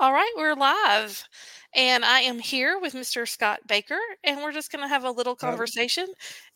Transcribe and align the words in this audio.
All 0.00 0.12
right, 0.14 0.32
we're 0.34 0.54
live. 0.54 1.28
And 1.74 2.06
I 2.06 2.20
am 2.20 2.38
here 2.38 2.78
with 2.80 2.94
Mr. 2.94 3.28
Scott 3.28 3.60
Baker, 3.66 3.98
and 4.24 4.40
we're 4.40 4.50
just 4.50 4.72
going 4.72 4.82
to 4.82 4.88
have 4.88 5.04
a 5.04 5.10
little 5.10 5.36
conversation 5.36 6.06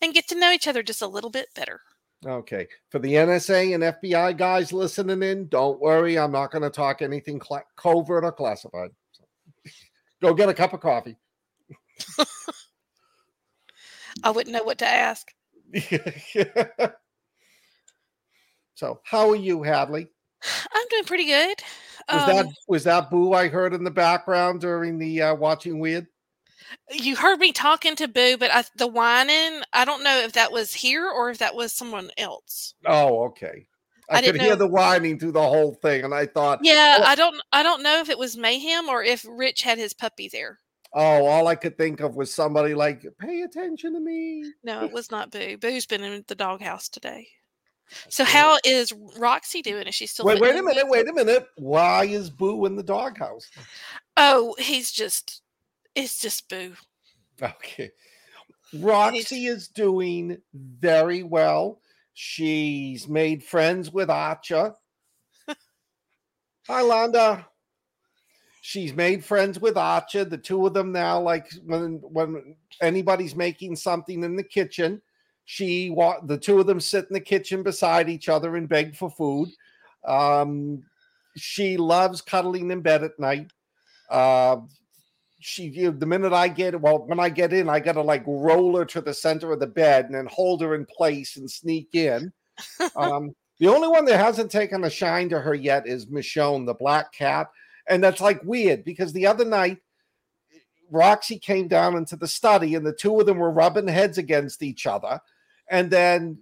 and 0.01 0.15
get 0.15 0.27
to 0.29 0.35
know 0.35 0.51
each 0.51 0.67
other 0.67 0.83
just 0.83 1.03
a 1.03 1.07
little 1.07 1.29
bit 1.29 1.49
better. 1.55 1.83
Okay. 2.25 2.67
For 2.89 3.01
the 3.01 3.13
NSA 3.13 3.75
and 3.75 3.83
FBI 3.83 4.39
guys 4.39 4.73
listening 4.73 5.23
in, 5.23 5.49
don't 5.49 5.79
worry. 5.79 6.19
I'm 6.19 6.33
not 6.33 6.53
going 6.53 6.63
to 6.63 6.71
talk 6.71 7.03
anything 7.03 7.39
cl- 7.39 7.67
covert 7.77 8.25
or 8.25 8.33
classified. 8.33 8.93
So, 9.13 9.25
go 10.23 10.33
get 10.33 10.49
a 10.49 10.55
cup 10.55 10.73
of 10.73 10.81
coffee. 10.81 11.19
I 14.25 14.31
wouldn't 14.31 14.55
know 14.57 14.65
what 14.65 14.79
to 14.79 14.89
ask. 14.89 15.31
so, 18.75 19.01
how 19.05 19.29
are 19.29 19.37
you, 19.37 19.63
Hadley? 19.63 20.09
I'm 20.73 20.89
doing 20.89 21.05
pretty 21.05 21.27
good. 21.27 21.63
Was 22.13 22.23
um, 22.23 22.37
that 22.37 22.47
was 22.69 22.85
that 22.85 23.11
Boo 23.11 23.33
I 23.33 23.49
heard 23.49 23.75
in 23.75 23.85
the 23.85 23.91
background 23.91 24.61
during 24.61 24.99
the 24.99 25.23
uh, 25.23 25.35
watching 25.35 25.79
weird? 25.79 26.07
You 26.91 27.17
heard 27.17 27.39
me 27.39 27.53
talking 27.53 27.95
to 27.97 28.09
Boo, 28.09 28.37
but 28.37 28.51
I, 28.51 28.65
the 28.77 28.87
whining, 28.87 29.63
I 29.73 29.85
don't 29.85 30.03
know 30.03 30.19
if 30.19 30.33
that 30.33 30.51
was 30.51 30.75
here 30.75 31.09
or 31.09 31.31
if 31.31 31.39
that 31.39 31.55
was 31.55 31.73
someone 31.73 32.11
else. 32.17 32.75
Oh, 32.85 33.25
okay. 33.25 33.69
I, 34.11 34.19
I 34.19 34.23
could 34.23 34.41
hear 34.41 34.57
the 34.57 34.67
whining 34.67 35.19
through 35.19 35.33
the 35.33 35.43
whole 35.43 35.75
thing, 35.75 36.05
and 36.05 36.13
I 36.15 36.27
thought, 36.27 36.61
yeah, 36.63 36.99
oh. 37.01 37.05
I 37.05 37.15
don't, 37.15 37.37
I 37.53 37.63
don't 37.63 37.83
know 37.83 38.01
if 38.01 38.09
it 38.09 38.19
was 38.19 38.37
mayhem 38.37 38.89
or 38.89 39.03
if 39.03 39.25
Rich 39.29 39.63
had 39.63 39.79
his 39.79 39.95
puppy 39.95 40.29
there. 40.29 40.59
Oh, 40.93 41.27
all 41.27 41.49
I 41.49 41.55
could 41.55 41.79
think 41.79 42.01
of 42.01 42.15
was 42.15 42.33
somebody 42.33 42.75
like, 42.75 43.05
pay 43.19 43.43
attention 43.43 43.95
to 43.95 44.01
me. 44.01 44.45
No, 44.63 44.85
it 44.85 44.93
was 44.93 45.11
not 45.11 45.31
Boo. 45.31 45.57
Boo's 45.57 45.87
been 45.87 46.03
in 46.03 46.25
the 46.27 46.35
doghouse 46.35 46.89
today. 46.89 47.29
So 48.09 48.25
how 48.25 48.59
is 48.65 48.93
Roxy 49.19 49.63
doing? 49.63 49.87
Is 49.87 49.95
she 49.95 50.07
still? 50.07 50.25
Wait, 50.25 50.41
wait 50.41 50.57
a 50.57 50.63
minute. 50.63 50.89
Wait 50.89 51.09
a 51.09 51.13
minute. 51.13 51.47
Why 51.57 52.05
is 52.05 52.31
Boo 52.31 52.67
in 52.67 52.77
the 52.77 52.83
doghouse? 52.83 53.51
Oh, 54.17 54.55
he's 54.59 54.91
just. 54.91 55.43
It's 55.95 56.21
just 56.21 56.49
Boo. 56.49 56.75
Okay. 57.41 57.91
Roxy 58.75 59.47
is 59.47 59.69
doing 59.69 60.39
very 60.53 61.23
well. 61.23 61.81
She's 62.15 63.09
made 63.09 63.43
friends 63.43 63.93
with 63.93 64.11
Archer. 64.11 64.75
Hi, 65.49 66.83
Londa. 66.83 67.45
She's 68.61 68.95
made 68.95 69.25
friends 69.25 69.61
with 69.61 69.77
Archer. 69.77 70.25
The 70.25 70.39
two 70.39 70.67
of 70.67 70.75
them 70.75 70.91
now, 70.91 71.21
like 71.21 71.53
when 71.65 72.01
when 72.03 72.57
anybody's 72.81 73.37
making 73.37 73.77
something 73.77 74.25
in 74.25 74.37
the 74.37 74.43
kitchen, 74.43 75.03
she 75.45 75.95
the 76.25 76.39
two 76.41 76.59
of 76.59 76.67
them 76.67 76.81
sit 76.81 77.07
in 77.09 77.15
the 77.15 77.21
kitchen 77.21 77.63
beside 77.63 78.09
each 78.09 78.29
other 78.29 78.57
and 78.57 78.69
beg 78.69 78.97
for 78.97 79.11
food. 79.11 79.51
Um, 80.07 80.83
she 81.37 81.77
loves 81.77 82.21
cuddling 82.21 82.71
in 82.71 82.81
bed 82.81 83.03
at 83.03 83.19
night. 83.19 83.51
Uh, 84.11 84.59
she 85.41 85.65
you 85.65 85.91
know, 85.91 85.99
the 85.99 86.07
minute 86.07 86.33
I 86.33 86.49
get 86.49 86.81
well, 86.81 87.07
when 87.07 87.21
I 87.21 87.29
get 87.29 87.53
in, 87.53 87.69
I 87.69 87.81
gotta 87.81 88.01
like 88.01 88.25
roll 88.27 88.77
her 88.77 88.85
to 88.87 89.01
the 89.01 89.13
center 89.13 89.53
of 89.53 89.61
the 89.61 89.67
bed 89.67 90.07
and 90.07 90.15
then 90.15 90.29
hold 90.31 90.63
her 90.63 90.75
in 90.75 90.87
place 90.87 91.37
and 91.37 91.51
sneak 91.51 91.95
in. 91.95 92.33
um, 92.97 93.35
the 93.59 93.69
only 93.69 93.89
one 93.89 94.05
that 94.07 94.19
hasn't 94.19 94.51
taken 94.51 94.85
a 94.85 94.91
shine 94.91 95.29
to 95.29 95.41
her 95.41 95.55
yet 95.55 95.87
is 95.87 96.07
Michonne, 96.07 96.67
the 96.67 96.75
black 96.75 97.13
cat. 97.13 97.49
And 97.89 98.03
that's 98.03 98.21
like 98.21 98.43
weird 98.43 98.85
because 98.85 99.13
the 99.13 99.27
other 99.27 99.45
night 99.45 99.79
Roxy 100.91 101.39
came 101.39 101.69
down 101.69 101.97
into 101.97 102.17
the 102.17 102.29
study 102.29 102.75
and 102.75 102.87
the 102.87 102.93
two 102.93 103.19
of 103.21 103.27
them 103.27 103.39
were 103.39 103.51
rubbing 103.51 103.89
heads 103.89 104.19
against 104.19 104.63
each 104.63 104.87
other. 104.87 105.21
And 105.71 105.91
then 105.91 106.39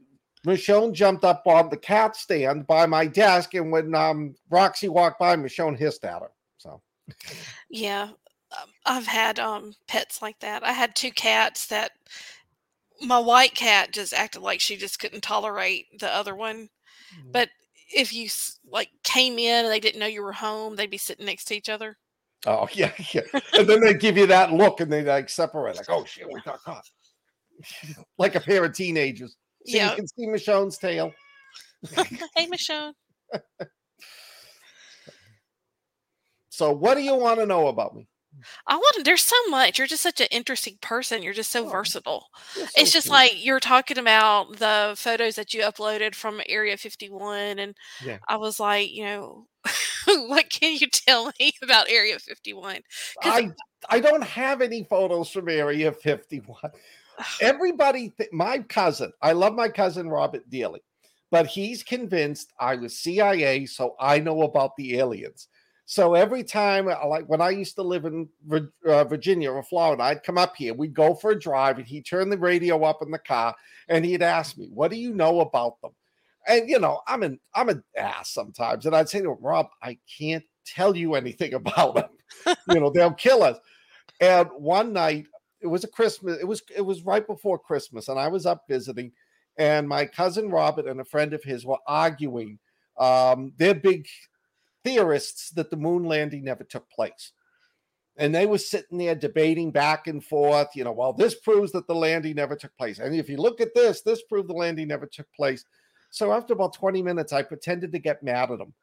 Michonne 0.47 0.93
jumped 0.93 1.25
up 1.25 1.43
on 1.47 1.69
the 1.69 1.77
cat 1.77 2.17
stand 2.17 2.67
by 2.67 2.87
my 2.87 3.07
desk, 3.07 3.55
and 3.55 3.71
when 3.71 3.95
um, 3.95 4.35
Roxy 4.51 4.89
walked 4.89 5.21
by, 5.21 5.37
Michonne 5.37 5.79
hissed 5.79 6.05
at 6.05 6.21
her. 6.21 6.31
So, 6.59 6.81
yeah, 7.71 8.11
um, 8.53 8.69
I've 8.85 9.07
had 9.07 9.39
um, 9.39 9.75
pets 9.87 10.21
like 10.21 10.39
that. 10.41 10.65
I 10.65 10.73
had 10.73 10.97
two 10.97 11.13
cats 11.13 11.67
that 11.67 11.93
my 13.01 13.19
white 13.19 13.55
cat 13.55 13.93
just 13.93 14.13
acted 14.13 14.43
like 14.43 14.61
she 14.61 14.77
just 14.77 14.99
couldn't 14.99 15.23
tolerate 15.23 15.87
the 15.99 16.13
other 16.13 16.35
one. 16.35 16.69
Mm-hmm. 17.17 17.31
But 17.33 17.49
if 17.95 18.13
you 18.13 18.29
like 18.69 18.91
came 19.05 19.39
in 19.39 19.65
and 19.65 19.73
they 19.73 19.81
didn't 19.81 20.01
know 20.01 20.07
you 20.07 20.23
were 20.23 20.33
home, 20.33 20.77
they'd 20.77 20.91
be 20.91 20.99
sitting 20.99 21.27
next 21.27 21.45
to 21.47 21.55
each 21.55 21.69
other. 21.69 21.97
Oh 22.47 22.69
yeah, 22.73 22.93
yeah. 23.13 23.23
and 23.55 23.69
then 23.69 23.81
they 23.81 23.95
give 23.95 24.17
you 24.17 24.27
that 24.27 24.53
look, 24.53 24.81
and 24.81 24.93
they 24.93 25.03
like 25.03 25.29
separate. 25.29 25.77
Like, 25.77 25.91
oh 25.91 26.05
shit, 26.05 26.27
we 26.27 26.41
got 26.41 26.63
caught. 26.63 26.89
like 28.19 28.35
a 28.35 28.41
pair 28.41 28.65
of 28.65 28.75
teenagers. 28.75 29.37
So 29.67 29.77
yep. 29.77 29.91
you 29.91 29.97
can 29.97 30.09
see 30.09 30.27
Michonne's 30.27 30.79
tail. 30.79 31.13
hey, 32.37 32.47
Michonne. 32.47 32.93
so, 36.49 36.73
what 36.73 36.95
do 36.95 37.03
you 37.03 37.15
want 37.15 37.41
to 37.41 37.47
know 37.47 37.69
about 37.69 37.95
me? 37.95 38.09
I 38.67 38.77
want 38.77 38.97
to. 38.97 39.03
There's 39.03 39.23
so 39.23 39.37
much. 39.49 39.79
You're 39.79 39.87
just 39.87 40.03
such 40.03 40.21
an 40.21 40.29
interesting 40.31 40.79
person. 40.81 41.23
You're 41.23 41.33
just 41.33 41.51
so 41.51 41.67
oh, 41.67 41.71
versatile. 41.71 42.27
So 42.55 42.67
it's 42.77 42.93
just 42.93 43.07
cute. 43.07 43.13
like 43.13 43.45
you're 43.45 43.61
talking 43.61 43.99
about 43.99 44.57
the 44.57 44.95
photos 44.97 45.37
that 45.37 45.53
you 45.53 45.63
uploaded 45.63 46.15
from 46.15 46.41
Area 46.49 46.77
51, 46.77 47.59
and 47.59 47.77
yeah. 48.05 48.19
I 48.29 48.37
was 48.37 48.59
like, 48.59 48.91
you 48.91 49.05
know, 49.05 49.47
what 50.07 50.51
can 50.51 50.77
you 50.77 50.89
tell 50.89 51.31
me 51.39 51.53
about 51.63 51.91
Area 51.91 52.19
51? 52.19 52.81
I 53.23 53.51
I 53.89 54.01
don't 54.01 54.25
have 54.25 54.63
any 54.63 54.85
photos 54.85 55.29
from 55.29 55.49
Area 55.49 55.93
51 55.93 56.73
everybody, 57.41 58.11
th- 58.11 58.33
my 58.33 58.59
cousin, 58.59 59.13
I 59.23 59.33
love 59.33 59.55
my 59.55 59.69
cousin 59.69 60.09
Robert 60.09 60.49
dearly, 60.51 60.81
but 61.31 61.47
he's 61.47 61.83
convinced 61.83 62.53
I 62.59 62.77
was 62.77 62.99
CIA, 62.99 63.67
so 63.67 63.95
I 63.99 64.19
know 64.19 64.43
about 64.43 64.77
the 64.77 64.99
aliens. 64.99 65.49
So 65.85 66.15
every 66.15 66.45
time, 66.45 66.89
uh, 66.89 67.07
like 67.07 67.29
when 67.29 67.41
I 67.41 67.51
used 67.51 67.75
to 67.75 67.83
live 67.83 68.05
in 68.05 68.29
uh, 68.87 69.05
Virginia 69.05 69.51
or 69.51 69.63
Florida, 69.63 70.03
I'd 70.03 70.23
come 70.23 70.39
up 70.39 70.57
here. 70.57 70.75
We'd 70.75 70.95
go 70.95 71.15
for 71.15 71.33
a 71.33 71.39
drive, 71.39 71.79
and 71.79 71.87
he'd 71.87 72.07
turn 72.07 72.31
the 72.31 72.39
radio 72.39 72.83
up 72.85 73.03
in 73.03 73.11
the 73.11 73.19
car, 73.19 73.55
and 73.89 74.05
he'd 74.05 74.23
ask 74.23 74.57
me, 74.57 74.69
"What 74.73 74.91
do 74.91 74.97
you 74.97 75.13
know 75.13 75.41
about 75.41 75.81
them?" 75.83 75.91
And 76.47 76.69
you 76.69 76.79
know, 76.79 77.01
I'm 77.07 77.23
an 77.23 77.41
I'm 77.55 77.69
an 77.69 77.83
ass 77.97 78.31
sometimes, 78.33 78.87
and 78.87 78.95
I'd 78.95 79.09
say 79.09 79.21
to 79.21 79.33
him, 79.33 79.39
"Rob, 79.41 79.69
I 79.83 79.99
can't 80.19 80.45
tell 80.65 80.97
you 80.97 81.15
anything 81.15 81.55
about 81.55 81.95
them. 81.97 82.57
you 82.69 82.81
know, 82.81 82.91
they'll 82.91 83.13
kill 83.13 83.43
us." 83.43 83.59
And 84.21 84.49
one 84.57 84.93
night, 84.93 85.27
it 85.63 85.67
was 85.67 85.85
a 85.85 85.89
Christmas. 85.89 86.39
It 86.41 86.47
was 86.47 86.63
it 86.75 86.83
was 86.83 87.03
right 87.03 87.27
before 87.27 87.59
Christmas, 87.59 88.09
and 88.09 88.19
I 88.19 88.29
was 88.29 88.47
up 88.47 88.65
visiting, 88.69 89.13
and 89.57 89.89
my 89.89 90.07
cousin 90.07 90.51
Robert 90.51 90.87
and 90.87 91.01
a 91.01 91.05
friend 91.05 91.33
of 91.33 91.43
his 91.43 91.65
were 91.65 91.79
arguing. 91.87 92.59
Um, 92.99 93.53
they're 93.57 93.75
big 93.75 94.07
theorists 94.85 95.51
that 95.51 95.71
the 95.71 95.77
moon 95.77 96.05
landing 96.05 96.45
never 96.45 96.65
took 96.65 96.89
place. 96.91 97.33
And 98.19 98.35
they 98.35 98.45
were 98.45 98.59
sitting 98.59 98.99
there 98.99 99.15
debating 99.15 99.71
back 99.71 100.07
and 100.07 100.23
forth, 100.23 100.69
you 100.75 100.85
know, 100.85 100.93
well, 100.93 101.15
this 101.15 101.35
proves 101.35 101.73
that 101.73 101.87
the 101.87 101.95
landing 101.95 102.37
never 102.37 102.55
took 102.55 102.77
place. 102.77 102.99
And 102.99 103.15
if 103.15 103.29
you 103.29 103.39
look 103.39 103.61
at 103.61 103.75
this, 103.75 104.03
this 104.03 104.23
proved 104.23 104.49
the 104.49 104.55
landing 104.55 104.89
never 104.89 105.07
took 105.07 105.27
place. 105.35 105.65
So 106.11 106.31
after 106.31 106.53
about 106.53 106.75
20 106.75 107.03
minutes, 107.03 107.33
I 107.33 107.43
pretended 107.43 107.91
to 107.93 107.99
get 107.99 108.23
mad 108.23 108.51
at 108.51 108.59
them. 108.59 108.75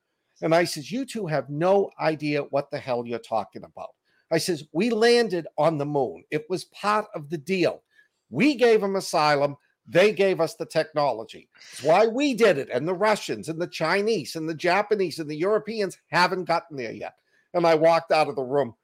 And 0.42 0.56
I 0.56 0.64
says, 0.64 0.92
You 0.92 1.06
two 1.06 1.28
have 1.28 1.50
no 1.50 1.92
idea 2.00 2.42
what 2.44 2.72
the 2.72 2.80
hell 2.80 3.06
you're 3.06 3.20
talking 3.20 3.64
about. 3.64 3.90
I 4.32 4.38
says, 4.38 4.66
we 4.72 4.90
landed 4.90 5.48
on 5.58 5.78
the 5.78 5.86
moon. 5.86 6.24
It 6.32 6.46
was 6.50 6.66
part 6.66 7.06
of 7.16 7.30
the 7.30 7.38
deal. 7.38 7.84
We 8.30 8.56
gave 8.56 8.82
them 8.82 8.96
asylum. 8.96 9.56
They 9.88 10.14
gave 10.14 10.40
us 10.40 10.56
the 10.56 10.68
technology. 10.68 11.50
Why 11.82 12.06
we 12.06 12.36
did 12.36 12.60
it. 12.60 12.70
And 12.72 12.88
the 12.88 12.94
Russians 12.94 13.50
and 13.50 13.60
the 13.60 13.68
Chinese 13.68 14.36
and 14.36 14.48
the 14.48 14.54
Japanese 14.54 15.18
and 15.18 15.30
the 15.30 15.36
Europeans 15.36 15.98
haven't 16.08 16.46
gotten 16.46 16.78
there 16.78 16.92
yet. 16.92 17.16
And 17.56 17.66
I 17.66 17.74
walked 17.74 18.12
out 18.12 18.28
of 18.28 18.36
the 18.36 18.44
room. 18.44 18.76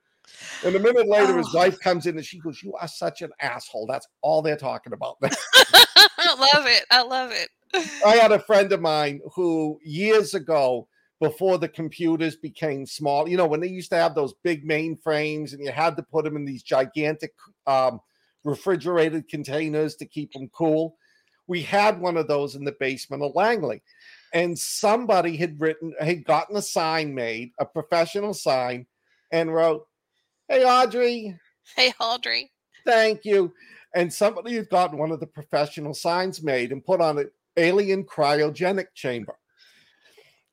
And 0.63 0.75
a 0.75 0.79
minute 0.79 1.07
later, 1.07 1.33
oh. 1.33 1.38
his 1.38 1.53
wife 1.53 1.79
comes 1.79 2.07
in 2.07 2.17
and 2.17 2.25
she 2.25 2.39
goes, 2.39 2.63
You 2.63 2.73
are 2.73 2.88
such 2.88 3.22
an 3.22 3.29
asshole. 3.39 3.85
That's 3.85 4.07
all 4.22 4.41
they're 4.41 4.57
talking 4.57 4.94
about. 4.94 5.17
I 5.22 6.50
love 6.53 6.66
it. 6.66 6.85
I 6.89 7.03
love 7.03 7.31
it. 7.31 7.50
I 8.06 8.16
had 8.16 8.31
a 8.31 8.39
friend 8.39 8.72
of 8.72 8.81
mine 8.81 9.22
who 9.33 9.79
years 9.83 10.33
ago 10.33 10.88
before 11.19 11.57
the 11.57 11.67
computers 11.67 12.35
became 12.35 12.85
small. 12.85 13.27
You 13.27 13.38
know, 13.38 13.47
when 13.47 13.62
they 13.62 13.69
used 13.69 13.89
to 13.91 13.97
have 13.97 14.15
those 14.15 14.33
big 14.44 14.67
mainframes 14.67 15.53
and 15.53 15.63
you 15.63 15.71
had 15.71 15.95
to 15.97 16.03
put 16.03 16.25
them 16.25 16.35
in 16.35 16.45
these 16.45 16.63
gigantic 16.63 17.33
um, 17.67 18.01
refrigerated 18.44 19.27
containers 19.27 19.95
to 19.95 20.06
keep 20.06 20.31
them 20.33 20.50
cool. 20.50 20.97
We 21.47 21.62
had 21.62 22.00
one 22.00 22.17
of 22.17 22.27
those 22.27 22.56
in 22.56 22.63
the 22.63 22.75
basement 22.79 23.23
of 23.23 23.35
Langley. 23.35 23.81
And 24.33 24.57
somebody 24.57 25.38
had 25.38 25.59
written, 25.59 25.94
had 26.00 26.25
gotten 26.25 26.56
a 26.56 26.62
sign 26.62 27.13
made, 27.13 27.51
a 27.59 27.65
professional 27.65 28.33
sign, 28.33 28.85
and 29.31 29.53
wrote, 29.53 29.88
Hey, 30.47 30.63
Audrey. 30.63 31.38
Hey, 31.75 31.94
Audrey. 32.00 32.51
Thank 32.85 33.25
you. 33.25 33.53
And 33.95 34.13
somebody 34.13 34.56
had 34.56 34.69
gotten 34.69 34.97
one 34.97 35.11
of 35.11 35.19
the 35.19 35.27
professional 35.27 35.94
signs 35.94 36.44
made 36.44 36.71
and 36.71 36.85
put 36.85 37.01
on 37.01 37.18
an 37.18 37.31
alien 37.57 38.03
cryogenic 38.03 38.88
chamber. 38.94 39.35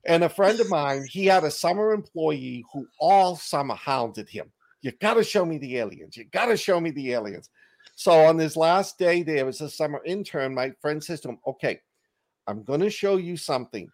And 0.05 0.25
a 0.25 0.29
friend 0.29 0.59
of 0.61 0.69
mine, 0.69 1.07
he 1.09 1.27
had 1.27 1.45
a 1.45 1.51
summer 1.51 1.93
employee 1.93 2.65
who 2.73 2.87
all 2.99 3.37
summer 3.37 3.75
hounded 3.75 4.29
him. 4.29 4.51
You 4.81 4.91
got 5.01 5.15
to 5.15 5.25
show 5.25 5.45
me 5.45 5.59
the 5.59 5.79
aliens. 5.79 6.17
You 6.17 6.25
got 6.25 6.47
to 6.47 6.57
show 6.57 6.81
me 6.81 6.91
the 6.91 7.13
aliens. 7.13 7.49
So 7.95 8.13
on 8.13 8.37
this 8.37 8.57
last 8.57 8.99
day 8.99 9.23
there 9.23 9.47
was 9.47 9.61
a 9.61 9.71
summer 9.71 10.03
intern. 10.05 10.55
My 10.55 10.73
friend 10.81 11.03
says 11.03 11.21
to 11.21 11.31
him, 11.31 11.39
Okay, 11.47 11.81
I'm 12.47 12.65
going 12.65 12.81
to 12.81 12.91
show 12.91 13.17
you 13.17 13.37
something. 13.37 13.89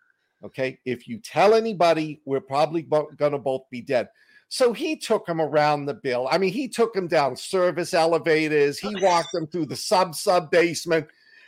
Okay. 0.44 0.78
If 0.84 1.08
you 1.08 1.18
tell 1.18 1.54
anybody, 1.54 2.20
we're 2.24 2.40
probably 2.40 2.82
bo- 2.82 3.10
going 3.16 3.32
to 3.32 3.38
both 3.38 3.62
be 3.70 3.80
dead. 3.80 4.08
So 4.48 4.72
he 4.72 4.96
took 4.96 5.28
him 5.28 5.40
around 5.40 5.84
the 5.84 5.94
bill. 5.94 6.28
I 6.30 6.38
mean, 6.38 6.52
he 6.52 6.68
took 6.68 6.96
him 6.96 7.06
down 7.06 7.36
service 7.36 7.92
elevators. 7.92 8.78
He 8.78 8.94
walked 9.02 9.34
him 9.34 9.46
through 9.46 9.66
the 9.66 9.76
sub 9.76 10.14
sub 10.14 10.50
basement. 10.50 11.06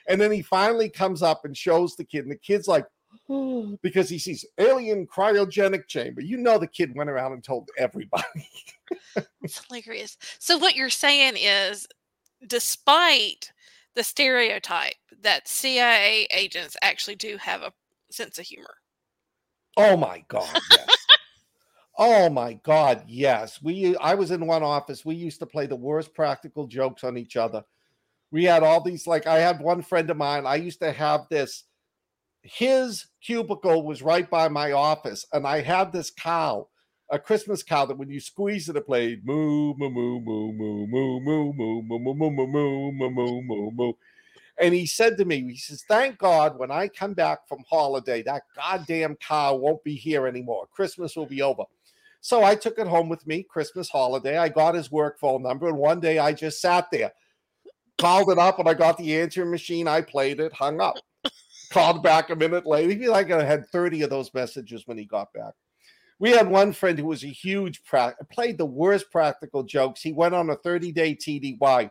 And 0.09 0.21
then 0.21 0.33
he 0.33 0.43
finally 0.43 0.89
comes 0.89 1.23
up 1.23 1.45
and 1.45 1.57
shows 1.57 1.97
the 1.97 2.05
kid. 2.05 2.25
And 2.25 2.33
the 2.33 2.37
kid's 2.37 2.69
like, 2.69 2.85
because 3.83 4.09
he 4.09 4.19
sees 4.19 4.45
alien 4.59 5.07
cryogenic 5.07 5.87
chamber. 5.87 6.21
You 6.21 6.37
know, 6.37 6.59
the 6.59 6.67
kid 6.67 6.95
went 6.97 7.11
around 7.11 7.33
and 7.33 7.45
told 7.45 7.69
everybody. 7.79 8.49
it's 9.43 9.65
hilarious. 9.67 10.17
So, 10.39 10.59
what 10.59 10.75
you're 10.75 10.91
saying 10.91 11.35
is, 11.37 11.87
despite 12.47 13.53
the 13.95 14.03
stereotype 14.05 14.95
that 15.23 15.49
CIA 15.49 16.27
agents 16.33 16.77
actually 16.83 17.17
do 17.17 17.37
have 17.37 17.63
a 17.63 17.73
sense 18.11 18.39
of 18.39 18.47
humor. 18.47 18.75
Oh 19.77 19.97
my 19.97 20.25
God. 20.29 20.49
Yes. 20.71 21.07
oh 21.99 22.31
my 22.31 22.55
God. 22.63 23.05
Yes. 23.07 23.61
We, 23.63 23.97
I 23.97 24.15
was 24.15 24.31
in 24.31 24.47
one 24.47 24.63
office. 24.63 25.05
We 25.05 25.17
used 25.17 25.41
to 25.41 25.47
play 25.47 25.67
the 25.67 25.77
worst 25.77 26.15
practical 26.15 26.67
jokes 26.67 27.05
on 27.05 27.19
each 27.19 27.37
other. 27.37 27.63
We 28.31 28.45
had 28.45 28.63
all 28.63 28.81
these, 28.81 29.07
like, 29.07 29.27
I 29.27 29.39
had 29.39 29.61
one 29.61 29.83
friend 29.83 30.09
of 30.09 30.17
mine. 30.17 30.47
I 30.47 30.55
used 30.55 30.81
to 30.81 30.93
have 30.93 31.27
this, 31.29 31.65
his 32.43 33.07
cubicle 33.23 33.85
was 33.85 34.03
right 34.03 34.29
by 34.29 34.49
my 34.49 34.73
office, 34.73 35.27
and 35.33 35.47
I 35.47 35.61
had 35.61 35.93
this 35.93 36.11
cow 36.11 36.69
a 37.11 37.19
Christmas 37.19 37.63
cow 37.63 37.85
that 37.87 37.99
when 37.99 38.09
you 38.09 38.21
squeeze 38.21 38.69
it, 38.69 38.77
it 38.77 38.87
played 38.87 39.27
moo 39.27 39.75
moo 39.77 39.91
moo 39.91 40.21
moo 40.21 40.53
moo 40.53 40.87
moo 40.87 41.21
moo 41.21 41.53
moo 41.53 41.83
moo 41.83 41.83
moo 41.83 42.15
moo 42.15 42.31
moo 42.31 42.93
moo 42.93 43.11
moo 43.11 43.43
moo 43.43 43.71
moo. 43.73 43.93
And 44.59 44.75
he 44.75 44.87
said 44.87 45.17
to 45.17 45.25
me, 45.25 45.43
he 45.43 45.57
says, 45.57 45.83
"Thank 45.89 46.19
God 46.19 46.59
when 46.59 46.71
I 46.71 46.87
come 46.89 47.15
back 47.15 47.49
from 47.49 47.65
holiday, 47.69 48.23
that 48.23 48.43
goddamn 48.55 49.17
cow 49.17 49.57
won't 49.57 49.83
be 49.83 49.95
here 49.95 50.27
anymore. 50.27 50.69
Christmas 50.71 51.17
will 51.17 51.27
be 51.27 51.43
over." 51.43 51.65
So 52.21 52.45
I 52.45 52.55
took 52.55 52.79
it 52.79 52.87
home 52.87 53.09
with 53.09 53.27
me, 53.27 53.43
Christmas 53.43 53.89
holiday. 53.89 54.37
I 54.37 54.49
got 54.49 54.75
his 54.75 54.93
work 54.93 55.19
phone 55.19 55.43
number, 55.43 55.69
and 55.69 55.79
one 55.79 55.99
day 55.99 56.19
I 56.19 56.33
just 56.33 56.61
sat 56.61 56.91
there, 56.93 57.13
called 57.99 58.31
it 58.31 58.39
up, 58.39 58.59
and 58.59 58.69
I 58.69 58.75
got 58.75 58.99
the 58.99 59.17
answering 59.17 59.51
machine. 59.51 59.89
I 59.89 60.03
played 60.03 60.39
it, 60.39 60.53
hung 60.53 60.81
up, 60.81 60.97
called 61.71 62.03
back 62.03 62.31
a 62.31 62.37
minute 62.37 62.67
later. 62.67 62.93
He 62.93 63.09
like 63.09 63.31
I 63.31 63.45
had 63.45 63.69
thirty 63.69 64.03
of 64.03 64.11
those 64.11 64.33
messages 64.35 64.87
when 64.87 64.99
he 64.99 65.05
got 65.05 65.33
back 65.33 65.55
we 66.21 66.31
had 66.31 66.49
one 66.49 66.73
friend 66.73 66.99
who 66.99 67.07
was 67.07 67.25
a 67.25 67.29
huge 67.29 67.83
pra- 67.83 68.15
played 68.31 68.59
the 68.59 68.67
worst 68.67 69.11
practical 69.11 69.63
jokes. 69.63 70.03
He 70.03 70.13
went 70.13 70.35
on 70.35 70.51
a 70.51 70.55
30 70.55 70.93
day 70.93 71.17
TDY. 71.17 71.91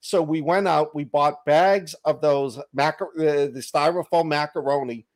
So 0.00 0.22
we 0.22 0.40
went 0.40 0.68
out, 0.68 0.94
we 0.94 1.04
bought 1.04 1.44
bags 1.44 1.94
of 2.04 2.20
those 2.20 2.58
macar- 2.76 3.18
uh, 3.18 3.50
the 3.52 3.60
styrofoam 3.60 4.26
macaroni 4.26 5.06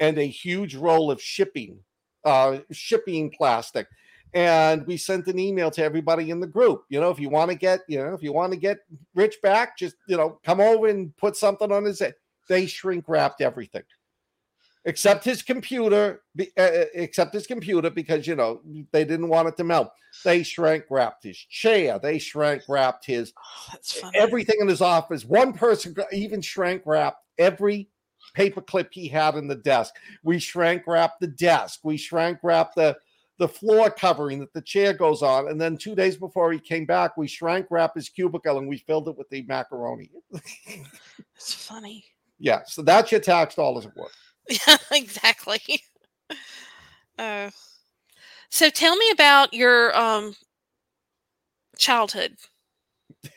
and 0.00 0.18
a 0.18 0.26
huge 0.26 0.74
roll 0.74 1.10
of 1.10 1.22
shipping 1.22 1.78
uh, 2.24 2.58
shipping 2.72 3.30
plastic. 3.30 3.86
And 4.34 4.84
we 4.86 4.96
sent 4.96 5.28
an 5.28 5.38
email 5.38 5.70
to 5.70 5.82
everybody 5.82 6.30
in 6.30 6.40
the 6.40 6.46
group. 6.46 6.84
You 6.88 7.00
know, 7.00 7.10
if 7.10 7.20
you 7.20 7.30
want 7.30 7.50
to 7.50 7.56
get, 7.56 7.80
you 7.88 7.98
know, 7.98 8.12
if 8.14 8.22
you 8.22 8.32
want 8.32 8.52
to 8.52 8.58
get 8.58 8.78
Rich 9.14 9.36
back, 9.42 9.78
just 9.78 9.94
you 10.08 10.16
know, 10.16 10.40
come 10.44 10.60
over 10.60 10.88
and 10.88 11.16
put 11.16 11.36
something 11.36 11.70
on 11.70 11.84
his 11.84 12.00
head. 12.00 12.14
They 12.48 12.66
shrink 12.66 13.04
wrapped 13.08 13.40
everything 13.40 13.84
except 14.88 15.22
his 15.22 15.42
computer, 15.42 16.22
uh, 16.40 16.70
except 16.94 17.34
his 17.34 17.46
computer, 17.46 17.90
because 17.90 18.26
you 18.26 18.34
know 18.34 18.62
they 18.90 19.04
didn't 19.04 19.28
want 19.28 19.48
it 19.48 19.56
to 19.58 19.64
melt. 19.64 19.90
They 20.24 20.42
shrank 20.42 20.84
wrapped 20.90 21.24
his 21.24 21.36
chair. 21.36 21.98
They 21.98 22.18
shrank 22.18 22.62
wrapped 22.68 23.04
his 23.04 23.32
oh, 24.02 24.10
everything 24.14 24.56
in 24.60 24.68
his 24.68 24.80
office. 24.80 25.24
One 25.24 25.52
person 25.52 25.94
even 26.10 26.40
shrank 26.40 26.82
wrapped 26.86 27.22
every 27.38 27.90
paperclip 28.36 28.88
he 28.90 29.08
had 29.08 29.34
in 29.34 29.46
the 29.46 29.56
desk. 29.56 29.94
We 30.22 30.38
shrank 30.38 30.86
wrapped 30.86 31.20
the 31.20 31.28
desk. 31.28 31.80
We 31.84 31.96
shrank 31.96 32.38
wrapped 32.42 32.76
the 32.76 32.96
the 33.38 33.48
floor 33.48 33.88
covering 33.88 34.40
that 34.40 34.52
the 34.52 34.62
chair 34.62 34.92
goes 34.92 35.22
on. 35.22 35.48
And 35.48 35.60
then 35.60 35.76
two 35.76 35.94
days 35.94 36.16
before 36.16 36.50
he 36.52 36.58
came 36.58 36.86
back, 36.86 37.16
we 37.16 37.28
shrank 37.28 37.66
wrapped 37.70 37.94
his 37.94 38.08
cubicle 38.08 38.58
and 38.58 38.66
we 38.66 38.78
filled 38.78 39.06
it 39.06 39.16
with 39.16 39.28
the 39.28 39.42
macaroni. 39.42 40.10
It's 41.36 41.54
funny. 41.54 42.04
Yeah, 42.38 42.60
so 42.66 42.82
that's 42.82 43.10
your 43.10 43.20
tax 43.20 43.54
dollars 43.54 43.86
at 43.86 43.96
work. 43.96 44.12
Yeah, 44.48 44.76
exactly. 44.92 45.60
Uh, 47.18 47.50
so 48.48 48.70
tell 48.70 48.94
me 48.94 49.10
about 49.10 49.52
your 49.52 49.92
um 49.98 50.36
childhood. 51.76 52.36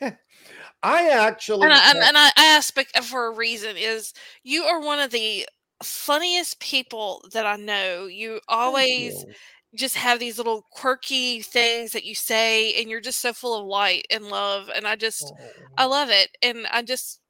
I 0.82 1.08
actually 1.08 1.64
and 1.64 1.72
I, 1.72 1.90
and, 1.90 1.98
and 1.98 2.16
I 2.16 2.30
ask 2.36 2.74
for 3.02 3.26
a 3.26 3.34
reason 3.34 3.76
is 3.76 4.12
you 4.44 4.62
are 4.62 4.80
one 4.80 5.00
of 5.00 5.10
the 5.10 5.48
funniest 5.82 6.60
people 6.60 7.24
that 7.32 7.46
I 7.46 7.56
know. 7.56 8.06
You 8.06 8.40
always 8.48 9.14
you. 9.14 9.34
just 9.74 9.96
have 9.96 10.18
these 10.18 10.38
little 10.38 10.66
quirky 10.72 11.42
things 11.42 11.92
that 11.92 12.04
you 12.04 12.14
say, 12.14 12.74
and 12.74 12.90
you're 12.90 13.00
just 13.00 13.20
so 13.20 13.32
full 13.32 13.58
of 13.58 13.66
light 13.66 14.06
and 14.10 14.26
love. 14.26 14.70
And 14.74 14.86
I 14.86 14.96
just, 14.96 15.32
oh. 15.36 15.50
I 15.76 15.84
love 15.84 16.10
it. 16.10 16.36
And 16.42 16.66
I 16.70 16.82
just, 16.82 17.20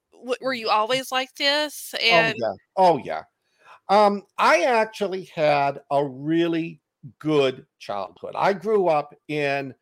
were 0.41 0.55
you 0.55 0.69
always 0.69 1.13
like 1.13 1.35
this? 1.37 1.95
And 2.03 2.37
oh 2.37 2.39
yeah, 2.39 2.55
oh 2.77 2.99
yeah. 2.99 3.23
Um, 3.89 4.23
I 4.39 4.63
actually 4.63 5.25
had 5.25 5.83
a 5.91 6.05
really 6.05 6.81
good 7.19 7.67
childhood. 7.79 8.33
I 8.37 8.53
grew 8.53 8.89
up 8.89 9.15
in 9.29 9.75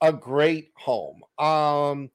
a 0.00 0.12
great 0.12 0.72
home. 0.76 1.22
Um, 1.38 2.10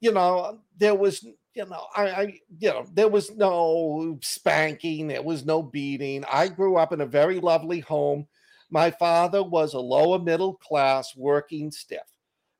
you 0.00 0.12
know, 0.12 0.60
there 0.76 0.94
was, 0.94 1.22
you 1.22 1.66
know, 1.66 1.86
I, 1.96 2.10
I, 2.10 2.22
you 2.58 2.70
know, 2.70 2.86
there 2.92 3.08
was 3.08 3.30
no 3.36 4.18
spanking, 4.22 5.08
there 5.08 5.22
was 5.22 5.44
no 5.44 5.62
beating. 5.62 6.24
I 6.30 6.48
grew 6.48 6.76
up 6.76 6.92
in 6.92 7.00
a 7.00 7.06
very 7.06 7.40
lovely 7.40 7.80
home. 7.80 8.26
My 8.70 8.90
father 8.90 9.42
was 9.42 9.74
a 9.74 9.80
lower 9.80 10.18
middle 10.18 10.54
class 10.54 11.16
working 11.16 11.70
stiff. 11.70 12.00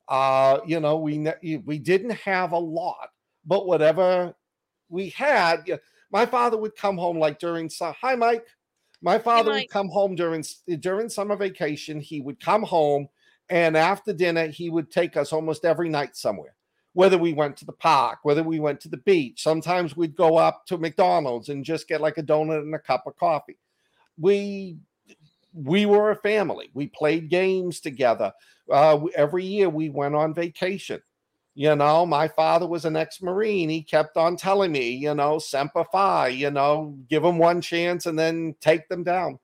Uh, 0.08 0.60
you 0.66 0.80
know, 0.80 0.98
we 0.98 1.26
we 1.64 1.78
didn't 1.78 2.10
have 2.10 2.52
a 2.52 2.58
lot, 2.58 3.10
but 3.44 3.66
whatever 3.66 4.34
we 4.92 5.08
had, 5.08 5.62
you 5.66 5.74
know, 5.74 5.80
my 6.12 6.26
father 6.26 6.58
would 6.58 6.76
come 6.76 6.98
home 6.98 7.18
like 7.18 7.38
during 7.38 7.70
hi 7.80 8.14
Mike. 8.14 8.46
My 9.00 9.18
father 9.18 9.50
hey, 9.50 9.56
Mike. 9.56 9.62
would 9.64 9.70
come 9.70 9.88
home 9.88 10.14
during 10.14 10.44
during 10.78 11.08
summer 11.08 11.34
vacation. 11.34 12.00
He 12.00 12.20
would 12.20 12.38
come 12.38 12.62
home 12.62 13.08
and 13.48 13.76
after 13.76 14.12
dinner 14.12 14.46
he 14.46 14.70
would 14.70 14.90
take 14.90 15.16
us 15.16 15.32
almost 15.32 15.64
every 15.64 15.88
night 15.88 16.14
somewhere. 16.14 16.54
Whether 16.92 17.16
we 17.16 17.32
went 17.32 17.56
to 17.56 17.64
the 17.64 17.72
park, 17.72 18.18
whether 18.22 18.42
we 18.42 18.60
went 18.60 18.80
to 18.80 18.90
the 18.90 18.98
beach, 18.98 19.42
sometimes 19.42 19.96
we'd 19.96 20.14
go 20.14 20.36
up 20.36 20.66
to 20.66 20.76
McDonald's 20.76 21.48
and 21.48 21.64
just 21.64 21.88
get 21.88 22.02
like 22.02 22.18
a 22.18 22.22
donut 22.22 22.60
and 22.60 22.74
a 22.74 22.78
cup 22.78 23.06
of 23.06 23.16
coffee. 23.16 23.58
We 24.18 24.76
we 25.54 25.86
were 25.86 26.10
a 26.10 26.16
family. 26.16 26.70
We 26.74 26.88
played 26.88 27.30
games 27.30 27.80
together. 27.80 28.32
Uh, 28.70 29.00
every 29.14 29.44
year 29.44 29.70
we 29.70 29.88
went 29.88 30.14
on 30.14 30.34
vacation. 30.34 31.00
You 31.54 31.76
know, 31.76 32.06
my 32.06 32.28
father 32.28 32.66
was 32.66 32.86
an 32.86 32.96
ex 32.96 33.20
Marine. 33.20 33.68
He 33.68 33.82
kept 33.82 34.16
on 34.16 34.36
telling 34.36 34.72
me, 34.72 34.90
you 34.90 35.14
know, 35.14 35.38
Semper 35.38 35.84
you 36.30 36.50
know, 36.50 36.96
give 37.08 37.22
them 37.22 37.38
one 37.38 37.60
chance 37.60 38.06
and 38.06 38.18
then 38.18 38.54
take 38.60 38.88
them 38.88 39.04
down. 39.04 39.38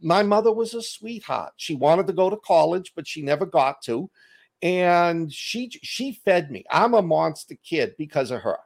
My 0.00 0.22
mother 0.22 0.52
was 0.52 0.72
a 0.72 0.80
sweetheart. 0.80 1.52
She 1.56 1.74
wanted 1.74 2.06
to 2.06 2.14
go 2.14 2.30
to 2.30 2.36
college, 2.38 2.92
but 2.96 3.06
she 3.06 3.20
never 3.20 3.44
got 3.44 3.82
to. 3.82 4.10
And 4.62 5.32
she 5.32 5.70
she 5.82 6.12
fed 6.24 6.50
me. 6.50 6.64
I'm 6.70 6.94
a 6.94 7.02
monster 7.02 7.56
kid 7.62 7.94
because 7.98 8.30
of 8.30 8.40
her. 8.42 8.58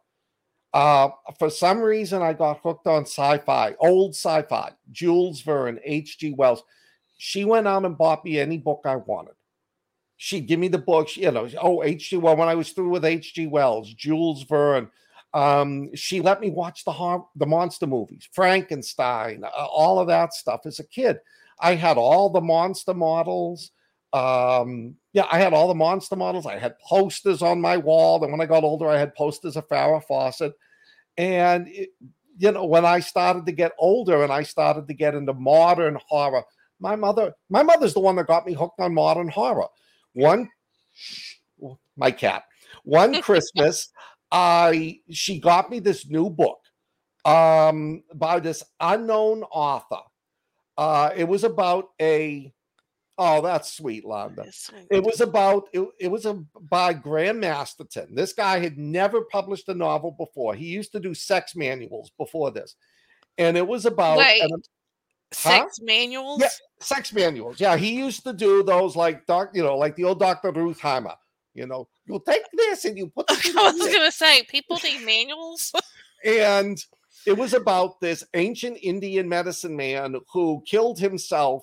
Uh, 0.72 1.08
for 1.38 1.50
some 1.50 1.80
reason, 1.80 2.22
I 2.22 2.32
got 2.32 2.60
hooked 2.60 2.86
on 2.86 3.02
sci-fi, 3.02 3.74
old 3.78 4.10
sci-fi, 4.10 4.72
Jules 4.90 5.40
Verne, 5.40 5.78
H.G. 5.84 6.32
Wells. 6.32 6.64
She 7.16 7.44
went 7.44 7.68
out 7.68 7.84
and 7.84 7.96
bought 7.96 8.24
me 8.24 8.40
any 8.40 8.58
book 8.58 8.82
I 8.84 8.96
wanted 8.96 9.34
she'd 10.24 10.46
give 10.46 10.58
me 10.58 10.68
the 10.68 10.78
books, 10.78 11.18
you 11.18 11.30
know, 11.30 11.46
oh, 11.60 11.82
H.G. 11.82 12.16
Well, 12.16 12.34
when 12.34 12.48
I 12.48 12.54
was 12.54 12.70
through 12.70 12.88
with 12.88 13.04
H.G. 13.04 13.46
Wells, 13.48 13.92
Jules 13.92 14.42
Verne, 14.44 14.88
um, 15.34 15.94
she 15.94 16.22
let 16.22 16.40
me 16.40 16.48
watch 16.48 16.82
the 16.86 16.92
har- 16.92 17.26
the 17.36 17.44
monster 17.44 17.86
movies, 17.86 18.26
Frankenstein, 18.32 19.44
uh, 19.44 19.66
all 19.66 19.98
of 19.98 20.06
that 20.06 20.32
stuff 20.32 20.62
as 20.64 20.78
a 20.78 20.86
kid. 20.86 21.18
I 21.60 21.74
had 21.74 21.98
all 21.98 22.30
the 22.30 22.40
monster 22.40 22.94
models. 22.94 23.70
Um, 24.14 24.94
yeah, 25.12 25.26
I 25.30 25.38
had 25.38 25.52
all 25.52 25.68
the 25.68 25.74
monster 25.74 26.16
models. 26.16 26.46
I 26.46 26.56
had 26.56 26.78
posters 26.78 27.42
on 27.42 27.60
my 27.60 27.76
wall. 27.76 28.22
And 28.22 28.32
when 28.32 28.40
I 28.40 28.46
got 28.46 28.64
older, 28.64 28.88
I 28.88 28.98
had 28.98 29.14
posters 29.14 29.56
of 29.56 29.68
Farrah 29.68 30.02
Fawcett. 30.04 30.54
And, 31.18 31.68
it, 31.68 31.90
you 32.38 32.50
know, 32.50 32.64
when 32.64 32.86
I 32.86 33.00
started 33.00 33.44
to 33.44 33.52
get 33.52 33.72
older 33.78 34.22
and 34.22 34.32
I 34.32 34.42
started 34.42 34.88
to 34.88 34.94
get 34.94 35.14
into 35.14 35.34
modern 35.34 35.98
horror, 36.08 36.44
my 36.80 36.96
mother, 36.96 37.34
my 37.50 37.62
mother's 37.62 37.92
the 37.92 38.00
one 38.00 38.16
that 38.16 38.26
got 38.26 38.46
me 38.46 38.54
hooked 38.54 38.80
on 38.80 38.94
modern 38.94 39.28
horror 39.28 39.68
one 40.14 40.48
my 41.96 42.10
cat. 42.10 42.44
One 42.84 43.20
christmas 43.22 43.88
i 44.32 44.98
she 45.10 45.38
got 45.38 45.70
me 45.70 45.78
this 45.78 46.08
new 46.08 46.28
book 46.28 46.58
um 47.24 48.02
by 48.14 48.40
this 48.40 48.62
unknown 48.80 49.42
author. 49.44 50.02
Uh 50.76 51.10
it 51.14 51.24
was 51.24 51.44
about 51.44 51.90
a 52.00 52.52
oh 53.18 53.40
that's 53.40 53.72
sweet 53.72 54.04
londa. 54.04 54.46
It 54.90 55.02
was 55.02 55.20
about 55.20 55.68
it, 55.72 55.86
it 56.00 56.08
was 56.08 56.26
a 56.26 56.34
by 56.70 56.94
graham 56.94 57.40
masterton. 57.40 58.14
This 58.14 58.32
guy 58.32 58.58
had 58.58 58.78
never 58.78 59.22
published 59.22 59.68
a 59.68 59.74
novel 59.74 60.10
before. 60.10 60.54
He 60.54 60.66
used 60.66 60.92
to 60.92 61.00
do 61.00 61.14
sex 61.14 61.54
manuals 61.54 62.10
before 62.18 62.50
this. 62.50 62.76
And 63.38 63.56
it 63.56 63.66
was 63.66 63.84
about 63.84 64.18
Wait. 64.18 64.42
Sex 65.34 65.80
manuals. 65.80 66.40
Yeah, 66.40 66.48
sex 66.80 67.12
manuals. 67.12 67.60
Yeah, 67.60 67.76
he 67.76 67.94
used 67.94 68.24
to 68.24 68.32
do 68.32 68.62
those 68.62 68.96
like 68.96 69.26
doc, 69.26 69.50
you 69.54 69.62
know, 69.62 69.76
like 69.76 69.96
the 69.96 70.04
old 70.04 70.20
Dr. 70.20 70.52
Ruth 70.52 70.80
Heimer. 70.80 71.16
You 71.54 71.66
know, 71.66 71.88
you 72.06 72.20
take 72.26 72.42
this 72.52 72.84
and 72.84 72.98
you 72.98 73.08
put. 73.08 73.26
I 73.30 73.34
was 73.34 73.86
here. 73.86 73.98
gonna 73.98 74.12
say 74.12 74.42
people 74.44 74.78
need 74.82 75.04
manuals. 75.04 75.72
and 76.24 76.78
it 77.26 77.36
was 77.36 77.54
about 77.54 78.00
this 78.00 78.24
ancient 78.34 78.78
Indian 78.82 79.28
medicine 79.28 79.76
man 79.76 80.16
who 80.32 80.62
killed 80.66 80.98
himself 80.98 81.62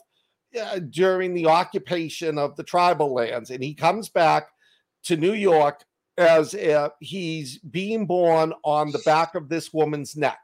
uh, 0.59 0.79
during 0.89 1.33
the 1.33 1.47
occupation 1.47 2.37
of 2.37 2.55
the 2.55 2.63
tribal 2.63 3.13
lands, 3.13 3.49
and 3.49 3.63
he 3.63 3.73
comes 3.73 4.09
back 4.09 4.47
to 5.03 5.17
New 5.17 5.33
York 5.33 5.83
as 6.17 6.53
uh, 6.53 6.89
he's 6.99 7.57
being 7.59 8.05
born 8.05 8.53
on 8.63 8.91
the 8.91 9.01
back 9.05 9.35
of 9.35 9.49
this 9.49 9.73
woman's 9.73 10.15
neck. 10.15 10.39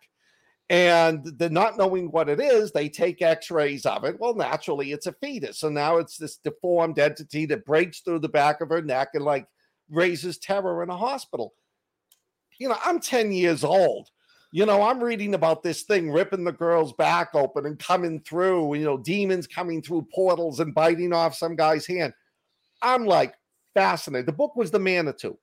And 0.70 1.24
the 1.38 1.50
not 1.50 1.78
knowing 1.78 2.12
what 2.12 2.28
it 2.28 2.42
is, 2.42 2.72
they 2.72 2.90
take 2.90 3.22
x-rays 3.22 3.86
of 3.86 4.04
it. 4.04 4.20
Well, 4.20 4.36
naturally, 4.36 4.92
it's 4.92 5.08
a 5.08 5.14
fetus. 5.14 5.60
So 5.60 5.70
now 5.70 5.98
it's 5.98 6.18
this 6.18 6.38
deformed 6.38 7.00
entity 7.00 7.46
that 7.46 7.66
breaks 7.66 8.02
through 8.02 8.20
the 8.20 8.28
back 8.30 8.60
of 8.60 8.70
her 8.70 8.82
neck 8.82 9.10
and 9.14 9.24
like 9.24 9.48
raises 9.90 10.38
terror 10.38 10.84
in 10.84 10.90
a 10.90 10.98
hospital. 10.98 11.54
You 12.60 12.68
know, 12.70 12.78
I'm 12.84 13.00
10 13.00 13.32
years 13.32 13.64
old. 13.64 14.10
You 14.52 14.66
know, 14.66 14.82
I'm 14.82 15.02
reading 15.02 15.36
about 15.36 15.64
this 15.64 15.84
thing 15.84 16.12
ripping 16.12 16.44
the 16.44 16.52
girl's 16.52 16.94
back 16.94 17.30
open 17.34 17.66
and 17.66 17.78
coming 17.80 18.20
through, 18.22 18.76
you 18.76 18.86
know, 18.86 18.98
demons 18.98 19.48
coming 19.48 19.82
through 19.82 20.08
portals 20.14 20.60
and 20.60 20.74
biting 20.74 21.14
off 21.14 21.36
some 21.36 21.56
guy's 21.56 21.86
hand. 21.86 22.14
I'm 22.82 23.06
like 23.06 23.36
fascinated. 23.74 24.26
The 24.26 24.34
book 24.34 24.56
was 24.56 24.72
The 24.72 24.80
Manitou. 24.80 25.38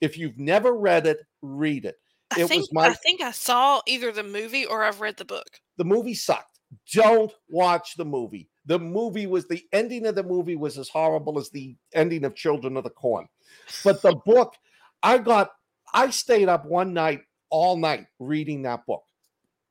If 0.00 0.18
you've 0.18 0.38
never 0.38 0.74
read 0.74 1.06
it, 1.06 1.20
read 1.40 1.84
it. 1.84 1.96
I 2.30 2.36
It 2.36 2.46
think 2.46 2.50
was 2.50 2.70
my 2.72 2.90
I 2.90 2.94
think 2.94 3.20
I 3.20 3.32
saw 3.32 3.82
either 3.84 4.12
the 4.12 4.22
movie 4.22 4.64
or 4.64 4.84
I've 4.84 5.00
read 5.00 5.16
the 5.16 5.24
book. 5.24 5.60
the 5.76 5.84
movie 5.84 6.14
sucked. 6.14 6.58
Don't 6.92 7.32
watch 7.48 7.94
the 7.96 8.04
movie. 8.04 8.48
The 8.66 8.78
movie 8.78 9.26
was 9.26 9.46
the 9.46 9.64
ending 9.72 10.06
of 10.06 10.14
the 10.16 10.22
movie 10.24 10.56
was 10.56 10.78
as 10.78 10.88
horrible 10.88 11.38
as 11.38 11.50
the 11.50 11.76
ending 11.94 12.24
of 12.24 12.34
Children 12.34 12.76
of 12.76 12.84
the 12.84 12.90
Corn. 12.90 13.28
But 13.84 14.02
the 14.02 14.14
book, 14.26 14.54
I 15.02 15.18
got, 15.18 15.52
I 15.94 16.10
stayed 16.10 16.48
up 16.48 16.66
one 16.66 16.92
night, 16.92 17.22
all 17.50 17.76
night, 17.76 18.06
reading 18.18 18.62
that 18.62 18.86
book. 18.86 19.04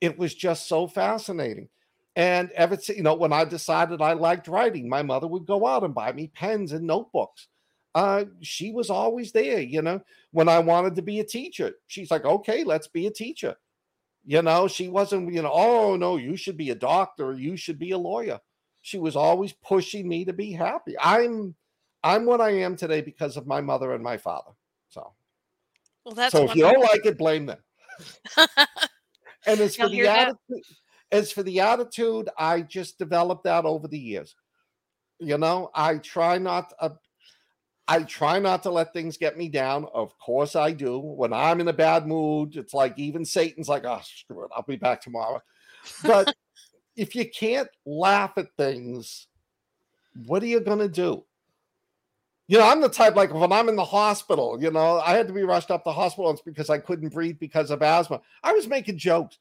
It 0.02 0.18
was 0.18 0.34
just 0.34 0.68
so 0.68 0.88
fascinating. 0.88 1.70
And 2.16 2.52
ever 2.52 2.78
since, 2.78 2.98
you 2.98 3.04
know, 3.04 3.16
when 3.16 3.34
I 3.34 3.44
decided 3.46 4.02
I 4.02 4.14
liked 4.14 4.48
writing, 4.48 4.88
my 4.88 5.02
mother 5.02 5.28
would 5.28 5.46
go 5.46 5.68
out 5.68 5.84
and 5.84 5.94
buy 5.94 6.14
me 6.14 6.28
pens 6.34 6.72
and 6.72 6.88
notebooks. 6.88 7.48
Uh, 7.96 8.26
she 8.42 8.72
was 8.72 8.90
always 8.90 9.32
there, 9.32 9.62
you 9.62 9.82
know. 9.82 10.02
When 10.32 10.50
I 10.50 10.60
wanted 10.60 10.96
to 10.96 11.02
be 11.02 11.22
a 11.22 11.24
teacher, 11.24 11.74
she's 11.88 12.12
like, 12.12 12.26
okay, 12.26 12.66
let's 12.66 12.88
be 12.88 13.08
a 13.08 13.12
teacher. 13.12 13.56
You 14.26 14.42
know, 14.42 14.68
she 14.68 14.90
wasn't, 14.90 15.34
you 15.34 15.42
know, 15.42 15.52
oh 15.54 15.96
no, 15.96 16.18
you 16.18 16.36
should 16.36 16.58
be 16.58 16.72
a 16.72 16.76
doctor, 16.76 17.34
you 17.34 17.56
should 17.56 17.80
be 17.80 17.92
a 17.92 17.98
lawyer. 17.98 18.40
She 18.82 18.98
was 19.00 19.16
always 19.16 19.54
pushing 19.54 20.08
me 20.08 20.26
to 20.26 20.34
be 20.34 20.52
happy. 20.52 20.96
I'm 21.00 21.56
I'm 22.04 22.26
what 22.26 22.42
I 22.42 22.52
am 22.52 22.76
today 22.76 23.02
because 23.02 23.38
of 23.38 23.48
my 23.48 23.62
mother 23.62 23.94
and 23.94 24.04
my 24.04 24.18
father. 24.18 24.52
So 24.90 25.14
Well, 26.04 26.16
that's 26.16 26.34
so 26.34 26.44
if 26.44 26.56
you 26.56 26.64
don't 26.64 26.82
like 26.82 27.06
it, 27.06 27.18
blame 27.18 27.46
them. 27.46 27.60
And 29.48 29.60
as 29.60 29.76
for 29.76 29.90
the 29.90 30.02
that? 30.02 30.30
attitude, 30.30 30.64
as 31.12 31.32
for 31.32 31.44
the 31.44 31.60
attitude, 31.60 32.30
I 32.38 32.62
just 32.62 32.98
developed 32.98 33.44
that 33.44 33.66
over 33.66 33.88
the 33.88 34.00
years. 34.00 34.36
You 35.20 35.38
know, 35.38 35.70
I 35.74 35.98
try 36.00 36.38
not 36.40 36.74
uh, 36.80 36.90
I 37.88 38.02
try 38.04 38.40
not 38.40 38.64
to 38.64 38.72
let 38.72 38.94
things 38.94 39.18
get 39.18 39.38
me 39.38 39.48
down. 39.48 39.88
Of 39.94 40.18
course 40.18 40.56
I 40.56 40.72
do. 40.72 40.98
When 41.00 41.34
I'm 41.34 41.60
in 41.60 41.68
a 41.68 41.74
bad 41.74 42.08
mood, 42.08 42.58
it's 42.58 42.74
like 42.74 42.98
even 42.98 43.24
Satan's 43.26 43.70
like, 43.70 43.86
oh 43.86 44.00
screw 44.04 44.46
it, 44.46 44.52
I'll 44.56 44.64
be 44.64 44.76
back 44.76 45.02
tomorrow. 45.02 45.42
But 46.04 46.34
if 46.96 47.16
you 47.16 47.30
can't 47.30 47.70
laugh 47.86 48.38
at 48.38 48.48
things, 48.58 49.28
what 50.26 50.42
are 50.42 50.48
you 50.48 50.62
gonna 50.62 50.88
do? 50.88 51.24
You 52.48 52.60
know, 52.60 52.68
I'm 52.68 52.82
the 52.82 52.90
type 52.90 53.16
like 53.16 53.34
when 53.34 53.52
I'm 53.52 53.70
in 53.70 53.76
the 53.76 53.86
hospital, 53.86 54.58
you 54.62 54.72
know, 54.72 55.00
I 55.00 55.14
had 55.14 55.28
to 55.28 55.34
be 55.34 55.44
rushed 55.44 55.72
up 55.72 55.84
the 55.84 55.92
hospital 55.92 56.26
once 56.26 56.42
because 56.42 56.70
I 56.70 56.78
couldn't 56.78 57.10
breathe 57.10 57.38
because 57.40 57.72
of 57.72 57.82
asthma. 57.82 58.22
I 58.44 58.54
was 58.54 58.68
making 58.68 58.98
jokes. 58.98 59.38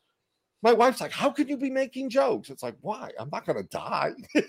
My 0.63 0.73
wife's 0.73 1.03
like, 1.03 1.13
How 1.13 1.31
could 1.31 1.51
you 1.51 1.59
be 1.59 1.71
making 1.71 2.09
jokes? 2.09 2.49
It's 2.49 2.63
like, 2.63 2.77
Why? 2.81 3.11
I'm 3.19 3.29
not 3.31 3.45
going 3.45 3.63
to 3.63 3.69
die. 3.69 4.13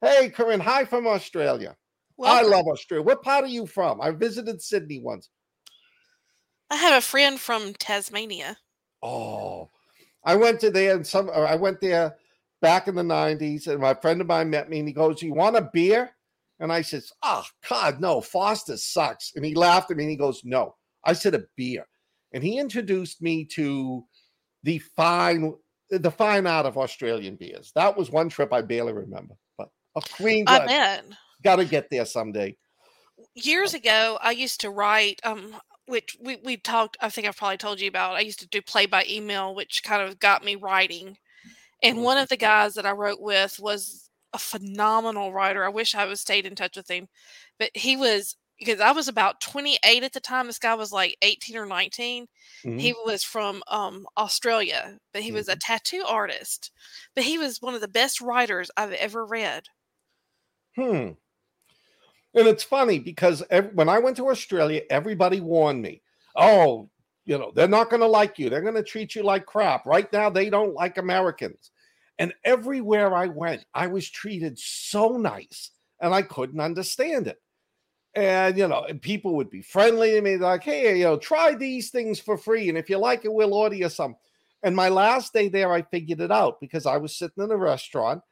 hey, 0.00 0.30
Corinne, 0.30 0.58
hi 0.58 0.84
from 0.84 1.06
Australia. 1.06 1.76
I 2.24 2.42
love 2.42 2.66
Australia. 2.66 3.04
What 3.04 3.22
part 3.22 3.44
are 3.44 3.48
you 3.48 3.66
from? 3.66 4.00
I 4.00 4.10
visited 4.10 4.60
Sydney 4.60 5.00
once. 5.00 5.28
I 6.70 6.76
have 6.76 6.98
a 6.98 7.04
friend 7.04 7.38
from 7.40 7.74
Tasmania. 7.74 8.56
Oh, 9.02 9.70
I 10.24 10.36
went 10.36 10.60
to 10.60 10.70
there 10.70 10.94
and 10.94 11.06
some, 11.06 11.28
uh, 11.28 11.32
I 11.32 11.56
went 11.56 11.80
there 11.80 12.16
back 12.60 12.88
in 12.88 12.94
the 12.94 13.02
90s, 13.02 13.66
and 13.66 13.80
my 13.80 13.94
friend 13.94 14.20
of 14.20 14.26
mine 14.26 14.50
met 14.50 14.68
me 14.68 14.78
and 14.78 14.88
he 14.88 14.94
goes, 14.94 15.22
You 15.22 15.32
want 15.32 15.56
a 15.56 15.70
beer? 15.72 16.10
And 16.60 16.72
I 16.72 16.82
says, 16.82 17.10
Oh, 17.22 17.44
God, 17.68 18.00
no, 18.00 18.20
Foster 18.20 18.76
sucks. 18.76 19.32
And 19.34 19.44
he 19.44 19.54
laughed 19.54 19.90
at 19.90 19.96
me 19.96 20.04
and 20.04 20.10
he 20.10 20.16
goes, 20.16 20.42
No. 20.44 20.76
I 21.04 21.14
said, 21.14 21.34
A 21.34 21.44
beer. 21.56 21.86
And 22.32 22.44
he 22.44 22.58
introduced 22.58 23.22
me 23.22 23.44
to 23.46 24.04
the 24.62 24.78
fine, 24.94 25.54
the 25.90 26.10
fine 26.10 26.46
art 26.46 26.66
of 26.66 26.76
Australian 26.76 27.36
beers. 27.36 27.72
That 27.74 27.96
was 27.96 28.10
one 28.10 28.28
trip 28.28 28.52
I 28.52 28.60
barely 28.60 28.92
remember, 28.92 29.34
but 29.56 29.70
a 29.96 30.02
Queen, 30.02 30.44
I 30.46 30.66
bet. 30.66 31.04
Got 31.42 31.56
to 31.56 31.64
get 31.64 31.90
there 31.90 32.04
someday. 32.04 32.56
Years 33.34 33.74
ago, 33.74 34.18
I 34.20 34.32
used 34.32 34.60
to 34.62 34.70
write, 34.70 35.20
um, 35.24 35.56
which 35.86 36.16
we, 36.20 36.36
we 36.44 36.56
talked, 36.56 36.96
I 37.00 37.10
think 37.10 37.26
I've 37.26 37.36
probably 37.36 37.58
told 37.58 37.80
you 37.80 37.88
about. 37.88 38.16
I 38.16 38.20
used 38.20 38.40
to 38.40 38.48
do 38.48 38.62
play 38.62 38.86
by 38.86 39.04
email, 39.08 39.54
which 39.54 39.82
kind 39.82 40.02
of 40.02 40.18
got 40.18 40.44
me 40.44 40.56
writing. 40.56 41.16
And 41.82 42.02
one 42.02 42.18
of 42.18 42.28
the 42.28 42.36
guys 42.36 42.74
that 42.74 42.86
I 42.86 42.92
wrote 42.92 43.20
with 43.20 43.58
was 43.58 44.10
a 44.32 44.38
phenomenal 44.38 45.32
writer. 45.32 45.64
I 45.64 45.70
wish 45.70 45.94
I 45.94 46.06
would 46.06 46.18
stayed 46.18 46.46
in 46.46 46.54
touch 46.54 46.76
with 46.76 46.90
him, 46.90 47.08
but 47.58 47.70
he 47.74 47.96
was 47.96 48.36
because 48.60 48.80
I 48.80 48.92
was 48.92 49.08
about 49.08 49.40
28 49.40 50.02
at 50.02 50.12
the 50.12 50.20
time. 50.20 50.46
This 50.46 50.58
guy 50.58 50.74
was 50.74 50.92
like 50.92 51.16
18 51.22 51.56
or 51.56 51.66
19. 51.66 52.26
He 52.62 52.92
was 52.92 53.24
from 53.24 53.62
um, 53.68 54.06
Australia, 54.18 54.98
but 55.14 55.22
he 55.22 55.32
was 55.32 55.48
a 55.48 55.56
tattoo 55.56 56.04
artist. 56.06 56.70
But 57.14 57.24
he 57.24 57.38
was 57.38 57.62
one 57.62 57.74
of 57.74 57.80
the 57.80 57.88
best 57.88 58.20
writers 58.20 58.70
I've 58.76 58.92
ever 58.92 59.24
read. 59.24 59.64
Hmm. 60.76 61.12
And 62.34 62.46
it's 62.46 62.62
funny 62.62 62.98
because 62.98 63.42
ev- 63.50 63.72
when 63.74 63.88
I 63.88 63.98
went 63.98 64.16
to 64.18 64.28
Australia, 64.28 64.82
everybody 64.90 65.40
warned 65.40 65.82
me, 65.82 66.02
oh, 66.36 66.88
you 67.24 67.38
know, 67.38 67.52
they're 67.54 67.68
not 67.68 67.90
going 67.90 68.00
to 68.00 68.06
like 68.06 68.38
you. 68.38 68.48
They're 68.48 68.62
going 68.62 68.74
to 68.74 68.82
treat 68.82 69.14
you 69.14 69.22
like 69.22 69.46
crap. 69.46 69.86
Right 69.86 70.10
now, 70.12 70.30
they 70.30 70.50
don't 70.50 70.74
like 70.74 70.98
Americans. 70.98 71.70
And 72.18 72.34
everywhere 72.44 73.14
I 73.14 73.26
went, 73.26 73.64
I 73.74 73.86
was 73.86 74.08
treated 74.08 74.58
so 74.58 75.16
nice 75.16 75.70
and 76.00 76.14
I 76.14 76.22
couldn't 76.22 76.60
understand 76.60 77.26
it. 77.26 77.38
And, 78.14 78.58
you 78.58 78.66
know, 78.66 78.84
people 79.00 79.36
would 79.36 79.50
be 79.50 79.62
friendly 79.62 80.12
to 80.12 80.20
me, 80.20 80.36
like, 80.36 80.64
hey, 80.64 80.98
you 80.98 81.04
know, 81.04 81.16
try 81.16 81.54
these 81.54 81.90
things 81.90 82.18
for 82.18 82.36
free. 82.36 82.68
And 82.68 82.76
if 82.76 82.90
you 82.90 82.98
like 82.98 83.24
it, 83.24 83.32
we'll 83.32 83.54
order 83.54 83.76
you 83.76 83.88
some. 83.88 84.16
And 84.62 84.74
my 84.74 84.88
last 84.88 85.32
day 85.32 85.48
there, 85.48 85.72
I 85.72 85.82
figured 85.82 86.20
it 86.20 86.32
out 86.32 86.60
because 86.60 86.86
I 86.86 86.96
was 86.96 87.16
sitting 87.16 87.42
in 87.42 87.50
a 87.50 87.56
restaurant 87.56 88.22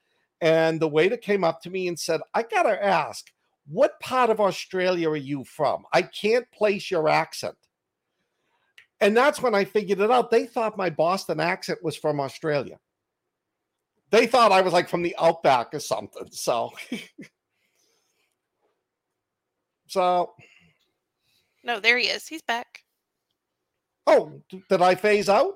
and 0.41 0.81
the 0.81 0.89
waiter 0.89 1.17
came 1.17 1.45
up 1.45 1.63
to 1.63 1.71
me 1.71 1.89
and 1.89 1.99
said, 1.99 2.21
I 2.35 2.43
got 2.43 2.65
to 2.65 2.85
ask, 2.85 3.31
what 3.71 4.01
part 4.01 4.31
of 4.31 4.41
Australia 4.41 5.11
are 5.11 5.17
you 5.17 5.45
from? 5.45 5.85
I 5.93 6.03
can't 6.03 6.51
place 6.51 6.91
your 6.91 7.09
accent. 7.09 7.57
And 9.01 9.17
that's 9.17 9.41
when 9.41 9.55
I 9.55 9.65
figured 9.65 10.01
it 10.01 10.11
out. 10.11 10.31
They 10.31 10.47
thought 10.47 10.77
my 10.77 10.91
Boston 10.91 11.39
accent 11.39 11.79
was 11.83 11.97
from 11.97 12.21
Australia. 12.21 12.79
They 14.11 14.27
thought 14.27 14.53
I 14.53 14.63
was 14.63 14.73
like 14.73 14.89
from 14.89 15.03
the 15.03 15.15
outback 15.19 15.75
or 15.75 15.81
something. 15.81 16.29
So, 16.31 16.73
so, 19.87 20.33
No, 21.63 21.79
there 21.79 21.99
he 21.99 22.07
is. 22.07 22.27
He's 22.27 22.43
back. 22.43 22.83
oh, 24.07 24.41
did 24.71 24.83
I 24.83 24.95
phase 24.95 25.29
out? 25.29 25.55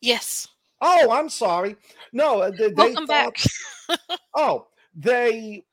Yes. 0.00 0.48
Oh, 0.80 1.10
I'm 1.10 1.30
sorry. 1.30 1.76
No, 2.12 2.42
uh, 2.42 2.50
they, 2.50 2.68
they 2.68 2.74
Welcome 2.74 3.06
thought, 3.06 3.34
back. 3.88 3.98
oh, 4.34 4.66
they, 4.94 5.64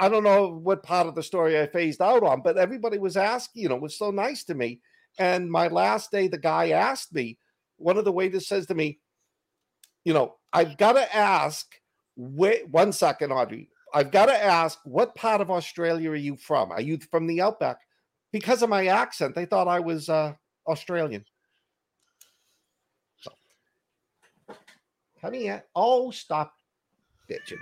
I 0.00 0.08
don't 0.08 0.24
know 0.24 0.48
what 0.48 0.82
part 0.82 1.06
of 1.06 1.14
the 1.14 1.22
story 1.22 1.60
I 1.60 1.66
phased 1.66 2.00
out 2.00 2.22
on, 2.22 2.40
but 2.40 2.56
everybody 2.56 2.96
was 2.96 3.18
asking, 3.18 3.62
you 3.62 3.68
know, 3.68 3.76
was 3.76 3.98
so 3.98 4.10
nice 4.10 4.44
to 4.44 4.54
me. 4.54 4.80
And 5.18 5.50
my 5.50 5.68
last 5.68 6.10
day, 6.10 6.26
the 6.26 6.38
guy 6.38 6.70
asked 6.70 7.14
me, 7.14 7.36
one 7.76 7.98
of 7.98 8.06
the 8.06 8.12
waiters 8.12 8.48
says 8.48 8.64
to 8.66 8.74
me, 8.74 8.98
you 10.04 10.14
know, 10.14 10.36
I've 10.54 10.78
got 10.78 10.94
to 10.94 11.14
ask, 11.14 11.66
wait 12.16 12.66
one 12.70 12.92
second, 12.92 13.30
Audrey. 13.30 13.68
I've 13.92 14.10
got 14.10 14.26
to 14.26 14.42
ask, 14.44 14.78
what 14.84 15.14
part 15.14 15.42
of 15.42 15.50
Australia 15.50 16.10
are 16.12 16.16
you 16.16 16.36
from? 16.36 16.72
Are 16.72 16.80
you 16.80 16.98
from 17.10 17.26
the 17.26 17.42
outback? 17.42 17.76
Because 18.32 18.62
of 18.62 18.70
my 18.70 18.86
accent, 18.86 19.34
they 19.34 19.44
thought 19.44 19.68
I 19.68 19.80
was 19.80 20.08
uh, 20.08 20.32
Australian. 20.66 21.26
So, 23.18 23.32
come 25.20 25.34
here. 25.34 25.64
Oh, 25.76 26.10
stop 26.10 26.54
bitching. 27.28 27.60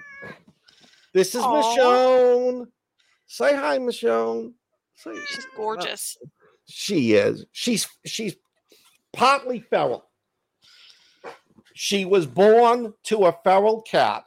This 1.19 1.35
is 1.35 1.43
Aw. 1.43 1.77
Michonne. 1.77 2.67
Say 3.27 3.57
hi, 3.57 3.77
Michonne. 3.79 4.53
Say, 4.95 5.17
She's 5.27 5.49
gorgeous. 5.57 6.17
she 6.69 7.15
is. 7.15 7.45
She's 7.51 7.89
she's 8.07 8.37
partly 9.13 9.59
feral. 9.59 10.05
She 11.75 12.05
was 12.05 12.25
born 12.25 12.95
to 13.07 13.27
a 13.27 13.37
feral 13.43 13.83
cat, 13.83 14.27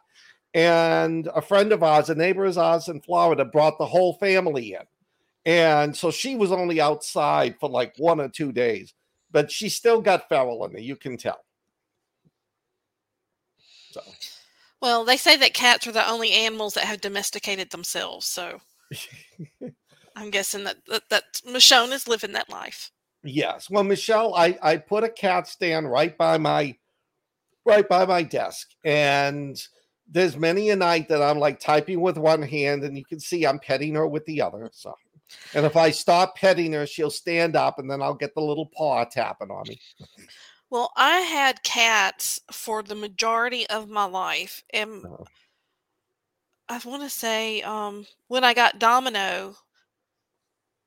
and 0.54 1.30
a 1.34 1.42
friend 1.42 1.72
of 1.72 1.82
ours, 1.82 2.10
a 2.10 2.16
neighbor 2.16 2.44
of 2.44 2.58
ours 2.58 2.90
in 2.90 3.00
Florida, 3.00 3.46
brought 3.46 3.78
the 3.78 3.86
whole 3.86 4.16
family 4.16 4.74
in. 4.74 4.84
And 5.46 5.96
so 5.96 6.12
she 6.12 6.36
was 6.36 6.52
only 6.52 6.82
outside 6.82 7.56
for 7.58 7.70
like 7.70 7.94
one 8.00 8.20
or 8.20 8.28
two 8.28 8.52
days, 8.52 8.94
but 9.32 9.50
she 9.50 9.70
still 9.70 10.02
got 10.02 10.28
feral 10.28 10.66
in 10.66 10.74
her, 10.74 10.80
you 10.82 10.98
can 10.98 11.16
tell. 11.16 11.40
So. 13.92 14.02
Well, 14.82 15.06
they 15.06 15.18
say 15.18 15.38
that 15.38 15.54
cats 15.54 15.86
are 15.88 15.92
the 15.92 16.10
only 16.10 16.32
animals 16.32 16.74
that 16.74 16.86
have 16.86 17.02
domesticated 17.02 17.70
themselves. 17.70 18.26
So 18.26 18.60
I'm 20.16 20.30
guessing 20.32 20.64
that, 20.64 20.78
that, 20.88 21.04
that 21.10 21.24
Michonne 21.48 21.92
is 21.92 22.08
living 22.08 22.34
that 22.34 22.50
life. 22.50 22.92
Yes. 23.24 23.70
Well, 23.70 23.84
Michelle, 23.84 24.34
I, 24.36 24.58
I 24.62 24.78
put 24.78 25.04
a 25.04 25.10
cat 25.10 25.48
stand 25.48 25.90
right 25.90 26.18
by 26.18 26.38
my 26.38 26.76
right 27.64 27.88
by 27.88 28.06
my 28.06 28.24
desk. 28.24 28.70
And 28.84 29.62
there's 30.10 30.36
many 30.36 30.72
a 30.72 30.76
night 30.76 31.08
that 31.10 31.22
I'm 31.22 31.38
like 31.38 31.60
typing 31.60 32.02
with 32.02 32.18
one 32.18 32.42
hand 32.42 32.84
and 32.84 32.98
you 32.98 33.06
can 33.06 33.20
see 33.20 33.46
I'm 33.46 33.60
petting 33.60 33.94
her 33.96 34.08
with 34.08 34.26
the 34.26 34.42
other. 34.42 34.70
So 34.74 34.96
and 35.54 35.66
if 35.66 35.78
I 35.78 35.92
stop 35.92 36.36
petting 36.36 36.74
her, 36.74 36.86
she'll 36.86 37.10
stand 37.10 37.56
up 37.56 37.80
and 37.80 37.90
then 37.90 38.02
I'll 38.02 38.14
get 38.16 38.34
the 38.36 38.42
little 38.42 38.70
paw 38.76 39.06
tapping 39.06 39.52
on 39.52 39.64
me. 39.68 39.80
Well, 40.72 40.94
I 40.96 41.20
had 41.20 41.64
cats 41.64 42.40
for 42.50 42.82
the 42.82 42.96
majority 42.96 43.68
of 43.68 43.90
my 43.90 44.06
life. 44.06 44.64
And 44.74 45.06
oh. 45.06 45.26
I 46.70 46.80
want 46.86 47.04
to 47.04 47.10
say, 47.10 47.62
um, 47.62 48.08
when 48.30 48.46
I 48.46 48.54
got 48.54 48.80
Domino, 48.80 49.58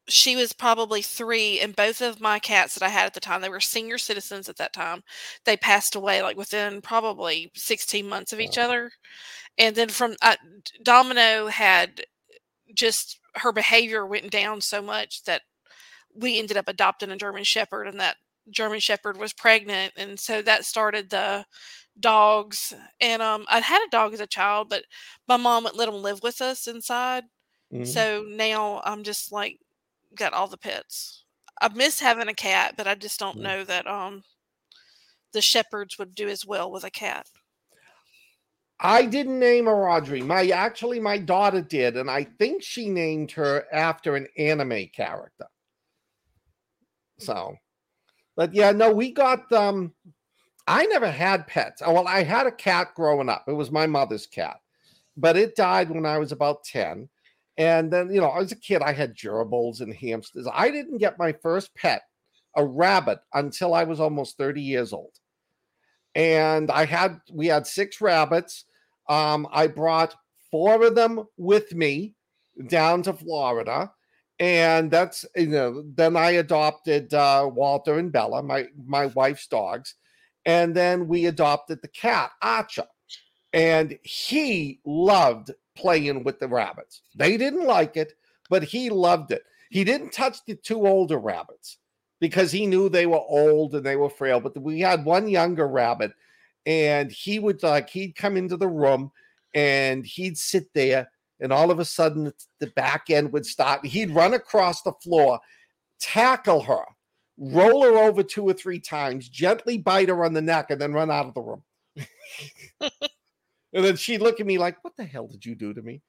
she 0.09 0.37
was 0.37 0.55
probably 0.55 1.03
three, 1.03 1.61
and 1.61 1.77
both 1.77 2.01
of 2.01 2.21
my 2.21 2.39
cats 2.39 2.75
that 2.75 2.83
I 2.83 2.89
had 2.89 3.05
at 3.05 3.13
the 3.13 3.21
time, 3.21 3.43
they 3.43 3.51
were 3.51 3.61
senior 3.61 3.99
citizens 3.99 4.49
at 4.49 4.57
that 4.57 4.73
time. 4.73 5.03
They 5.45 5.57
passed 5.57 5.95
away 5.95 6.23
like 6.23 6.39
within 6.39 6.81
probably 6.81 7.51
16 7.55 8.09
months 8.09 8.33
of 8.33 8.41
each 8.41 8.57
other. 8.57 8.91
And 9.59 9.77
then 9.77 9.91
from 9.91 10.17
uh, 10.23 10.37
Domino 10.83 11.49
had 11.49 12.05
just 12.75 13.21
her 13.37 13.53
behavior 13.53 14.07
went 14.07 14.31
down 14.31 14.63
so 14.63 14.81
much 14.81 15.25
that 15.25 15.43
we 16.15 16.39
ended 16.39 16.57
up 16.57 16.69
adopting 16.69 17.11
a 17.11 17.17
German 17.17 17.45
Shepherd, 17.45 17.87
and 17.89 18.01
that 18.01 18.17
German 18.51 18.81
Shepherd 18.81 19.17
was 19.17 19.33
pregnant, 19.33 19.93
and 19.97 20.19
so 20.19 20.43
that 20.43 20.65
started 20.65 21.11
the 21.11 21.45
dogs. 21.99 22.73
And 23.01 23.23
um, 23.23 23.47
I'd 23.49 23.63
had 23.63 23.85
a 23.87 23.91
dog 23.91 24.15
as 24.15 24.21
a 24.21 24.27
child, 24.27 24.69
but 24.69 24.85
my 25.29 25.37
mom 25.37 25.65
would 25.65 25.77
let 25.77 25.87
them 25.87 26.03
live 26.03 26.23
with 26.23 26.41
us 26.41 26.67
inside. 26.67 27.25
Mm-hmm. 27.73 27.85
So 27.85 28.25
now 28.29 28.83
I'm 28.85 29.03
just 29.03 29.33
like 29.33 29.59
got 30.15 30.33
all 30.33 30.49
the 30.49 30.57
pets. 30.57 31.25
I 31.61 31.69
miss 31.69 32.01
having 32.01 32.29
a 32.29 32.35
cat, 32.35 32.75
but 32.77 32.87
I 32.87 32.95
just 32.95 33.19
don't 33.19 33.37
mm-hmm. 33.37 33.45
know 33.45 33.65
that 33.65 33.87
um 33.87 34.23
the 35.33 35.41
shepherds 35.41 35.99
would 35.99 36.15
do 36.15 36.29
as 36.29 36.47
well 36.47 36.71
with 36.71 36.85
a 36.85 36.91
cat. 36.91 37.27
I 38.81 39.07
didn't 39.07 39.39
name 39.39 39.67
her 39.67 39.89
Audrey. 39.89 40.23
My 40.23 40.49
actually 40.49 41.01
my 41.01 41.19
daughter 41.19 41.61
did, 41.61 41.97
and 41.97 42.11
I 42.11 42.25
think 42.25 42.63
she 42.63 42.89
named 42.89 43.31
her 43.33 43.65
after 43.73 44.17
an 44.17 44.27
anime 44.37 44.89
character. 44.95 45.47
So, 47.19 47.57
but 48.37 48.55
yeah, 48.55 48.73
no, 48.73 48.93
we 48.93 49.13
got 49.13 49.51
um 49.53 49.93
I 50.67 50.87
never 50.87 51.11
had 51.11 51.47
pets. 51.47 51.83
Oh, 51.85 51.93
well, 51.93 52.09
I 52.09 52.23
had 52.23 52.47
a 52.47 52.53
cat 52.53 52.95
growing 52.95 53.29
up. 53.29 53.45
It 53.47 53.53
was 53.53 53.71
my 53.71 53.87
mother's 53.87 54.27
cat, 54.27 54.57
but 55.17 55.37
it 55.37 55.57
died 55.57 55.91
when 55.91 56.07
I 56.07 56.19
was 56.19 56.33
about 56.33 56.65
10. 56.65 57.09
And 57.59 57.93
then, 57.93 58.11
you 58.11 58.21
know, 58.21 58.35
as 58.35 58.51
a 58.51 58.57
kid, 58.57 58.81
I 58.81 58.93
had 58.93 59.15
gerbils 59.15 59.81
and 59.83 59.93
hamsters. 59.95 60.49
I 60.51 60.71
didn't 60.71 60.99
get 60.99 61.19
my 61.19 61.33
first 61.33 61.75
pet, 61.75 62.03
a 62.57 62.65
rabbit, 62.65 63.19
until 63.35 63.75
I 63.75 63.85
was 63.85 64.01
almost 64.01 64.39
30 64.39 64.63
years 64.63 64.95
old. 64.95 65.13
And 66.15 66.71
I 66.71 66.87
had, 66.87 67.21
we 67.31 67.47
had 67.49 67.67
six 67.67 68.01
rabbits 68.01 68.65
um, 69.09 69.47
I 69.53 69.67
brought 69.67 70.15
four 70.51 70.85
of 70.87 70.95
them 70.95 71.25
with 71.37 71.75
me 71.75 72.15
down 72.69 73.03
to 73.03 73.13
Florida. 73.13 73.93
And 74.41 74.91
that's 74.91 75.25
you 75.37 75.47
know, 75.47 75.85
then 75.95 76.17
I 76.17 76.33
adopted 76.33 77.15
uh, 77.15 77.49
Walter 77.53 77.99
and 77.99 78.11
Bella, 78.11 78.43
my 78.43 78.67
my 78.85 79.07
wife's 79.07 79.47
dogs, 79.47 79.95
and 80.45 80.75
then 80.75 81.07
we 81.07 81.27
adopted 81.27 81.81
the 81.81 81.89
cat 81.89 82.33
Archer, 82.43 82.87
and 83.53 83.97
he 84.03 84.81
loved 84.85 85.53
playing 85.77 86.25
with 86.25 86.41
the 86.41 86.49
rabbits. 86.49 87.03
They 87.15 87.37
didn't 87.37 87.67
like 87.67 87.97
it, 87.97 88.15
but 88.51 88.65
he 88.65 88.91
loved 88.91 89.31
it. 89.33 89.45
He 89.71 89.85
didn't 89.85 90.13
touch 90.13 90.39
the 90.47 90.55
two 90.55 90.87
older 90.87 91.19
rabbits 91.19 91.79
because 92.21 92.53
he 92.53 92.67
knew 92.67 92.89
they 92.89 93.07
were 93.07 93.19
old 93.19 93.75
and 93.75 93.85
they 93.85 93.97
were 93.97 94.11
frail. 94.11 94.41
But 94.41 94.57
we 94.61 94.81
had 94.81 95.05
one 95.05 95.29
younger 95.29 95.67
rabbit 95.67 96.13
and 96.67 97.11
he 97.11 97.39
would 97.39 97.63
like 97.63 97.91
he'd 97.91 98.17
come 98.17 98.37
into 98.37 98.57
the 98.57 98.69
room 98.69 99.11
and 99.55 100.05
he'd 100.07 100.39
sit 100.39 100.73
there 100.75 101.11
and 101.41 101.53
all 101.53 101.71
of 101.71 101.79
a 101.79 101.85
sudden 101.85 102.33
the 102.61 102.67
back 102.69 103.11
end 103.11 103.33
would 103.33 103.47
stop. 103.47 103.85
he'd 103.85 104.11
run 104.11 104.35
across 104.35 104.83
the 104.83 104.93
floor 105.03 105.39
tackle 106.01 106.63
her 106.63 106.85
roll 107.39 107.83
her 107.83 107.99
over 107.99 108.23
two 108.23 108.45
or 108.45 108.53
three 108.53 108.79
times 108.79 109.29
gently 109.29 109.79
bite 109.79 110.09
her 110.09 110.25
on 110.25 110.33
the 110.33 110.43
neck 110.43 110.71
and 110.71 110.81
then 110.81 110.93
run 110.93 111.11
out 111.11 111.27
of 111.27 111.35
the 111.35 111.41
room 111.41 111.63
and 113.73 113.85
then 113.85 113.97
she'd 113.97 114.23
look 114.23 114.41
at 114.41 114.47
me 114.47 114.59
like 114.59 114.83
what 114.83 114.97
the 114.97 115.05
hell 115.05 115.27
did 115.27 115.45
you 115.45 115.55
do 115.55 115.75
to 115.75 115.83
me 115.83 116.01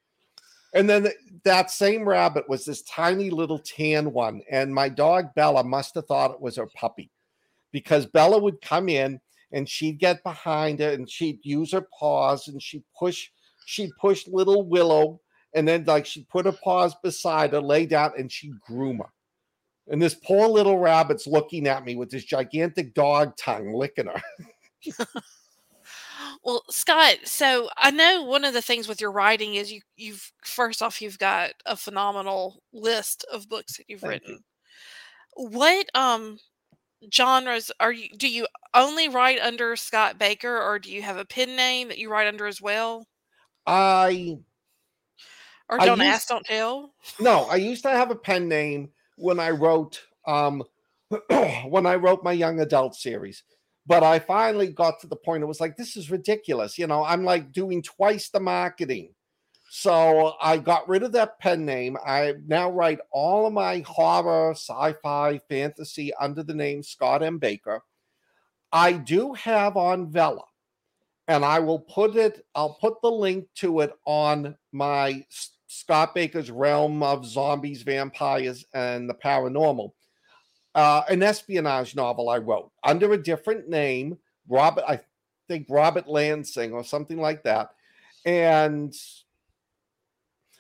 and 0.74 0.90
then 0.90 1.08
that 1.44 1.72
same 1.72 2.08
rabbit 2.08 2.48
was 2.50 2.66
this 2.66 2.84
tiny 2.84 3.30
little 3.30 3.60
tan 3.60 4.12
one 4.12 4.42
and 4.52 4.74
my 4.74 4.90
dog 4.90 5.34
bella 5.36 5.64
must 5.64 5.96
have 5.96 6.06
thought 6.06 6.32
it 6.32 6.42
was 6.42 6.58
her 6.58 6.68
puppy 6.76 7.10
because 7.72 8.06
bella 8.06 8.38
would 8.38 8.62
come 8.62 8.88
in 8.88 9.20
and 9.52 9.68
she'd 9.70 10.00
get 10.00 10.24
behind 10.24 10.82
it 10.82 11.00
and 11.00 11.10
she'd 11.10 11.40
use 11.44 11.72
her 11.72 11.88
paws 11.98 12.48
and 12.48 12.62
she'd 12.62 12.84
push 12.98 13.30
she'd 13.66 13.92
push 14.00 14.28
little 14.28 14.64
willow 14.64 15.20
and 15.54 15.68
then 15.68 15.84
like 15.86 16.06
she'd 16.06 16.30
put 16.30 16.46
her 16.46 16.52
paws 16.52 16.96
beside 17.04 17.52
her 17.52 17.62
lay 17.62 17.86
down 17.86 18.12
and 18.18 18.32
she'd 18.32 18.60
groom 18.62 18.98
her 18.98 19.10
and 19.88 20.02
this 20.02 20.16
poor 20.16 20.48
little 20.48 20.80
rabbit's 20.80 21.28
looking 21.28 21.68
at 21.68 21.84
me 21.84 21.96
with 21.96 22.10
this 22.10 22.24
gigantic 22.24 22.94
dog 22.94 23.36
tongue 23.38 23.74
licking 23.74 24.08
her 24.08 24.22
well 26.44 26.64
scott 26.70 27.18
so 27.24 27.70
i 27.78 27.92
know 27.92 28.24
one 28.24 28.46
of 28.46 28.54
the 28.54 28.62
things 28.62 28.88
with 28.88 29.02
your 29.02 29.12
writing 29.12 29.56
is 29.56 29.72
you 29.72 29.82
you've 29.98 30.32
first 30.44 30.82
off 30.82 31.02
you've 31.02 31.20
got 31.20 31.52
a 31.66 31.76
phenomenal 31.76 32.62
list 32.72 33.26
of 33.32 33.50
books 33.50 33.78
that 33.78 33.86
you've 33.88 34.02
Thank 34.02 34.24
written 34.24 34.40
you. 35.38 35.50
what 35.52 35.88
um 35.96 36.38
genres 37.14 37.72
are 37.80 37.92
you 37.92 38.10
do 38.18 38.28
you 38.28 38.48
only 38.74 39.10
write 39.10 39.40
under 39.40 39.76
Scott 39.76 40.18
Baker 40.20 40.62
or 40.62 40.80
do 40.80 40.92
you 40.92 41.02
have 41.02 41.18
a 41.18 41.26
pen 41.26 41.56
name 41.56 41.88
that 41.90 41.98
you 41.98 42.10
write 42.10 42.28
under 42.28 42.46
as 42.46 42.62
well? 42.62 43.06
I 43.68 44.38
or 45.70 45.80
don't 45.80 45.98
used, 45.98 46.10
ask, 46.10 46.28
don't 46.28 46.46
tell. 46.46 46.94
No, 47.20 47.46
I 47.46 47.56
used 47.56 47.84
to 47.84 47.90
have 47.90 48.12
a 48.12 48.16
pen 48.16 48.48
name 48.48 48.90
when 49.18 49.40
I 49.40 49.52
wrote 49.52 50.02
um 50.26 50.64
when 51.66 51.86
I 51.86 51.96
wrote 51.96 52.24
my 52.24 52.34
young 52.34 52.60
adult 52.60 52.96
series. 52.96 53.44
But 53.88 54.04
I 54.04 54.18
finally 54.18 54.70
got 54.70 55.00
to 55.02 55.08
the 55.08 55.16
point 55.16 55.44
it 55.44 55.48
was 55.48 55.62
like 55.62 55.78
this 55.78 55.96
is 55.96 56.10
ridiculous. 56.10 56.78
You 56.78 56.88
know, 56.88 57.04
I'm 57.04 57.24
like 57.24 57.52
doing 57.52 57.82
twice 57.82 58.30
the 58.30 58.40
marketing 58.40 59.16
so 59.70 60.36
I 60.42 60.58
got 60.58 60.88
rid 60.88 61.04
of 61.04 61.12
that 61.14 61.40
pen 61.40 61.66
name. 61.66 61.98
I 62.06 62.36
now 62.48 62.72
write 62.72 63.00
all 63.12 63.48
of 63.48 63.54
my 63.54 63.80
horror, 63.80 64.52
sci 64.52 64.94
fi, 65.04 65.40
fantasy 65.50 66.14
under 66.16 66.44
the 66.44 66.54
name 66.54 66.82
Scott 66.82 67.24
M. 67.24 67.40
Baker. 67.40 67.82
I 68.72 68.94
do 68.94 69.34
have 69.34 69.76
on 69.76 70.12
Vella, 70.12 70.46
and 71.28 71.44
I 71.44 71.60
will 71.60 71.80
put 71.80 72.16
it, 72.16 72.46
I'll 72.56 72.76
put 72.76 73.02
the 73.02 73.12
link 73.12 73.48
to 73.56 73.82
it 73.82 73.94
on 74.06 74.56
my 74.72 75.26
Scott 75.68 76.16
Baker's 76.16 76.52
Realm 76.52 77.04
of 77.04 77.26
Zombies, 77.26 77.82
Vampires, 77.82 78.66
and 78.74 79.10
the 79.10 79.16
Paranormal, 79.16 79.92
uh, 80.76 81.02
an 81.10 81.24
espionage 81.24 81.96
novel 81.96 82.30
I 82.30 82.38
wrote 82.38 82.72
under 82.84 83.14
a 83.14 83.22
different 83.22 83.70
name, 83.70 84.18
Robert, 84.48 84.84
I 84.88 85.00
think 85.48 85.68
Robert 85.70 86.08
Lansing 86.08 86.74
or 86.74 86.84
something 86.84 87.20
like 87.20 87.44
that. 87.44 87.72
And 88.26 88.96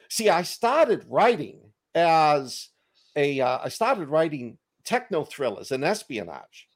See, 0.09 0.29
I 0.29 0.43
started 0.43 1.05
writing 1.09 1.59
as 1.93 2.69
a. 3.15 3.41
Uh, 3.41 3.59
I 3.63 3.69
started 3.69 4.07
writing 4.07 4.57
techno 4.83 5.23
thrillers 5.23 5.71
and 5.71 5.83
espionage. 5.83 6.67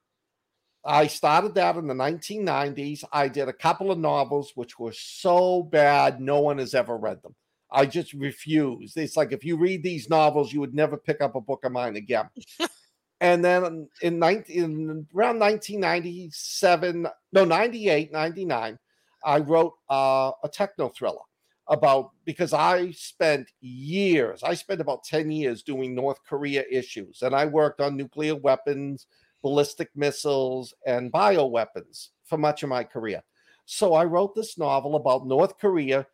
I 0.85 1.07
started 1.07 1.55
that 1.55 1.75
in 1.75 1.87
the 1.87 1.93
1990s. 1.93 3.03
I 3.11 3.27
did 3.27 3.49
a 3.49 3.53
couple 3.53 3.91
of 3.91 3.99
novels 3.99 4.53
which 4.55 4.79
were 4.79 4.93
so 4.93 5.63
bad 5.63 6.21
no 6.21 6.39
one 6.39 6.57
has 6.57 6.73
ever 6.73 6.97
read 6.97 7.21
them. 7.21 7.35
I 7.71 7.85
just 7.85 8.13
refused. 8.13 8.97
It's 8.97 9.17
like 9.17 9.31
if 9.31 9.43
you 9.43 9.57
read 9.57 9.83
these 9.83 10.09
novels, 10.09 10.51
you 10.51 10.59
would 10.59 10.73
never 10.73 10.97
pick 10.97 11.21
up 11.21 11.35
a 11.35 11.41
book 11.41 11.65
of 11.65 11.71
mine 11.71 11.95
again. 11.97 12.29
and 13.21 13.43
then 13.43 13.87
in, 14.01 14.19
19, 14.19 14.63
in 14.63 15.07
around 15.15 15.39
1997, 15.39 17.07
no, 17.33 17.45
98, 17.45 18.11
99, 18.11 18.79
I 19.23 19.39
wrote 19.39 19.73
uh, 19.89 20.31
a 20.43 20.49
techno 20.49 20.89
thriller 20.89 21.19
about 21.67 22.11
because 22.25 22.53
I 22.53 22.91
spent 22.91 23.47
years, 23.61 24.41
I 24.41 24.55
spent 24.55 24.81
about 24.81 25.03
10 25.03 25.29
years 25.29 25.61
doing 25.61 25.93
North 25.93 26.17
Korea 26.27 26.63
issues, 26.71 27.21
and 27.21 27.35
I 27.35 27.45
worked 27.45 27.81
on 27.81 27.95
nuclear 27.95 28.35
weapons, 28.35 29.05
ballistic 29.41 29.89
missiles, 29.95 30.73
and 30.85 31.11
bioweapons 31.11 32.09
for 32.25 32.37
much 32.37 32.63
of 32.63 32.69
my 32.69 32.83
career. 32.83 33.21
So 33.65 33.93
I 33.93 34.05
wrote 34.05 34.35
this 34.35 34.57
novel 34.57 34.95
about 34.95 35.27
North 35.27 35.57
Korea 35.59 36.07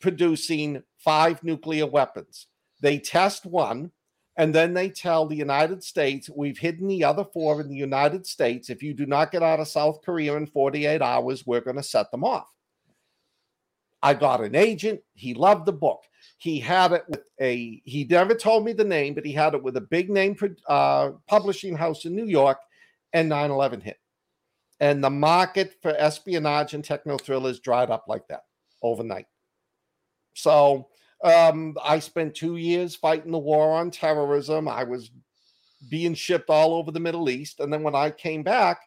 producing 0.00 0.82
five 0.98 1.42
nuclear 1.42 1.86
weapons. 1.86 2.46
They 2.80 2.98
test 2.98 3.46
one, 3.46 3.90
and 4.36 4.54
then 4.54 4.74
they 4.74 4.90
tell 4.90 5.26
the 5.26 5.36
United 5.36 5.84
States, 5.84 6.28
we've 6.34 6.58
hidden 6.58 6.88
the 6.88 7.04
other 7.04 7.24
four 7.24 7.60
in 7.60 7.68
the 7.68 7.76
United 7.76 8.26
States. 8.26 8.68
If 8.68 8.82
you 8.82 8.94
do 8.94 9.06
not 9.06 9.32
get 9.32 9.42
out 9.42 9.60
of 9.60 9.68
South 9.68 10.00
Korea 10.04 10.36
in 10.36 10.46
48 10.46 11.00
hours, 11.00 11.46
we're 11.46 11.60
going 11.60 11.76
to 11.76 11.82
set 11.82 12.10
them 12.10 12.24
off. 12.24 12.50
I 14.02 14.12
got 14.14 14.42
an 14.42 14.54
agent. 14.54 15.00
He 15.14 15.32
loved 15.32 15.66
the 15.66 15.72
book. 15.72 16.02
He 16.44 16.60
had 16.60 16.92
it 16.92 17.04
with 17.08 17.22
a, 17.40 17.80
he 17.86 18.04
never 18.04 18.34
told 18.34 18.66
me 18.66 18.74
the 18.74 18.84
name, 18.84 19.14
but 19.14 19.24
he 19.24 19.32
had 19.32 19.54
it 19.54 19.62
with 19.62 19.78
a 19.78 19.80
big 19.80 20.10
name 20.10 20.36
uh, 20.68 21.12
publishing 21.26 21.74
house 21.74 22.04
in 22.04 22.14
New 22.14 22.26
York, 22.26 22.58
and 23.14 23.30
9 23.30 23.50
11 23.50 23.80
hit. 23.80 23.98
And 24.78 25.02
the 25.02 25.08
market 25.08 25.76
for 25.80 25.94
espionage 25.96 26.74
and 26.74 26.84
techno 26.84 27.16
thrillers 27.16 27.60
dried 27.60 27.90
up 27.90 28.04
like 28.08 28.28
that 28.28 28.42
overnight. 28.82 29.24
So 30.34 30.88
um, 31.24 31.78
I 31.82 31.98
spent 31.98 32.34
two 32.34 32.56
years 32.56 32.94
fighting 32.94 33.32
the 33.32 33.38
war 33.38 33.72
on 33.78 33.90
terrorism. 33.90 34.68
I 34.68 34.84
was 34.84 35.12
being 35.88 36.12
shipped 36.12 36.50
all 36.50 36.74
over 36.74 36.90
the 36.90 37.00
Middle 37.00 37.30
East. 37.30 37.60
And 37.60 37.72
then 37.72 37.82
when 37.82 37.94
I 37.94 38.10
came 38.10 38.42
back, 38.42 38.82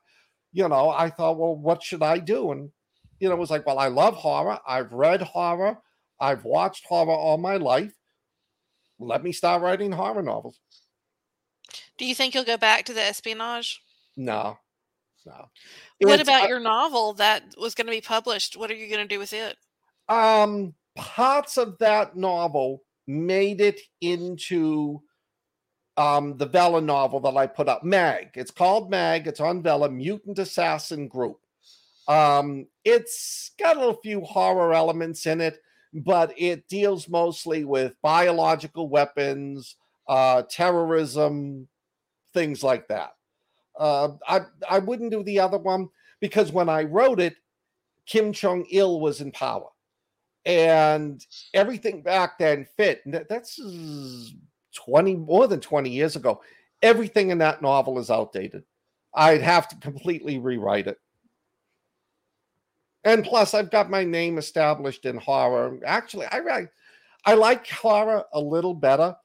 you 0.54 0.68
know, 0.68 0.92
I 0.92 1.10
thought, 1.10 1.40
well, 1.40 1.56
what 1.56 1.82
should 1.82 2.04
I 2.04 2.20
do? 2.20 2.52
And, 2.52 2.70
you 3.20 3.30
know, 3.30 3.34
it 3.34 3.40
was 3.40 3.50
like, 3.50 3.66
well, 3.66 3.80
I 3.80 3.88
love 3.88 4.14
horror. 4.14 4.60
I've 4.68 4.94
read 4.94 5.24
horror. 5.24 5.80
I've 6.20 6.44
watched 6.44 6.86
horror 6.86 7.12
all 7.12 7.38
my 7.38 7.58
life. 7.58 7.94
Let 9.00 9.24
me 9.24 9.32
start 9.32 9.62
writing 9.62 9.92
horror 9.92 10.24
novels. 10.24 10.60
Do 11.98 12.06
you 12.06 12.16
think 12.16 12.34
you'll 12.34 12.44
go 12.44 12.58
back 12.58 12.86
to 12.86 12.94
the 12.94 13.02
espionage? 13.02 13.82
No, 14.16 14.58
no. 15.26 15.50
What 16.00 16.20
it's, 16.20 16.28
about 16.28 16.46
uh, 16.46 16.48
your 16.48 16.60
novel 16.60 17.14
that 17.14 17.44
was 17.58 17.76
going 17.76 17.88
to 17.88 17.92
be 17.92 18.02
published? 18.02 18.58
What 18.58 18.72
are 18.72 18.76
you 18.76 18.88
going 18.88 19.08
to 19.08 19.14
do 19.14 19.20
with 19.20 19.34
it? 19.34 19.58
Um, 20.10 20.74
parts 20.96 21.58
of 21.58 21.78
that 21.80 22.16
novel 22.16 22.84
made 23.08 23.62
it 23.62 23.80
into 24.02 25.02
um, 25.98 26.38
the 26.38 26.46
Vella 26.46 26.82
novel 26.82 27.20
that 27.22 27.36
I 27.36 27.48
put 27.48 27.68
up, 27.68 27.84
Mag. 27.84 28.30
It's 28.36 28.52
called 28.52 28.90
Mag. 28.90 29.28
It's 29.28 29.40
on 29.40 29.64
Vella, 29.64 29.90
Mutant 29.90 30.40
Assassin 30.40 31.08
Group. 31.08 31.40
Um, 32.08 32.68
it's 32.86 33.52
got 33.60 33.78
a 33.78 33.98
few 34.02 34.22
horror 34.22 34.74
elements 34.74 35.26
in 35.26 35.42
it, 35.42 35.60
but 36.04 36.34
it 36.38 36.68
deals 36.68 37.10
mostly 37.10 37.64
with 37.66 37.94
biological 38.02 38.90
weapons, 38.90 39.76
uh, 40.08 40.44
terrorism, 40.50 41.68
things 42.34 42.64
like 42.64 42.88
that. 42.88 43.12
Uh, 43.78 44.10
I 44.28 44.42
I 44.70 44.80
wouldn't 44.80 45.12
do 45.12 45.24
the 45.24 45.40
other 45.40 45.58
one 45.58 45.90
because 46.20 46.52
when 46.52 46.70
I 46.70 46.84
wrote 46.84 47.20
it, 47.20 47.36
Kim 48.06 48.34
Jong 48.34 48.66
Il 48.72 49.00
was 49.00 49.22
in 49.22 49.32
power 49.32 49.70
and 50.48 51.24
everything 51.54 52.02
back 52.02 52.40
then 52.40 52.66
fit. 52.78 53.02
That's 53.06 53.60
20 54.76 55.16
more 55.16 55.46
than 55.48 55.60
20 55.60 55.90
years 55.90 56.16
ago. 56.16 56.42
Everything 56.82 57.32
in 57.32 57.40
that 57.40 57.62
novel 57.62 58.00
is 58.00 58.10
outdated. 58.10 58.64
I'd 59.14 59.42
have 59.42 59.68
to 59.68 59.76
completely 59.78 60.40
rewrite 60.40 60.88
it. 60.88 61.00
And 63.08 63.24
plus, 63.24 63.54
I've 63.54 63.72
got 63.72 63.90
my 63.90 64.04
name 64.04 64.38
established 64.38 65.06
in 65.06 65.16
horror. 65.16 65.80
Actually, 65.86 66.26
I 66.30 66.68
I 67.26 67.36
like 67.36 67.66
horror 67.70 68.26
a 68.34 68.40
little 68.42 68.74
better 68.74 69.16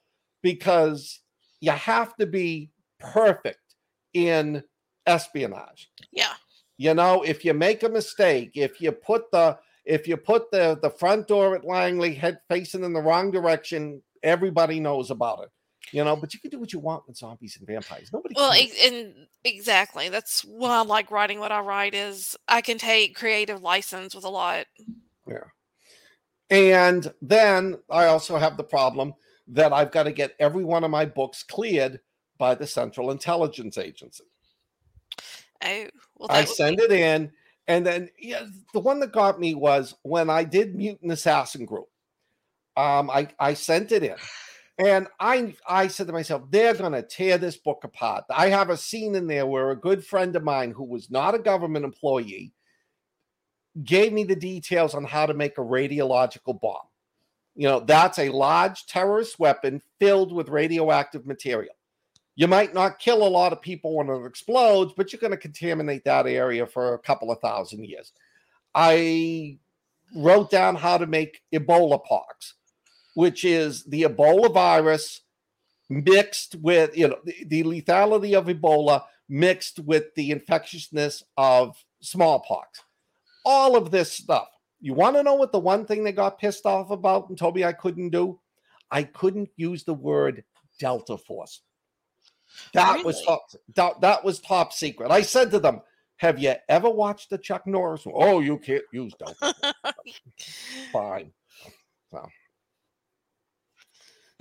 because 0.41 1.19
you 1.59 1.71
have 1.71 2.15
to 2.15 2.25
be 2.25 2.71
perfect 2.97 3.75
in 4.13 4.63
espionage. 5.05 5.91
Yeah. 6.13 6.31
You 6.77 6.93
know, 6.93 7.23
if 7.23 7.43
you 7.43 7.53
make 7.53 7.83
a 7.83 7.89
mistake, 7.89 8.51
if 8.55 8.79
you 8.79 8.93
put 8.93 9.29
the 9.31 9.59
if 9.83 10.07
you 10.07 10.15
put 10.15 10.49
the 10.49 10.79
the 10.81 10.89
front 10.89 11.27
door 11.27 11.53
at 11.53 11.65
Langley 11.65 12.13
head 12.13 12.39
facing 12.49 12.85
in 12.85 12.93
the 12.93 13.01
wrong 13.01 13.31
direction, 13.31 14.01
everybody 14.23 14.79
knows 14.79 15.11
about 15.11 15.43
it. 15.43 15.49
You 15.93 16.03
know, 16.03 16.15
but 16.15 16.33
you 16.33 16.39
can 16.39 16.49
do 16.49 16.59
what 16.59 16.73
you 16.73 16.79
want 16.79 17.07
with 17.07 17.17
zombies 17.17 17.57
and 17.57 17.67
vampires. 17.67 18.11
Nobody. 18.11 18.35
Well, 18.35 18.51
and 18.51 19.27
exactly. 19.43 20.09
That's 20.09 20.41
why 20.43 20.77
I 20.77 20.81
like 20.81 21.11
writing 21.11 21.39
what 21.39 21.51
I 21.51 21.59
write. 21.61 21.93
Is 21.93 22.35
I 22.47 22.61
can 22.61 22.77
take 22.77 23.15
creative 23.15 23.61
license 23.61 24.15
with 24.15 24.25
a 24.25 24.29
lot. 24.29 24.65
Yeah. 25.27 25.45
And 26.49 27.13
then 27.21 27.77
I 27.89 28.05
also 28.05 28.37
have 28.37 28.57
the 28.57 28.63
problem 28.63 29.13
that 29.47 29.71
I've 29.71 29.91
got 29.91 30.03
to 30.03 30.11
get 30.11 30.35
every 30.39 30.63
one 30.63 30.83
of 30.83 30.91
my 30.91 31.05
books 31.05 31.43
cleared 31.43 31.99
by 32.37 32.55
the 32.55 32.67
Central 32.67 33.11
Intelligence 33.11 33.77
Agency. 33.77 34.25
Oh, 35.63 35.85
well, 36.15 36.27
I 36.29 36.45
send 36.45 36.77
be- 36.77 36.83
it 36.83 36.91
in 36.91 37.31
and 37.67 37.85
then 37.85 38.09
yeah, 38.19 38.45
the 38.73 38.79
one 38.79 38.99
that 38.99 39.11
got 39.11 39.39
me 39.39 39.55
was 39.55 39.95
when 40.03 40.29
I 40.29 40.43
did 40.43 40.75
Mutant 40.75 41.11
Assassin 41.11 41.65
Group. 41.65 41.87
Um, 42.75 43.09
I 43.09 43.29
I 43.39 43.53
sent 43.53 43.91
it 43.91 44.03
in, 44.03 44.15
and 44.77 45.07
I 45.19 45.55
I 45.67 45.87
said 45.87 46.07
to 46.07 46.13
myself, 46.13 46.43
they're 46.49 46.73
gonna 46.73 47.01
tear 47.01 47.37
this 47.37 47.57
book 47.57 47.83
apart. 47.83 48.25
I 48.29 48.49
have 48.49 48.69
a 48.69 48.77
scene 48.77 49.15
in 49.15 49.27
there 49.27 49.45
where 49.45 49.71
a 49.71 49.79
good 49.79 50.05
friend 50.05 50.35
of 50.35 50.43
mine 50.43 50.71
who 50.71 50.83
was 50.83 51.11
not 51.11 51.35
a 51.35 51.39
government 51.39 51.85
employee 51.85 52.53
gave 53.83 54.13
me 54.13 54.23
the 54.23 54.35
details 54.35 54.93
on 54.93 55.03
how 55.03 55.25
to 55.25 55.33
make 55.33 55.57
a 55.57 55.61
radiological 55.61 56.59
bomb. 56.59 56.85
You 57.55 57.67
know, 57.67 57.79
that's 57.79 58.19
a 58.19 58.29
large 58.29 58.85
terrorist 58.87 59.39
weapon 59.39 59.81
filled 59.99 60.31
with 60.31 60.49
radioactive 60.49 61.25
material. 61.25 61.73
You 62.35 62.47
might 62.47 62.73
not 62.73 62.99
kill 62.99 63.25
a 63.25 63.29
lot 63.29 63.53
of 63.53 63.61
people 63.61 63.95
when 63.95 64.09
it 64.09 64.25
explodes, 64.25 64.93
but 64.97 65.11
you're 65.11 65.19
going 65.19 65.31
to 65.31 65.37
contaminate 65.37 66.03
that 66.05 66.25
area 66.25 66.65
for 66.65 66.95
a 66.95 66.99
couple 66.99 67.31
of 67.31 67.39
thousand 67.39 67.85
years. 67.85 68.11
I 68.73 69.59
wrote 70.15 70.49
down 70.49 70.75
how 70.75 70.97
to 70.97 71.05
make 71.05 71.41
Ebola 71.53 72.03
pox, 72.03 72.55
which 73.13 73.45
is 73.45 73.83
the 73.83 74.03
Ebola 74.03 74.53
virus 74.53 75.21
mixed 75.89 76.55
with, 76.55 76.97
you 76.97 77.07
know, 77.07 77.19
the, 77.23 77.35
the 77.45 77.63
lethality 77.63 78.37
of 78.37 78.45
Ebola 78.47 79.03
mixed 79.29 79.79
with 79.79 80.13
the 80.15 80.31
infectiousness 80.31 81.23
of 81.37 81.83
smallpox. 82.01 82.81
All 83.45 83.75
of 83.75 83.91
this 83.91 84.11
stuff. 84.11 84.47
You 84.79 84.93
want 84.93 85.15
to 85.15 85.23
know 85.23 85.35
what 85.35 85.51
the 85.51 85.59
one 85.59 85.85
thing 85.85 86.03
they 86.03 86.11
got 86.11 86.39
pissed 86.39 86.65
off 86.65 86.91
about 86.91 87.29
and 87.29 87.37
told 87.37 87.55
me 87.55 87.63
I 87.63 87.73
couldn't 87.73 88.09
do? 88.09 88.39
I 88.91 89.03
couldn't 89.03 89.49
use 89.55 89.83
the 89.83 89.93
word 89.93 90.43
Delta 90.79 91.17
Force. 91.17 91.61
That 92.73 92.93
really? 92.93 93.05
was 93.05 93.21
top, 93.23 93.45
that, 93.75 94.01
that 94.01 94.23
was 94.23 94.39
top 94.39 94.73
secret. 94.73 95.09
I 95.09 95.21
said 95.21 95.51
to 95.51 95.59
them, 95.59 95.81
"Have 96.17 96.37
you 96.37 96.53
ever 96.69 96.89
watched 96.89 97.29
the 97.29 97.37
Chuck 97.37 97.65
Norris?" 97.65 98.05
Oh, 98.05 98.41
you 98.41 98.57
can't 98.59 98.83
use 98.91 99.13
that. 99.19 99.73
Fine. 100.93 101.31
So, 102.11 102.27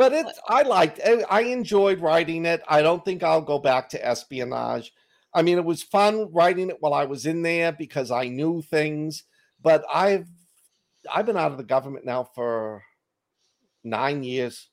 but 0.02 0.12
it's 0.12 0.40
I 0.48 0.62
liked. 0.62 0.98
Eh, 1.00 1.22
I 1.30 1.42
enjoyed 1.42 2.00
writing 2.00 2.44
it. 2.44 2.60
I 2.66 2.82
don't 2.82 3.04
think 3.04 3.22
I'll 3.22 3.40
go 3.40 3.60
back 3.60 3.88
to 3.90 4.04
espionage. 4.04 4.92
I 5.32 5.42
mean, 5.42 5.58
it 5.58 5.64
was 5.64 5.84
fun 5.84 6.32
writing 6.32 6.70
it 6.70 6.78
while 6.80 6.92
I 6.92 7.04
was 7.04 7.24
in 7.24 7.42
there 7.42 7.70
because 7.70 8.10
I 8.10 8.26
knew 8.26 8.62
things. 8.62 9.22
But 9.62 9.84
I've 9.92 10.26
I've 11.08 11.26
been 11.26 11.36
out 11.36 11.52
of 11.52 11.56
the 11.56 11.62
government 11.62 12.04
now 12.04 12.24
for 12.24 12.82
nine 13.84 14.24
years. 14.24 14.68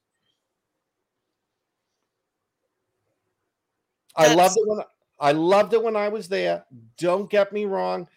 I 4.15 4.33
loved 4.33 4.57
it 4.57 4.67
when 4.67 4.79
I 5.19 5.31
loved 5.33 5.73
it 5.73 5.83
when 5.83 5.95
I 5.95 6.09
was 6.09 6.27
there. 6.27 6.65
Don't 6.97 7.29
get 7.29 7.53
me 7.53 7.65
wrong. 7.65 8.07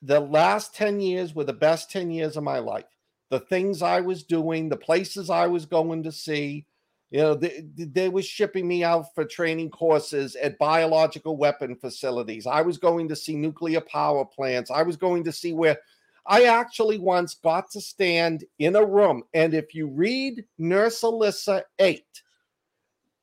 The 0.00 0.20
last 0.20 0.74
10 0.74 1.00
years 1.00 1.34
were 1.34 1.44
the 1.44 1.52
best 1.52 1.90
10 1.90 2.10
years 2.10 2.38
of 2.38 2.44
my 2.44 2.60
life. 2.60 2.93
The 3.34 3.40
things 3.40 3.82
I 3.82 4.00
was 4.00 4.22
doing, 4.22 4.68
the 4.68 4.76
places 4.76 5.28
I 5.28 5.48
was 5.48 5.66
going 5.66 6.04
to 6.04 6.12
see, 6.12 6.66
you 7.10 7.18
know, 7.18 7.34
they, 7.34 7.64
they 7.74 8.08
were 8.08 8.22
shipping 8.22 8.68
me 8.68 8.84
out 8.84 9.12
for 9.12 9.24
training 9.24 9.70
courses 9.70 10.36
at 10.36 10.56
biological 10.56 11.36
weapon 11.36 11.74
facilities. 11.74 12.46
I 12.46 12.62
was 12.62 12.78
going 12.78 13.08
to 13.08 13.16
see 13.16 13.34
nuclear 13.34 13.80
power 13.80 14.24
plants. 14.24 14.70
I 14.70 14.84
was 14.84 14.96
going 14.96 15.24
to 15.24 15.32
see 15.32 15.52
where 15.52 15.78
I 16.24 16.44
actually 16.44 16.98
once 16.98 17.34
got 17.34 17.72
to 17.72 17.80
stand 17.80 18.44
in 18.60 18.76
a 18.76 18.86
room. 18.86 19.24
And 19.34 19.52
if 19.52 19.74
you 19.74 19.88
read 19.88 20.44
Nurse 20.56 21.00
Alissa 21.00 21.62
8, 21.80 22.04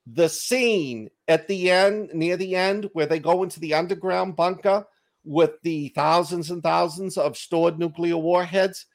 the 0.08 0.28
scene 0.28 1.10
at 1.30 1.48
the 1.48 1.72
end, 1.72 2.10
near 2.14 2.36
the 2.36 2.58
end, 2.58 2.90
where 2.92 3.06
they 3.06 3.20
go 3.20 3.44
into 3.44 3.62
the 3.62 3.76
underground 3.76 4.36
bunker 4.36 4.86
with 5.24 5.52
the 5.64 5.88
thousands 5.96 6.52
and 6.52 6.62
thousands 6.62 7.18
of 7.18 7.38
stored 7.38 7.80
nuclear 7.80 8.18
warheads, 8.18 8.88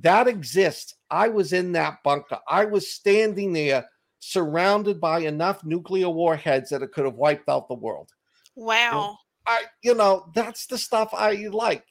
that 0.00 0.28
exists. 0.28 0.94
I 1.10 1.28
was 1.28 1.52
in 1.52 1.72
that 1.72 2.02
bunker. 2.04 2.38
I 2.48 2.64
was 2.64 2.92
standing 2.92 3.52
there 3.52 3.88
surrounded 4.20 5.00
by 5.00 5.20
enough 5.20 5.64
nuclear 5.64 6.08
warheads 6.08 6.70
that 6.70 6.82
it 6.82 6.92
could 6.92 7.04
have 7.04 7.14
wiped 7.14 7.48
out 7.48 7.68
the 7.68 7.74
world. 7.74 8.10
Wow. 8.54 9.18
I, 9.46 9.64
you 9.82 9.94
know, 9.94 10.30
that's 10.34 10.66
the 10.66 10.76
stuff 10.76 11.10
I 11.12 11.32
like. 11.50 11.84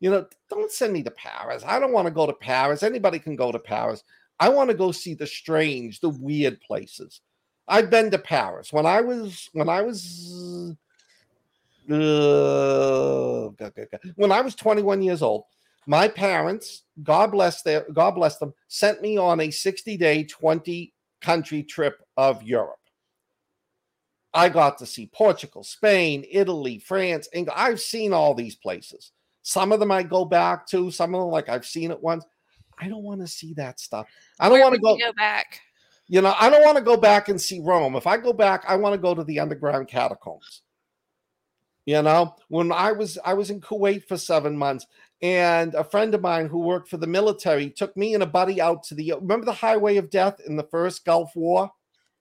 You 0.00 0.10
know, 0.10 0.26
don't 0.50 0.70
send 0.70 0.92
me 0.92 1.02
to 1.04 1.10
Paris. 1.10 1.62
I 1.66 1.78
don't 1.78 1.92
want 1.92 2.06
to 2.06 2.12
go 2.12 2.26
to 2.26 2.32
Paris. 2.32 2.82
Anybody 2.82 3.18
can 3.18 3.36
go 3.36 3.52
to 3.52 3.58
Paris. 3.58 4.02
I 4.38 4.48
want 4.48 4.70
to 4.70 4.76
go 4.76 4.92
see 4.92 5.14
the 5.14 5.26
strange, 5.26 6.00
the 6.00 6.08
weird 6.08 6.60
places. 6.60 7.20
I've 7.68 7.90
been 7.90 8.10
to 8.10 8.18
Paris 8.18 8.72
when 8.72 8.86
I 8.86 9.00
was 9.00 9.48
when 9.52 9.68
I 9.68 9.82
was 9.82 10.76
Uh, 11.88 13.48
when 14.16 14.32
I 14.32 14.40
was 14.40 14.54
21 14.54 15.02
years 15.02 15.22
old, 15.22 15.44
my 15.86 16.08
parents, 16.08 16.84
God 17.02 17.32
bless 17.32 17.62
their, 17.62 17.86
God 17.92 18.12
bless 18.12 18.38
them, 18.38 18.54
sent 18.68 19.02
me 19.02 19.16
on 19.16 19.40
a 19.40 19.50
60 19.50 19.96
day, 19.96 20.24
20 20.24 20.92
country 21.20 21.62
trip 21.62 22.02
of 22.16 22.42
Europe. 22.42 22.76
I 24.34 24.48
got 24.48 24.78
to 24.78 24.86
see 24.86 25.06
Portugal, 25.06 25.62
Spain, 25.62 26.24
Italy, 26.30 26.78
France, 26.78 27.28
England. 27.32 27.60
I've 27.60 27.80
seen 27.80 28.12
all 28.12 28.34
these 28.34 28.56
places. 28.56 29.12
Some 29.42 29.72
of 29.72 29.80
them 29.80 29.90
I 29.90 30.02
go 30.02 30.24
back 30.24 30.66
to, 30.68 30.90
some 30.90 31.14
of 31.14 31.20
them 31.20 31.30
like 31.30 31.48
I've 31.48 31.66
seen 31.66 31.90
it 31.90 32.02
once. 32.02 32.24
I 32.78 32.88
don't 32.88 33.02
want 33.02 33.20
to 33.20 33.26
see 33.26 33.52
that 33.54 33.78
stuff. 33.80 34.06
I 34.40 34.48
don't 34.48 34.60
want 34.60 34.74
to 34.74 34.80
go, 34.80 34.96
go 34.96 35.12
back. 35.12 35.60
You 36.06 36.20
know, 36.20 36.34
I 36.38 36.48
don't 36.48 36.64
want 36.64 36.78
to 36.78 36.84
go 36.84 36.96
back 36.96 37.28
and 37.28 37.40
see 37.40 37.60
Rome. 37.60 37.94
If 37.96 38.06
I 38.06 38.16
go 38.16 38.32
back, 38.32 38.64
I 38.66 38.76
want 38.76 38.94
to 38.94 38.98
go 38.98 39.14
to 39.14 39.24
the 39.24 39.40
underground 39.40 39.88
catacombs. 39.88 40.62
You 41.84 42.00
know, 42.02 42.36
when 42.48 42.70
I 42.70 42.92
was 42.92 43.18
I 43.24 43.34
was 43.34 43.50
in 43.50 43.60
Kuwait 43.60 44.06
for 44.06 44.16
seven 44.16 44.56
months, 44.56 44.86
and 45.22 45.74
a 45.76 45.84
friend 45.84 46.14
of 46.14 46.20
mine 46.20 46.48
who 46.48 46.58
worked 46.58 46.88
for 46.88 46.96
the 46.96 47.06
military 47.06 47.70
took 47.70 47.96
me 47.96 48.14
and 48.14 48.24
a 48.24 48.26
buddy 48.26 48.60
out 48.60 48.82
to 48.84 48.94
the 48.96 49.14
remember 49.20 49.46
the 49.46 49.52
highway 49.52 49.96
of 49.96 50.10
death 50.10 50.40
in 50.46 50.56
the 50.56 50.64
first 50.64 51.04
Gulf 51.04 51.34
War. 51.36 51.70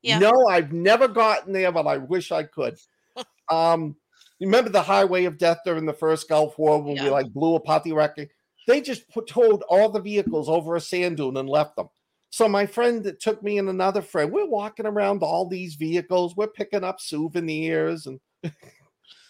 Yeah. 0.03 0.19
No, 0.19 0.47
I've 0.47 0.71
never 0.71 1.07
gotten 1.07 1.51
there, 1.51 1.71
but 1.71 1.87
I 1.87 1.97
wish 1.97 2.31
I 2.31 2.43
could. 2.43 2.77
um, 3.49 3.95
remember 4.39 4.69
the 4.69 4.83
highway 4.83 5.25
of 5.25 5.39
death 5.39 5.59
during 5.65 5.85
the 5.85 5.93
first 5.93 6.29
Gulf 6.29 6.57
War 6.59 6.81
when 6.81 6.95
yeah. 6.95 7.05
we 7.05 7.09
like 7.09 7.33
blew 7.33 7.55
apart 7.55 7.83
the 7.83 7.91
Iraqi? 7.91 8.29
They 8.67 8.81
just 8.81 9.09
put, 9.09 9.27
towed 9.27 9.63
all 9.63 9.89
the 9.89 9.99
vehicles 9.99 10.47
over 10.47 10.75
a 10.75 10.81
sand 10.81 11.17
dune 11.17 11.37
and 11.37 11.49
left 11.49 11.75
them. 11.75 11.89
So 12.29 12.47
my 12.47 12.65
friend 12.65 13.03
that 13.03 13.19
took 13.19 13.43
me 13.43 13.57
and 13.57 13.67
another 13.67 14.01
friend, 14.01 14.31
we're 14.31 14.45
walking 14.45 14.85
around 14.85 15.23
all 15.23 15.47
these 15.47 15.75
vehicles. 15.75 16.35
We're 16.35 16.47
picking 16.47 16.83
up 16.83 17.01
souvenirs 17.01 18.05
and 18.05 18.19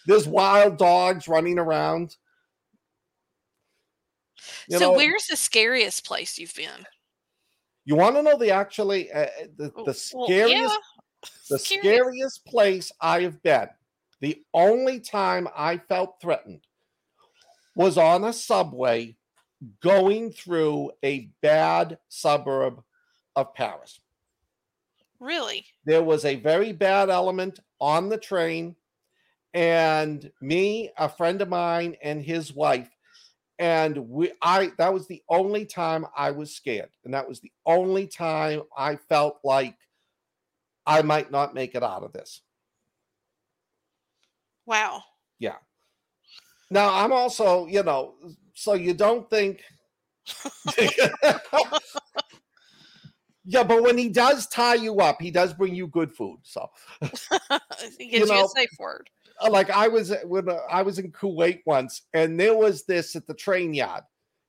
there's 0.06 0.28
wild 0.28 0.78
dogs 0.78 1.28
running 1.28 1.58
around. 1.58 2.18
You 4.68 4.80
so 4.80 4.92
know, 4.92 4.98
where's 4.98 5.28
the 5.28 5.38
scariest 5.38 6.06
place 6.06 6.38
you've 6.38 6.56
been? 6.56 6.86
You 7.86 7.96
want 7.96 8.16
to 8.16 8.24
know 8.24 8.38
the 8.38 8.52
actually 8.52 9.12
uh, 9.12 9.28
the, 9.58 9.72
the 9.86 9.94
scariest 9.94 10.16
well, 10.16 10.50
yeah. 10.50 11.30
the 11.50 11.60
Scary. 11.60 11.82
scariest 11.82 12.46
place 12.46 12.92
I 13.02 13.22
have 13.22 13.42
been. 13.42 13.70
The 14.20 14.44
only 14.54 15.00
time 15.00 15.48
I 15.56 15.78
felt 15.78 16.22
threatened 16.22 16.62
was 17.76 17.98
on 17.98 18.24
a 18.24 18.34
subway 18.34 19.18
going 19.82 20.32
through 20.32 20.92
a 21.04 21.30
bad 21.42 21.98
suburb 22.10 22.84
of 23.36 23.54
Paris. 23.54 24.00
Really? 25.20 25.66
There 25.86 26.04
was 26.04 26.26
a 26.26 26.36
very 26.36 26.72
bad 26.72 27.10
element 27.10 27.60
on 27.80 28.10
the 28.10 28.18
train, 28.18 28.76
and 29.54 30.32
me, 30.42 30.92
a 30.98 31.10
friend 31.10 31.42
of 31.42 31.50
mine, 31.50 31.96
and 32.02 32.22
his 32.22 32.54
wife 32.54 32.90
and 33.62 33.96
we 34.10 34.32
i 34.42 34.72
that 34.80 34.92
was 34.92 35.08
the 35.08 35.22
only 35.30 35.66
time 35.66 36.06
i 36.18 36.32
was 36.32 36.54
scared 36.54 36.90
and 37.06 37.14
that 37.14 37.30
was 37.30 37.40
the 37.40 37.52
only 37.68 38.08
time 38.08 38.64
i 38.76 38.96
felt 38.96 39.38
like 39.44 39.78
i 40.88 41.04
might 41.04 41.32
not 41.32 41.54
make 41.54 41.76
it 41.76 41.84
out 41.84 42.04
of 42.04 42.12
this. 42.12 42.42
Wow. 44.66 45.04
Yeah. 45.38 45.58
Now 46.72 46.92
i'm 46.92 47.14
also 47.14 47.68
you 47.68 47.84
know 47.84 48.16
so 48.56 48.74
you 48.74 48.96
don't 48.96 49.30
think 49.30 49.62
yeah 53.46 53.64
but 53.64 53.84
when 53.84 53.98
he 53.98 54.10
does 54.10 54.48
tie 54.48 54.76
you 54.76 55.00
up 55.02 55.22
he 55.22 55.30
does 55.30 55.54
bring 55.54 55.76
you 55.76 55.88
good 55.88 56.12
food 56.12 56.40
so. 56.42 56.68
He 57.98 58.08
gives 58.08 58.28
you, 58.28 58.34
know, 58.34 58.40
you 58.40 58.46
a 58.46 58.50
safe 58.50 58.70
word 58.80 59.10
like 59.50 59.70
I 59.70 59.88
was 59.88 60.14
when 60.26 60.50
uh, 60.50 60.58
I 60.70 60.82
was 60.82 61.00
in 61.00 61.12
Kuwait 61.12 61.62
once, 61.66 62.04
and 62.14 62.40
there 62.40 62.56
was 62.56 62.84
this 62.84 63.16
at 63.16 63.28
the 63.28 63.34
train 63.34 63.74
yard. 63.74 64.04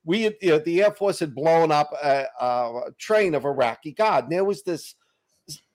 We, 0.04 0.22
had, 0.22 0.34
you 0.42 0.50
know, 0.50 0.58
the 0.58 0.82
Air 0.82 0.90
Force 0.90 1.20
had 1.20 1.34
blown 1.34 1.70
up 1.70 1.92
a, 2.02 2.24
a 2.40 2.90
train 2.98 3.34
of 3.34 3.44
Iraqi 3.44 3.92
God, 3.92 4.24
and 4.24 4.32
there 4.32 4.44
was 4.44 4.62
this 4.64 4.96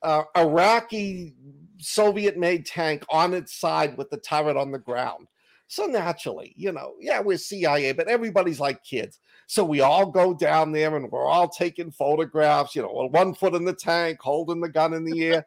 uh, 0.03 0.23
Iraqi 0.36 1.34
Soviet-made 1.80 2.65
tank 2.65 3.06
on 3.10 3.34
its 3.34 3.58
side 3.58 3.97
with 3.97 4.10
the 4.10 4.17
turret 4.17 4.58
on 4.58 4.71
the 4.71 4.80
ground. 4.80 5.27
So 5.67 5.86
naturally, 5.86 6.53
you 6.56 6.71
know, 6.71 6.93
yeah, 6.99 7.19
we're 7.19 7.38
CIA, 7.38 7.91
but 7.91 8.08
everybody's 8.08 8.60
like 8.60 8.84
kids. 8.84 9.19
So 9.47 9.63
we 9.63 9.82
all 9.82 10.06
go 10.06 10.34
down 10.34 10.71
there 10.71 10.95
and 10.95 11.10
we're 11.12 11.25
all 11.25 11.49
taking 11.49 11.91
photographs, 11.91 12.75
you 12.75 12.82
know, 12.82 13.10
one 13.12 13.34
foot 13.34 13.53
in 13.53 13.65
the 13.65 13.73
tank, 13.73 14.19
holding 14.21 14.62
the 14.62 14.69
gun 14.69 14.93
in 14.93 15.03
the 15.03 15.23
air. 15.23 15.45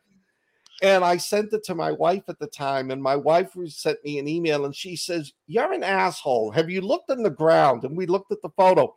And 0.83 1.05
I 1.05 1.19
sent 1.19 1.53
it 1.53 1.63
to 1.65 1.75
my 1.75 1.93
wife 1.93 2.23
at 2.29 2.39
the 2.39 2.47
time, 2.47 2.91
and 2.91 3.03
my 3.03 3.15
wife 3.15 3.51
sent 3.67 4.03
me 4.03 4.19
an 4.19 4.27
email 4.27 4.65
and 4.65 4.75
she 4.75 4.97
says, 4.97 5.33
You're 5.47 5.73
an 5.73 5.83
asshole. 5.83 6.53
Have 6.53 6.71
you 6.71 6.81
looked 6.81 7.11
in 7.11 7.23
the 7.23 7.31
ground? 7.31 7.85
And 7.85 7.97
we 7.97 8.07
looked 8.07 8.33
at 8.33 8.41
the 8.43 8.51
photo. 8.57 8.95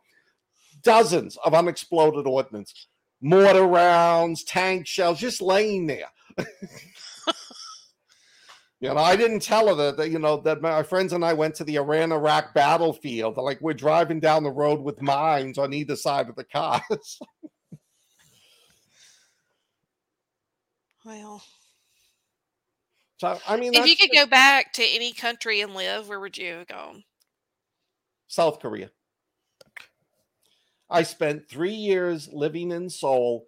Dozens 0.82 1.36
of 1.44 1.54
unexploded 1.54 2.26
ordnance, 2.26 2.88
mortar 3.20 3.66
rounds, 3.66 4.44
tank 4.44 4.86
shells 4.86 5.18
just 5.18 5.42
laying 5.42 5.86
there. 5.86 6.08
you 8.80 8.88
know, 8.88 8.96
I 8.96 9.16
didn't 9.16 9.40
tell 9.40 9.68
her 9.68 9.74
that, 9.74 9.96
that, 9.98 10.10
you 10.10 10.18
know, 10.18 10.38
that 10.38 10.62
my 10.62 10.82
friends 10.82 11.12
and 11.12 11.24
I 11.24 11.34
went 11.34 11.54
to 11.56 11.64
the 11.64 11.76
Iran 11.76 12.12
Iraq 12.12 12.54
battlefield. 12.54 13.36
Like 13.36 13.60
we're 13.60 13.74
driving 13.74 14.20
down 14.20 14.42
the 14.42 14.50
road 14.50 14.80
with 14.80 15.02
mines 15.02 15.58
on 15.58 15.74
either 15.74 15.96
side 15.96 16.28
of 16.28 16.36
the 16.36 16.44
cars. 16.44 17.18
well, 21.04 21.44
so 23.24 23.40
I 23.48 23.56
mean, 23.56 23.74
if 23.74 23.86
you 23.86 23.96
could 23.96 24.10
go 24.12 24.26
back 24.26 24.72
to 24.74 24.82
any 24.82 25.12
country 25.12 25.60
and 25.60 25.74
live, 25.74 26.08
where 26.08 26.20
would 26.20 26.36
you 26.36 26.52
have 26.52 26.66
gone? 26.66 27.04
South 28.28 28.60
Korea. 28.60 28.90
I 30.90 31.02
spent 31.02 31.48
three 31.48 31.74
years 31.74 32.28
living 32.32 32.70
in 32.70 32.90
Seoul 32.90 33.46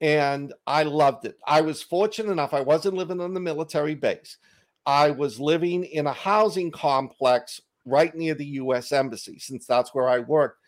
and 0.00 0.52
I 0.66 0.84
loved 0.84 1.24
it. 1.24 1.36
I 1.46 1.60
was 1.62 1.82
fortunate 1.82 2.30
enough, 2.30 2.54
I 2.54 2.60
wasn't 2.60 2.96
living 2.96 3.20
on 3.20 3.34
the 3.34 3.40
military 3.40 3.94
base. 3.94 4.36
I 4.84 5.10
was 5.10 5.40
living 5.40 5.84
in 5.84 6.06
a 6.06 6.12
housing 6.12 6.70
complex 6.70 7.60
right 7.84 8.14
near 8.14 8.34
the 8.34 8.46
US 8.46 8.92
Embassy, 8.92 9.38
since 9.38 9.66
that's 9.66 9.94
where 9.94 10.08
I 10.08 10.20
worked. 10.20 10.58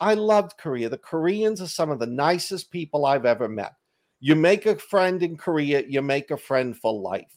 I 0.00 0.14
loved 0.14 0.58
Korea. 0.58 0.88
The 0.88 0.98
Koreans 0.98 1.60
are 1.60 1.66
some 1.66 1.90
of 1.90 1.98
the 1.98 2.06
nicest 2.06 2.70
people 2.70 3.06
I've 3.06 3.24
ever 3.24 3.48
met. 3.48 3.72
You 4.20 4.34
make 4.34 4.66
a 4.66 4.76
friend 4.76 5.22
in 5.22 5.36
Korea, 5.36 5.82
you 5.86 6.02
make 6.02 6.30
a 6.30 6.36
friend 6.36 6.76
for 6.76 6.92
life. 6.92 7.32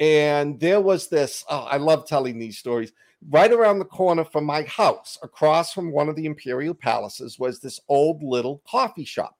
And 0.00 0.58
there 0.58 0.80
was 0.80 1.08
this, 1.08 1.44
oh, 1.48 1.60
I 1.60 1.76
love 1.76 2.06
telling 2.06 2.38
these 2.38 2.58
stories. 2.58 2.92
Right 3.30 3.52
around 3.52 3.78
the 3.78 3.84
corner 3.86 4.24
from 4.24 4.44
my 4.44 4.62
house, 4.62 5.18
across 5.22 5.72
from 5.72 5.92
one 5.92 6.08
of 6.08 6.16
the 6.16 6.26
imperial 6.26 6.74
palaces, 6.74 7.38
was 7.38 7.60
this 7.60 7.80
old 7.88 8.22
little 8.22 8.62
coffee 8.66 9.04
shop. 9.04 9.36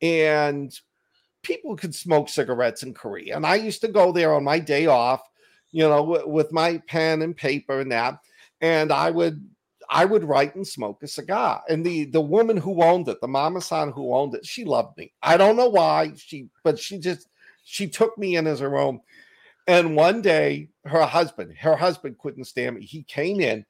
And 0.00 0.72
people 1.42 1.76
could 1.76 1.94
smoke 1.94 2.28
cigarettes 2.28 2.82
in 2.82 2.94
Korea. 2.94 3.36
And 3.36 3.44
I 3.44 3.56
used 3.56 3.80
to 3.82 3.88
go 3.88 4.12
there 4.12 4.32
on 4.34 4.44
my 4.44 4.58
day 4.58 4.86
off, 4.86 5.22
you 5.72 5.88
know, 5.88 6.22
with 6.26 6.52
my 6.52 6.78
pen 6.86 7.22
and 7.22 7.36
paper 7.36 7.80
and 7.80 7.92
that. 7.92 8.18
And 8.60 8.92
I 8.92 9.10
would 9.10 9.44
I 9.90 10.06
would 10.06 10.24
write 10.24 10.54
and 10.54 10.66
smoke 10.66 11.02
a 11.02 11.06
cigar. 11.06 11.62
And 11.68 11.84
the 11.84 12.06
the 12.06 12.20
woman 12.20 12.56
who 12.56 12.82
owned 12.82 13.08
it, 13.08 13.20
the 13.20 13.28
mama 13.28 13.60
san 13.60 13.90
who 13.90 14.14
owned 14.14 14.34
it, 14.34 14.46
she 14.46 14.64
loved 14.64 14.96
me. 14.96 15.12
I 15.22 15.36
don't 15.36 15.56
know 15.56 15.68
why 15.68 16.12
she, 16.16 16.48
but 16.64 16.78
she 16.78 16.98
just 16.98 17.28
she 17.64 17.88
took 17.88 18.16
me 18.16 18.36
in 18.36 18.46
as 18.46 18.60
her 18.60 18.78
own. 18.78 19.00
And 19.66 19.96
one 19.96 20.22
day, 20.22 20.68
her 20.84 21.02
husband, 21.02 21.56
her 21.58 21.76
husband 21.76 22.18
couldn't 22.18 22.44
stand 22.44 22.76
me. 22.76 22.84
He 22.84 23.04
came 23.04 23.40
in 23.40 23.64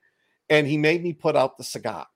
and 0.48 0.66
he 0.66 0.76
made 0.76 1.02
me 1.02 1.12
put 1.12 1.36
out 1.36 1.56
the 1.56 1.64
cigar. 1.64 2.06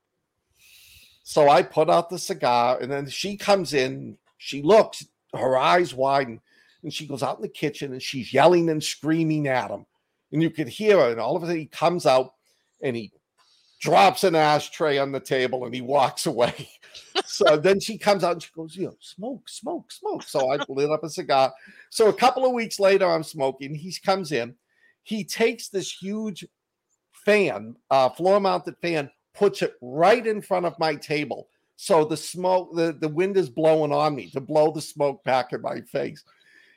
So 1.22 1.48
I 1.48 1.62
put 1.62 1.90
out 1.90 2.08
the 2.08 2.20
cigar, 2.20 2.78
and 2.80 2.90
then 2.90 3.08
she 3.08 3.36
comes 3.36 3.74
in. 3.74 4.16
She 4.38 4.62
looks, 4.62 5.04
her 5.34 5.56
eyes 5.56 5.92
widen, 5.92 6.40
and 6.82 6.94
she 6.94 7.06
goes 7.06 7.22
out 7.22 7.36
in 7.36 7.42
the 7.42 7.48
kitchen 7.48 7.92
and 7.92 8.00
she's 8.00 8.32
yelling 8.32 8.68
and 8.68 8.82
screaming 8.82 9.48
at 9.48 9.72
him. 9.72 9.86
And 10.30 10.40
you 10.40 10.50
could 10.50 10.68
hear 10.68 10.98
her. 10.98 11.10
And 11.10 11.20
all 11.20 11.34
of 11.34 11.42
a 11.42 11.46
sudden, 11.46 11.60
he 11.60 11.66
comes 11.66 12.06
out 12.06 12.34
and 12.80 12.94
he 12.94 13.10
drops 13.80 14.22
an 14.22 14.36
ashtray 14.36 14.98
on 14.98 15.10
the 15.10 15.18
table 15.18 15.64
and 15.64 15.74
he 15.74 15.80
walks 15.80 16.26
away. 16.26 16.68
so 17.26 17.56
then 17.56 17.80
she 17.80 17.98
comes 17.98 18.24
out 18.24 18.32
and 18.32 18.42
she 18.42 18.50
goes, 18.54 18.76
you 18.76 18.86
know, 18.86 18.96
smoke, 19.00 19.48
smoke, 19.48 19.92
smoke. 19.92 20.22
So 20.22 20.52
I 20.52 20.58
lit 20.68 20.90
up 20.90 21.04
a 21.04 21.10
cigar. 21.10 21.52
So 21.90 22.08
a 22.08 22.12
couple 22.12 22.46
of 22.46 22.52
weeks 22.52 22.78
later, 22.80 23.06
I'm 23.06 23.22
smoking. 23.22 23.74
He 23.74 23.92
comes 24.04 24.32
in. 24.32 24.54
He 25.02 25.24
takes 25.24 25.68
this 25.68 25.90
huge 25.90 26.44
fan, 27.12 27.76
uh, 27.90 28.08
floor 28.08 28.40
mounted 28.40 28.76
fan, 28.78 29.10
puts 29.34 29.62
it 29.62 29.74
right 29.80 30.26
in 30.26 30.40
front 30.40 30.66
of 30.66 30.78
my 30.78 30.94
table. 30.94 31.48
So 31.76 32.04
the 32.04 32.16
smoke, 32.16 32.74
the, 32.74 32.96
the 32.98 33.08
wind 33.08 33.36
is 33.36 33.50
blowing 33.50 33.92
on 33.92 34.14
me 34.14 34.30
to 34.30 34.40
blow 34.40 34.72
the 34.72 34.80
smoke 34.80 35.22
back 35.24 35.52
in 35.52 35.62
my 35.62 35.82
face. 35.82 36.24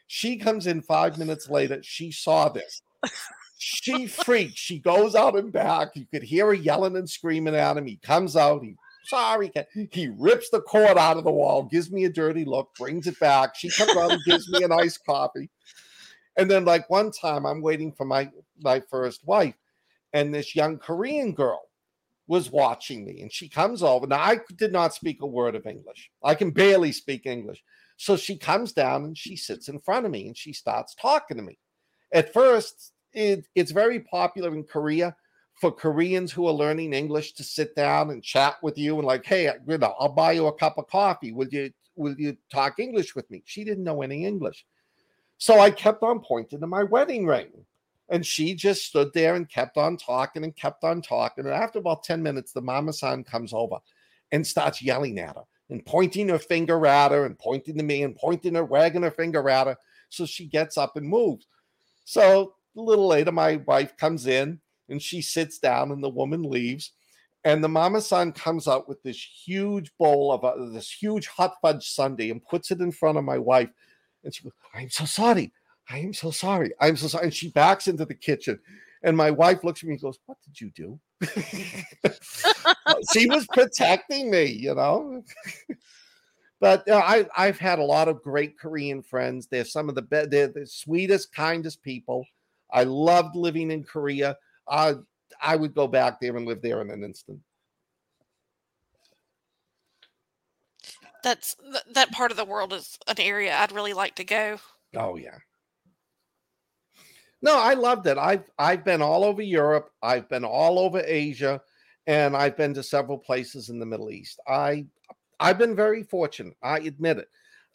She 0.08 0.38
comes 0.38 0.68
in 0.68 0.82
five 0.82 1.18
minutes 1.18 1.50
later. 1.50 1.82
She 1.84 2.12
saw 2.12 2.50
this 2.50 2.82
she 3.60 4.08
freaks. 4.08 4.58
She 4.58 4.80
goes 4.80 5.16
out 5.16 5.38
and 5.38 5.52
back. 5.52 5.90
You 5.94 6.06
could 6.06 6.24
hear 6.24 6.48
her 6.48 6.54
yelling 6.54 6.96
and 6.96 7.10
screaming 7.10 7.56
at 7.56 7.78
him. 7.78 7.86
He 7.86 7.98
comes 7.98 8.36
out. 8.36 8.64
He 8.64 8.76
sorry. 9.10 9.52
He 9.92 10.08
rips 10.18 10.50
the 10.50 10.62
cord 10.62 10.98
out 10.98 11.18
of 11.18 11.24
the 11.24 11.32
wall, 11.32 11.64
gives 11.64 11.92
me 11.92 12.06
a 12.06 12.10
dirty 12.10 12.46
look, 12.46 12.70
brings 12.78 13.08
it 13.08 13.20
back. 13.20 13.56
She 13.56 13.70
comes 13.70 13.96
out 13.98 14.12
and 14.12 14.24
gives 14.26 14.50
me 14.50 14.64
an 14.64 14.70
nice 14.70 14.98
coffee. 15.06 15.50
And 16.38 16.50
then 16.50 16.66
like 16.66 16.90
one 16.90 17.12
time 17.12 17.46
I'm 17.46 17.62
waiting 17.62 17.92
for 17.92 18.06
my 18.06 18.30
my 18.62 18.82
first 18.90 19.26
wife, 19.26 19.56
and 20.14 20.34
this 20.34 20.56
young 20.56 20.78
Korean 20.78 21.34
girl 21.34 21.62
was 22.28 22.52
watching 22.52 23.04
me 23.04 23.22
and 23.22 23.34
she 23.34 23.50
comes 23.50 23.82
over. 23.82 24.06
Now 24.06 24.20
I 24.20 24.40
did 24.56 24.72
not 24.72 24.94
speak 24.94 25.22
a 25.22 25.28
word 25.28 25.56
of 25.56 25.66
English. 25.66 26.12
I 26.24 26.36
can 26.36 26.52
barely 26.52 26.92
speak 26.92 27.26
English. 27.26 27.64
So 27.98 28.16
she 28.16 28.38
comes 28.38 28.72
down 28.72 29.04
and 29.04 29.18
she 29.18 29.36
sits 29.36 29.68
in 29.68 29.80
front 29.80 30.06
of 30.06 30.12
me 30.12 30.28
and 30.28 30.38
she 30.38 30.54
starts 30.54 30.96
talking 30.96 31.38
to 31.38 31.44
me. 31.44 31.58
At 32.14 32.32
first, 32.32 32.94
it, 33.14 33.48
it's 33.56 33.72
very 33.72 34.00
popular 34.02 34.54
in 34.56 34.64
Korea 34.64 35.16
for 35.60 35.72
Koreans 35.72 36.32
who 36.32 36.48
are 36.48 36.54
learning 36.54 36.94
English 36.94 37.34
to 37.34 37.44
sit 37.44 37.76
down 37.76 38.12
and 38.12 38.24
chat 38.24 38.56
with 38.64 38.78
you 38.78 38.98
and 38.98 39.06
like, 39.06 39.26
hey, 39.26 39.52
you 39.68 39.78
know, 39.78 39.94
I'll 40.00 40.10
buy 40.10 40.32
you 40.32 40.48
a 40.48 40.54
cup 40.54 40.78
of 40.78 40.88
coffee. 40.88 41.34
Will 41.34 41.50
you 41.50 41.72
will 41.96 42.16
you 42.18 42.38
talk 42.52 42.80
English 42.80 43.14
with 43.14 43.30
me? 43.30 43.44
She 43.46 43.66
didn't 43.66 43.84
know 43.84 44.02
any 44.02 44.26
English. 44.26 44.66
So 45.38 45.60
I 45.60 45.70
kept 45.70 46.02
on 46.02 46.22
pointing 46.22 46.62
to 46.62 46.68
my 46.68 46.84
wedding 46.84 47.26
ring. 47.26 47.50
And 48.12 48.26
she 48.26 48.56
just 48.56 48.86
stood 48.86 49.14
there 49.14 49.36
and 49.36 49.48
kept 49.48 49.78
on 49.78 49.96
talking 49.96 50.44
and 50.44 50.56
kept 50.56 50.84
on 50.84 51.02
talking. 51.02 51.46
And 51.46 51.54
after 51.54 51.78
about 51.78 52.04
10 52.04 52.24
minutes, 52.24 52.52
the 52.52 52.62
mama 52.62 52.92
san 52.92 53.24
comes 53.24 53.54
over 53.54 53.78
and 54.32 54.48
starts 54.48 54.82
yelling 54.82 55.20
at 55.20 55.36
her 55.36 55.44
and 55.70 55.86
pointing 55.86 56.30
her 56.30 56.40
finger 56.40 56.88
at 56.88 57.12
her 57.12 57.26
and 57.26 57.38
pointing 57.38 57.78
to 57.78 57.84
me 57.84 58.02
and 58.02 58.16
pointing 58.16 58.56
her, 58.56 58.66
wagging 58.66 59.04
her 59.04 59.12
finger 59.12 59.48
at 59.48 59.68
her. 59.68 59.78
So 60.10 60.26
she 60.26 60.46
gets 60.46 60.76
up 60.76 60.98
and 60.98 61.08
moves. 61.08 61.46
So 62.06 62.54
a 62.76 62.82
little 62.82 63.08
later, 63.08 63.32
my 63.32 63.58
wife 63.58 63.96
comes 63.96 64.26
in 64.26 64.60
and 64.90 65.02
she 65.02 65.22
sits 65.22 65.60
down 65.60 65.92
and 65.92 66.04
the 66.04 66.10
woman 66.10 66.44
leaves. 66.44 66.92
And 67.46 67.64
the 67.64 67.70
mama 67.70 68.02
san 68.02 68.34
comes 68.34 68.68
out 68.68 68.90
with 68.90 69.02
this 69.02 69.18
huge 69.46 69.92
bowl 69.98 70.34
of 70.34 70.44
uh, 70.44 70.72
this 70.74 70.92
huge 70.92 71.28
hot 71.28 71.54
fudge 71.62 71.90
sundae 71.90 72.32
and 72.32 72.44
puts 72.44 72.70
it 72.70 72.82
in 72.82 72.92
front 72.92 73.18
of 73.18 73.24
my 73.24 73.38
wife. 73.38 73.70
And 74.24 74.34
she 74.34 74.44
goes, 74.44 74.52
I'm 74.74 74.90
so 74.90 75.06
sorry. 75.06 75.54
I 75.90 76.00
am 76.00 76.14
so 76.14 76.32
sorry. 76.32 76.72
I'm 76.80 76.98
so 76.98 77.08
sorry. 77.08 77.26
And 77.26 77.34
she 77.34 77.50
backs 77.50 77.88
into 77.88 78.06
the 78.06 78.14
kitchen. 78.14 78.60
And 79.04 79.16
my 79.16 79.32
wife 79.32 79.64
looks 79.64 79.82
at 79.82 79.88
me 79.88 79.94
and 79.94 80.02
goes, 80.02 80.20
What 80.26 80.38
did 80.44 80.60
you 80.60 80.70
do? 80.72 81.00
she 83.14 83.30
was 83.30 83.48
protecting 83.54 84.30
me, 84.30 84.46
you 84.46 84.76
know. 84.76 85.24
but 86.60 86.88
uh, 86.90 86.98
I, 86.98 87.26
I've 87.38 87.58
had 87.58 87.80
a 87.80 87.84
lot 87.84 88.10
of 88.10 88.22
great 88.22 88.60
Korean 88.60 89.02
friends. 89.02 89.48
They're 89.48 89.66
some 89.66 89.88
of 89.88 89.96
the 89.96 90.02
best, 90.02 90.32
they're 90.32 90.50
the 90.50 90.68
sweetest, 90.68 91.34
kindest 91.34 91.82
people. 91.82 92.26
I 92.72 92.84
loved 92.84 93.36
living 93.36 93.72
in 93.72 93.84
Korea. 93.84 94.38
Uh, 94.70 94.96
I 95.42 95.56
would 95.56 95.74
go 95.74 95.88
back 95.88 96.20
there 96.20 96.36
and 96.36 96.46
live 96.46 96.62
there 96.62 96.82
in 96.82 96.92
an 96.92 97.04
instant. 97.04 97.40
That's 101.24 101.58
that 101.94 102.12
part 102.12 102.32
of 102.32 102.38
the 102.38 102.46
world 102.46 102.72
is 102.72 102.98
an 103.08 103.20
area 103.20 103.56
I'd 103.56 103.74
really 103.74 103.94
like 103.94 104.16
to 104.16 104.24
go. 104.24 104.60
Oh 104.96 105.18
yeah. 105.18 105.38
No, 107.42 107.58
I 107.58 107.74
loved 107.74 108.08
it. 108.08 108.18
I've 108.18 108.50
I've 108.58 108.86
been 108.86 109.02
all 109.02 109.24
over 109.24 109.42
Europe. 109.42 109.92
I've 110.02 110.30
been 110.30 110.46
all 110.46 110.80
over 110.80 111.02
Asia, 111.06 111.62
and 112.08 112.36
I've 112.36 112.58
been 112.58 112.74
to 112.74 112.84
several 112.84 113.18
places 113.18 113.70
in 113.70 113.80
the 113.80 113.86
Middle 113.86 114.12
East. 114.12 114.40
I 114.48 114.86
I've 115.40 115.58
been 115.58 115.76
very 115.76 116.04
fortunate. 116.04 116.56
I 116.62 116.80
admit 116.80 117.18
it. 117.18 117.28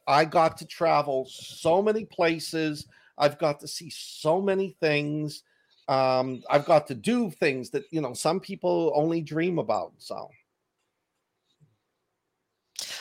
I 0.07 0.25
got 0.27 0.59
to 0.59 0.67
travel 0.67 1.27
so 1.27 1.83
many 1.83 2.05
places. 2.05 2.87
I've 3.17 3.39
got 3.39 3.61
to 3.61 3.69
see 3.69 3.91
so 3.91 4.41
many 4.41 4.77
things 4.81 5.43
um, 5.89 6.43
I've 6.51 6.65
got 6.65 6.87
to 6.89 6.95
do 6.95 7.31
things 7.31 7.71
that 7.71 7.85
you 7.91 8.01
know 8.01 8.15
some 8.15 8.41
people 8.41 8.93
only 8.95 9.21
dream 9.21 9.59
about. 9.59 9.93
So, 9.99 10.29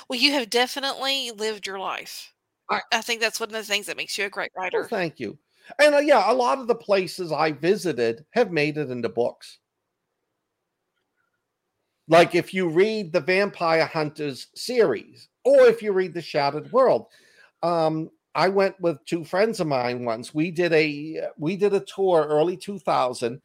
well, 0.08 0.20
you 0.20 0.32
have 0.34 0.50
definitely 0.50 1.32
lived 1.32 1.68
your 1.68 1.80
life. 1.80 2.34
I, 2.70 2.82
I 2.92 3.02
think 3.02 3.22
that's 3.22 3.40
one 3.40 3.50
of 3.50 3.54
the 3.54 3.64
things 3.64 3.86
that 3.88 3.98
makes 3.98 4.18
you 4.18 4.26
a 4.26 4.30
great 4.30 4.52
writer. 4.56 4.82
Well, 4.82 4.90
thank 4.90 5.20
you. 5.20 5.38
And 5.82 5.96
uh, 5.96 6.00
yeah, 6.00 6.32
a 6.32 6.34
lot 6.34 6.60
of 6.60 6.68
the 6.68 6.76
places 6.76 7.32
I 7.32 7.52
visited 7.52 8.26
have 8.32 8.52
made 8.52 8.78
it 8.78 8.90
into 8.90 9.10
books. 9.10 9.60
Like 12.08 12.36
if 12.36 12.54
you 12.54 12.68
read 12.68 13.14
the 13.14 13.22
Vampire 13.22 13.86
Hunters 13.86 14.48
series, 14.56 15.30
or 15.46 15.68
if 15.68 15.82
you 15.82 15.94
read 15.94 16.14
the 16.14 16.22
Shattered 16.22 16.72
World, 16.72 17.08
um, 17.62 18.10
I 18.36 18.50
went 18.50 18.80
with 18.82 19.04
two 19.06 19.24
friends 19.24 19.60
of 19.60 19.68
mine 19.68 20.06
once. 20.06 20.34
We 20.34 20.52
did 20.52 20.74
a 20.74 21.28
we 21.38 21.56
did 21.56 21.74
a 21.74 21.80
tour 21.80 22.26
early 22.28 22.58
2000 22.58 23.42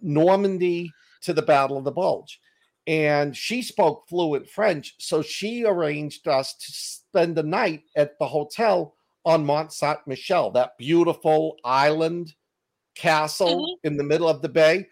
Normandy 0.00 0.92
to 1.22 1.32
the 1.32 1.42
Battle 1.42 1.76
of 1.76 1.84
the 1.84 1.92
Bulge. 1.92 2.40
And 2.86 3.36
she 3.36 3.62
spoke 3.62 4.08
fluent 4.08 4.48
French, 4.48 4.94
so 4.98 5.22
she 5.22 5.64
arranged 5.64 6.26
us 6.26 6.54
to 6.54 6.72
spend 6.72 7.36
the 7.36 7.42
night 7.42 7.82
at 7.94 8.18
the 8.18 8.26
hotel 8.26 8.94
on 9.24 9.44
Mont 9.44 9.72
Saint 9.72 9.98
Michel, 10.06 10.50
that 10.52 10.78
beautiful 10.78 11.56
island 11.62 12.34
castle 12.94 13.56
mm-hmm. 13.56 13.86
in 13.86 13.96
the 13.96 14.04
middle 14.04 14.28
of 14.28 14.40
the 14.40 14.48
bay. 14.48 14.88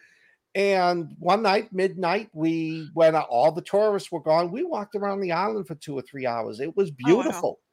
And 0.54 1.14
one 1.18 1.42
night, 1.42 1.72
midnight, 1.72 2.28
we 2.34 2.90
when 2.92 3.16
all 3.16 3.52
the 3.52 3.62
tourists 3.62 4.12
were 4.12 4.20
gone, 4.20 4.50
we 4.50 4.64
walked 4.64 4.94
around 4.94 5.20
the 5.20 5.32
island 5.32 5.66
for 5.66 5.74
two 5.76 5.96
or 5.96 6.02
three 6.02 6.26
hours. 6.26 6.60
It 6.60 6.76
was 6.76 6.90
beautiful. 6.90 7.42
Oh, 7.42 7.48
wow 7.52 7.67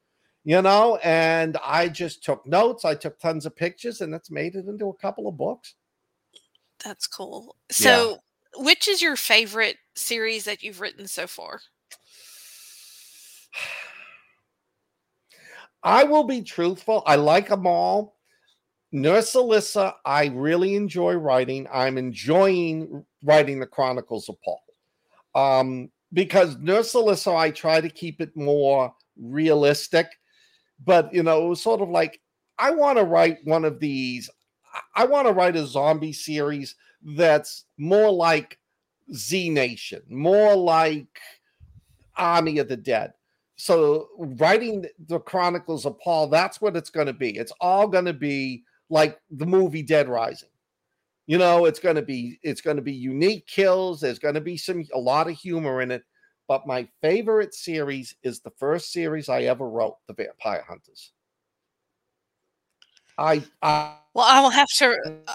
you 0.45 0.62
know, 0.62 0.97
and 1.03 1.58
I 1.65 1.89
just 1.89 2.23
took 2.23 2.45
notes. 2.45 2.86
I 2.86 2.93
took 2.93 3.19
tons 3.19 3.47
of 3.47 3.55
pictures, 3.55 4.01
and 4.01 4.13
it's 4.13 4.29
made 4.29 4.55
it 4.55 4.67
into 4.67 4.89
a 4.89 4.93
couple 4.93 5.27
of 5.27 5.36
books. 5.36 5.73
That's 6.84 7.08
cool. 7.08 7.55
So, 7.71 8.12
yeah. 8.12 8.63
which 8.63 8.88
is 8.88 9.01
your 9.01 9.15
favorite 9.15 9.77
series 9.95 10.45
that 10.45 10.62
you've 10.62 10.81
written 10.81 11.08
so 11.08 11.25
far? 11.25 11.62
I 15.84 16.03
will 16.03 16.25
be 16.25 16.43
truthful. 16.43 17.01
I 17.08 17.15
like 17.15 17.49
them 17.49 17.65
all. 17.65 18.15
Nurse 18.91 19.34
Alissa, 19.34 19.93
I 20.05 20.27
really 20.27 20.75
enjoy 20.75 21.15
writing. 21.15 21.67
I'm 21.73 21.97
enjoying 21.97 23.03
writing 23.23 23.60
the 23.60 23.65
Chronicles 23.65 24.29
of 24.29 24.36
Paul. 24.43 24.62
Um, 25.34 25.89
because 26.13 26.55
Nurse 26.58 26.93
Alissa, 26.93 27.36
I 27.36 27.49
try 27.49 27.81
to 27.81 27.89
keep 27.89 28.21
it 28.21 28.38
more 28.38 28.93
realistic 29.19 30.08
but 30.84 31.14
you 31.14 31.24
know, 31.24 31.46
it 31.46 31.50
was 31.50 31.62
sort 31.62 31.82
of 31.82 31.90
like 31.90 32.20
I 32.58 32.72
want 32.72 32.98
to 32.98 33.04
write 33.04 33.38
one 33.44 33.66
of 33.66 33.80
these. 33.80 34.30
I 34.96 35.06
want 35.06 35.28
to 35.28 35.34
write 35.34 35.56
a 35.56 35.66
zombie 35.66 36.14
series 36.14 36.76
that's 37.04 37.66
more 37.78 38.12
like 38.12 38.60
Z 39.14 39.50
Nation, 39.50 40.02
more 40.10 40.56
like 40.56 41.08
Army 42.18 42.58
of 42.60 42.68
the 42.68 42.78
Dead. 42.78 43.14
So 43.58 44.10
writing 44.18 44.86
the 45.08 45.20
Chronicles 45.20 45.86
of 45.86 46.00
Paul, 46.00 46.28
that's 46.28 46.60
what 46.60 46.76
it's 46.76 46.90
going 46.90 47.08
to 47.08 47.14
be. 47.14 47.38
It's 47.38 47.54
all 47.62 47.88
going 47.88 48.06
to 48.06 48.14
be 48.14 48.64
like 48.90 49.20
the 49.32 49.46
movie 49.46 49.84
Dead 49.84 50.10
Rising. 50.10 50.50
You 51.28 51.38
know, 51.38 51.66
it's 51.66 51.80
going 51.80 51.96
to 51.96 52.02
be 52.02 52.40
it's 52.44 52.62
going 52.62 52.76
to 52.76 52.84
be 52.84 52.94
unique 52.94 53.48
kills. 53.48 54.02
There's 54.02 54.20
going 54.20 54.36
to 54.36 54.42
be 54.42 54.58
some 54.58 54.84
a 54.94 55.00
lot 55.00 55.28
of 55.28 55.36
humor 55.36 55.82
in 55.82 55.92
it, 55.92 56.04
but 56.47 56.67
my 56.67 56.88
favorite 57.01 57.53
series 57.53 58.15
is 58.23 58.39
the 58.39 58.51
first 58.51 58.91
series 58.91 59.29
I 59.29 59.43
ever 59.43 59.69
wrote, 59.69 59.97
The 60.08 60.13
Vampire 60.13 60.63
Hunters. 60.67 61.12
I, 63.17 63.43
I 63.62 63.95
well, 64.13 64.25
I 64.25 64.41
will 64.41 64.49
have 64.49 64.67
to. 64.77 64.97
Uh, 65.27 65.34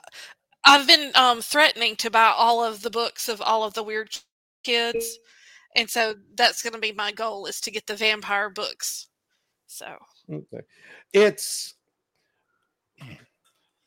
I've 0.65 0.87
been 0.87 1.11
um, 1.15 1.41
threatening 1.41 1.97
to 1.97 2.11
buy 2.11 2.33
all 2.37 2.63
of 2.63 2.83
the 2.83 2.91
books 2.91 3.29
of 3.29 3.41
all 3.41 3.65
of 3.65 3.75
the 3.75 3.83
weird 3.83 4.17
kids, 4.63 5.19
and 5.75 5.89
so 5.89 6.15
that's 6.37 6.63
going 6.63 6.75
to 6.75 6.79
be 6.79 6.93
my 6.93 7.13
goal 7.13 7.47
is 7.47 7.61
to 7.63 7.71
get 7.71 7.87
the 7.87 7.97
vampire 7.97 8.51
books. 8.51 9.09
So 9.67 9.97
okay, 10.31 10.61
it's 11.13 11.75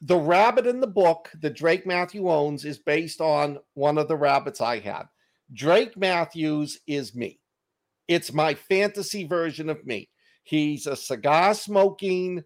the 0.01 0.17
rabbit 0.17 0.67
in 0.67 0.79
the 0.79 0.87
book 0.87 1.31
that 1.41 1.55
Drake 1.55 1.85
Matthew 1.85 2.29
owns 2.29 2.65
is 2.65 2.77
based 2.77 3.21
on 3.21 3.59
one 3.75 3.97
of 3.97 4.07
the 4.07 4.17
rabbits 4.17 4.59
I 4.59 4.79
had. 4.79 5.03
Drake 5.53 5.95
Matthews 5.95 6.79
is 6.87 7.15
me. 7.15 7.39
It's 8.07 8.33
my 8.33 8.53
fantasy 8.55 9.25
version 9.25 9.69
of 9.69 9.85
me. 9.85 10.09
He's 10.43 10.87
a 10.87 10.95
cigar 10.95 11.53
smoking, 11.53 12.43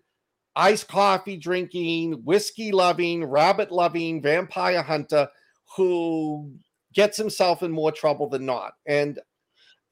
iced 0.55 0.87
coffee 0.87 1.37
drinking, 1.37 2.23
whiskey 2.23 2.71
loving, 2.71 3.25
rabbit 3.25 3.71
loving 3.71 4.21
vampire 4.21 4.81
hunter 4.81 5.29
who 5.75 6.51
gets 6.93 7.17
himself 7.17 7.63
in 7.63 7.71
more 7.71 7.91
trouble 7.91 8.29
than 8.29 8.45
not. 8.45 8.73
And 8.85 9.19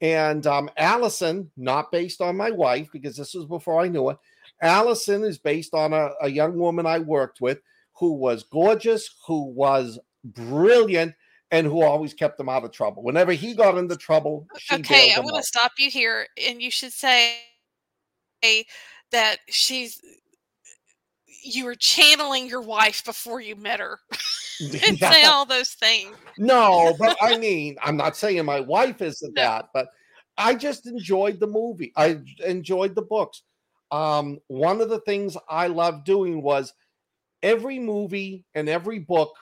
and 0.00 0.46
um, 0.46 0.68
Allison, 0.76 1.50
not 1.56 1.90
based 1.90 2.20
on 2.20 2.36
my 2.36 2.50
wife, 2.50 2.88
because 2.92 3.16
this 3.16 3.32
was 3.34 3.46
before 3.46 3.80
I 3.80 3.88
knew 3.88 4.10
her. 4.10 4.18
Allison 4.60 5.24
is 5.24 5.38
based 5.38 5.72
on 5.72 5.94
a, 5.94 6.10
a 6.20 6.28
young 6.28 6.58
woman 6.58 6.84
I 6.84 6.98
worked 6.98 7.40
with 7.40 7.60
who 7.98 8.12
was 8.12 8.42
gorgeous, 8.42 9.08
who 9.26 9.44
was 9.44 9.98
brilliant, 10.22 11.14
and 11.50 11.66
who 11.66 11.82
always 11.82 12.14
kept 12.14 12.40
him 12.40 12.48
out 12.48 12.64
of 12.64 12.72
trouble. 12.72 13.02
Whenever 13.02 13.32
he 13.32 13.54
got 13.54 13.78
into 13.78 13.96
trouble, 13.96 14.46
okay, 14.72 15.12
I'm 15.14 15.22
going 15.22 15.34
to 15.34 15.42
stop 15.42 15.72
you 15.78 15.90
here, 15.90 16.26
and 16.46 16.60
you 16.60 16.70
should 16.70 16.92
say 16.92 17.36
that 19.12 19.38
she's 19.48 20.00
you 21.42 21.64
were 21.64 21.76
channeling 21.76 22.48
your 22.48 22.60
wife 22.60 23.04
before 23.04 23.40
you 23.40 23.54
met 23.54 23.78
her 23.78 24.00
and 24.60 25.00
yeah. 25.00 25.12
say 25.12 25.24
all 25.24 25.44
those 25.44 25.70
things. 25.70 26.16
No, 26.38 26.94
but 26.98 27.16
I 27.20 27.36
mean, 27.38 27.76
I'm 27.82 27.96
not 27.96 28.16
saying 28.16 28.44
my 28.44 28.60
wife 28.60 29.02
isn't 29.02 29.34
no. 29.34 29.42
that, 29.42 29.68
but 29.74 29.88
I 30.38 30.54
just 30.54 30.86
enjoyed 30.86 31.40
the 31.40 31.46
movie. 31.46 31.92
I 31.96 32.20
enjoyed 32.44 32.94
the 32.94 33.02
books. 33.02 33.42
Um, 33.90 34.38
one 34.48 34.80
of 34.80 34.88
the 34.88 35.00
things 35.00 35.36
I 35.48 35.68
loved 35.68 36.04
doing 36.04 36.42
was 36.42 36.72
every 37.42 37.78
movie 37.78 38.44
and 38.54 38.68
every 38.68 38.98
book, 38.98 39.34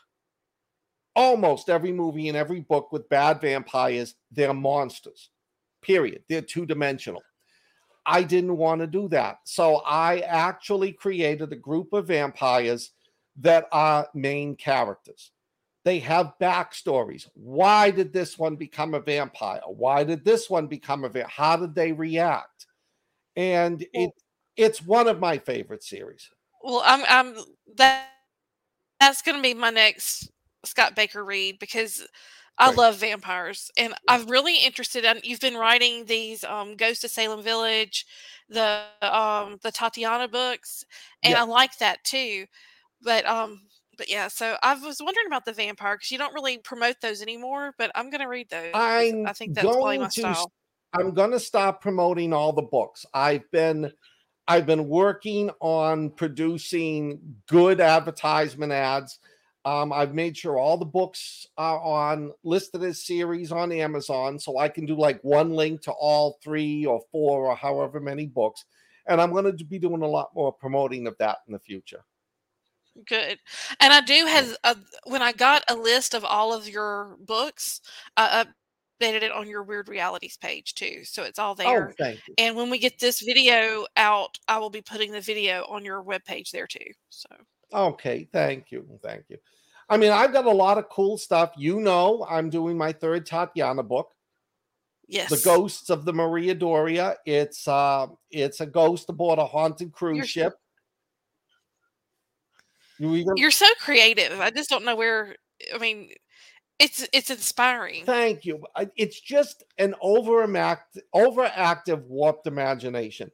almost 1.17 1.69
every 1.69 1.93
movie 1.93 2.29
and 2.29 2.37
every 2.37 2.61
book 2.61 2.93
with 2.93 3.09
bad 3.09 3.41
vampires, 3.41 4.15
they're 4.31 4.55
monsters. 4.55 5.31
Period. 5.83 6.23
They're 6.29 6.43
two 6.43 6.67
dimensional. 6.67 7.23
I 8.07 8.23
didn't 8.23 8.57
want 8.57 8.81
to 8.81 8.87
do 8.87 9.09
that. 9.09 9.39
So 9.45 9.77
I 9.87 10.21
actually 10.21 10.93
created 10.93 11.53
a 11.53 11.57
group 11.57 11.93
of 11.93 12.09
vampires 12.09 12.93
that 13.41 13.67
are 13.73 14.09
main 14.15 14.57
characters. 14.57 15.33
They 15.85 15.99
have 16.01 16.35
backstories. 16.41 17.29
Why 17.35 17.91
did 17.91 18.13
this 18.13 18.39
one 18.39 18.57
become 18.57 18.95
a 18.95 19.01
vampire? 19.01 19.61
Why 19.67 20.05
did 20.05 20.25
this 20.25 20.49
one 20.49 20.67
become 20.67 21.05
a 21.05 21.09
vampire? 21.09 21.31
How 21.31 21.57
did 21.57 21.75
they 21.75 21.93
react? 21.93 22.67
And 23.37 23.85
it 23.93 24.11
it's 24.57 24.81
one 24.81 25.09
of 25.09 25.19
my 25.19 25.39
favorite 25.39 25.83
series. 25.83 26.31
Well, 26.63 26.83
I'm 26.85 27.05
I'm 27.09 27.37
that 27.77 28.09
that's 29.01 29.23
going 29.23 29.37
to 29.37 29.43
be 29.43 29.53
my 29.53 29.71
next 29.71 30.31
Scott 30.65 30.95
Baker 30.95 31.25
read 31.25 31.59
because 31.59 32.07
I 32.59 32.69
right. 32.69 32.77
love 32.77 32.97
vampires 32.97 33.71
and 33.77 33.95
I'm 34.09 34.27
really 34.27 34.59
interested 34.59 35.05
in 35.05 35.21
you've 35.25 35.41
been 35.41 35.57
writing 35.57 36.05
these 36.05 36.45
um 36.45 36.77
Ghost 36.77 37.05
of 37.05 37.11
Salem 37.11 37.43
Village, 37.43 38.07
the 38.49 38.83
um 39.03 39.59
the 39.63 39.73
Tatiana 39.73 40.29
books 40.29 40.85
and 41.23 41.33
yeah. 41.33 41.43
I 41.43 41.45
like 41.45 41.79
that 41.79 42.05
too. 42.05 42.47
But 43.03 43.27
um 43.27 43.63
but 43.97 44.11
yeah, 44.11 44.29
so 44.29 44.57
I 44.63 44.75
was 44.75 45.01
wondering 45.01 45.27
about 45.27 45.45
the 45.45 45.53
vampire 45.53 45.97
because 45.97 46.11
you 46.11 46.19
don't 46.19 46.35
really 46.35 46.59
promote 46.59 46.97
those 47.01 47.23
anymore, 47.23 47.75
but 47.79 47.91
I'm 47.95 48.11
going 48.11 48.21
to 48.21 48.29
read 48.29 48.51
those. 48.51 48.73
I'm 48.75 49.27
I 49.27 49.33
think 49.33 49.55
that's 49.55 49.67
probably 49.67 49.99
my 49.99 50.07
to, 50.07 50.11
style. 50.11 50.53
I'm 50.93 51.13
going 51.13 51.33
to 51.33 51.41
stop 51.41 51.81
promoting 51.81 52.33
all 52.33 52.53
the 52.53 52.63
books. 52.63 53.05
I've 53.13 53.49
been 53.51 53.93
I've 54.47 54.67
been 54.67 54.89
working 54.89 55.51
on 55.61 56.11
producing 56.11 57.19
good 57.49 57.81
advertisement 57.81 58.73
ads. 58.73 59.19
Um, 59.67 59.93
I've 59.93 60.15
made 60.15 60.37
sure 60.37 60.59
all 60.59 60.77
the 60.77 60.85
books 60.85 61.47
are 61.57 61.81
on 61.81 62.33
listed 62.43 62.83
as 62.85 63.05
series 63.05 63.51
on 63.51 63.73
Amazon, 63.73 64.39
so 64.39 64.59
I 64.59 64.69
can 64.69 64.85
do 64.85 64.95
like 64.95 65.23
one 65.25 65.53
link 65.55 65.81
to 65.83 65.93
all 65.93 66.39
three 66.43 66.85
or 66.85 67.01
four 67.11 67.47
or 67.47 67.57
however 67.57 67.99
many 67.99 68.27
books. 68.27 68.65
And 69.07 69.21
I'm 69.21 69.33
going 69.33 69.57
to 69.57 69.65
be 69.65 69.79
doing 69.79 70.03
a 70.03 70.07
lot 70.07 70.35
more 70.35 70.53
promoting 70.53 71.07
of 71.07 71.17
that 71.19 71.39
in 71.47 71.53
the 71.53 71.59
future. 71.59 72.05
Good. 73.07 73.39
And 73.81 73.93
I 73.93 74.01
do 74.03 74.27
have 74.27 74.57
a, 74.65 74.77
when 75.07 75.23
I 75.23 75.33
got 75.33 75.65
a 75.69 75.75
list 75.75 76.15
of 76.15 76.25
all 76.25 76.53
of 76.53 76.69
your 76.69 77.17
books, 77.21 77.81
I 78.17 78.45
updated 79.01 79.23
it 79.23 79.33
on 79.33 79.49
your 79.49 79.65
Wyrd 79.65 79.89
Realities 79.89 80.37
page 80.37 80.75
too, 80.75 81.01
so 81.05 81.25
it's 81.25 81.39
all 81.39 81.53
Oh, 81.53 81.55
there. 81.63 81.95
thank 81.99 82.21
you. 82.29 82.35
And 82.39 82.55
when 82.55 82.71
we 82.71 82.79
get 82.79 82.99
this 82.99 83.21
video 83.21 83.87
out, 83.97 84.39
I 84.47 84.59
will 84.59 84.71
be 84.71 84.83
putting 84.83 85.11
the 85.11 85.21
video 85.21 85.65
on 85.69 85.85
your 85.85 86.05
webpage 86.05 86.51
there 86.51 86.67
too. 86.67 86.87
So 87.09 87.29
Okay, 87.75 88.29
thank 88.33 88.71
you. 88.71 88.87
Thank 89.03 89.25
you. 89.29 89.39
I 89.89 89.97
mean, 89.97 90.13
I've 90.13 90.33
got 90.33 90.47
a 90.47 90.51
lot 90.51 90.79
of 90.79 90.89
cool 90.89 91.19
stuff. 91.19 91.53
You 91.57 91.81
know, 91.81 92.27
I'm 92.29 92.49
doing 92.49 92.79
my 92.79 92.93
third 92.93 93.27
Tatiana 93.27 93.83
book, 93.83 94.15
Yes. 95.09 95.31
The 95.31 95.45
Ghosts 95.45 95.91
of 95.91 96.05
the 96.05 96.13
Maria 96.13 96.55
Doria. 96.55 97.17
It's 97.27 97.69
uh 97.69 98.07
it's 98.31 98.61
a 98.61 98.67
ghost 98.67 99.09
aboard 99.09 99.39
a 99.39 99.45
haunted 99.45 99.93
cruise 99.93 100.17
you're 100.17 100.27
ship. 100.27 100.55
You 102.99 103.15
even 103.15 103.37
you're 103.37 103.51
so 103.51 103.67
creative. 103.81 104.41
I 104.41 104.51
just 104.51 104.71
don't 104.71 104.85
know 104.85 104.97
where. 104.97 105.37
I 105.75 105.79
mean, 105.79 106.11
it's 106.79 107.07
it's 107.13 107.31
inspiring. 107.31 108.05
thank 108.05 108.45
you. 108.45 108.65
It's 108.97 109.21
just 109.21 109.65
an 109.79 109.95
overact 110.01 110.99
overactive 111.15 112.03
warped 112.07 112.47
imagination. 112.47 113.31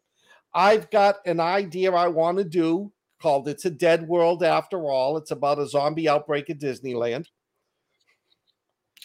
I've 0.52 0.90
got 0.90 1.16
an 1.26 1.38
idea 1.38 1.92
I 1.92 2.08
want 2.08 2.38
to 2.38 2.44
do 2.44 2.92
called 3.20 3.48
It's 3.48 3.64
a 3.64 3.70
Dead 3.70 4.08
World 4.08 4.42
After 4.42 4.84
All. 4.84 5.16
It's 5.16 5.30
about 5.30 5.58
a 5.58 5.66
zombie 5.66 6.08
outbreak 6.08 6.50
at 6.50 6.58
Disneyland. 6.58 7.26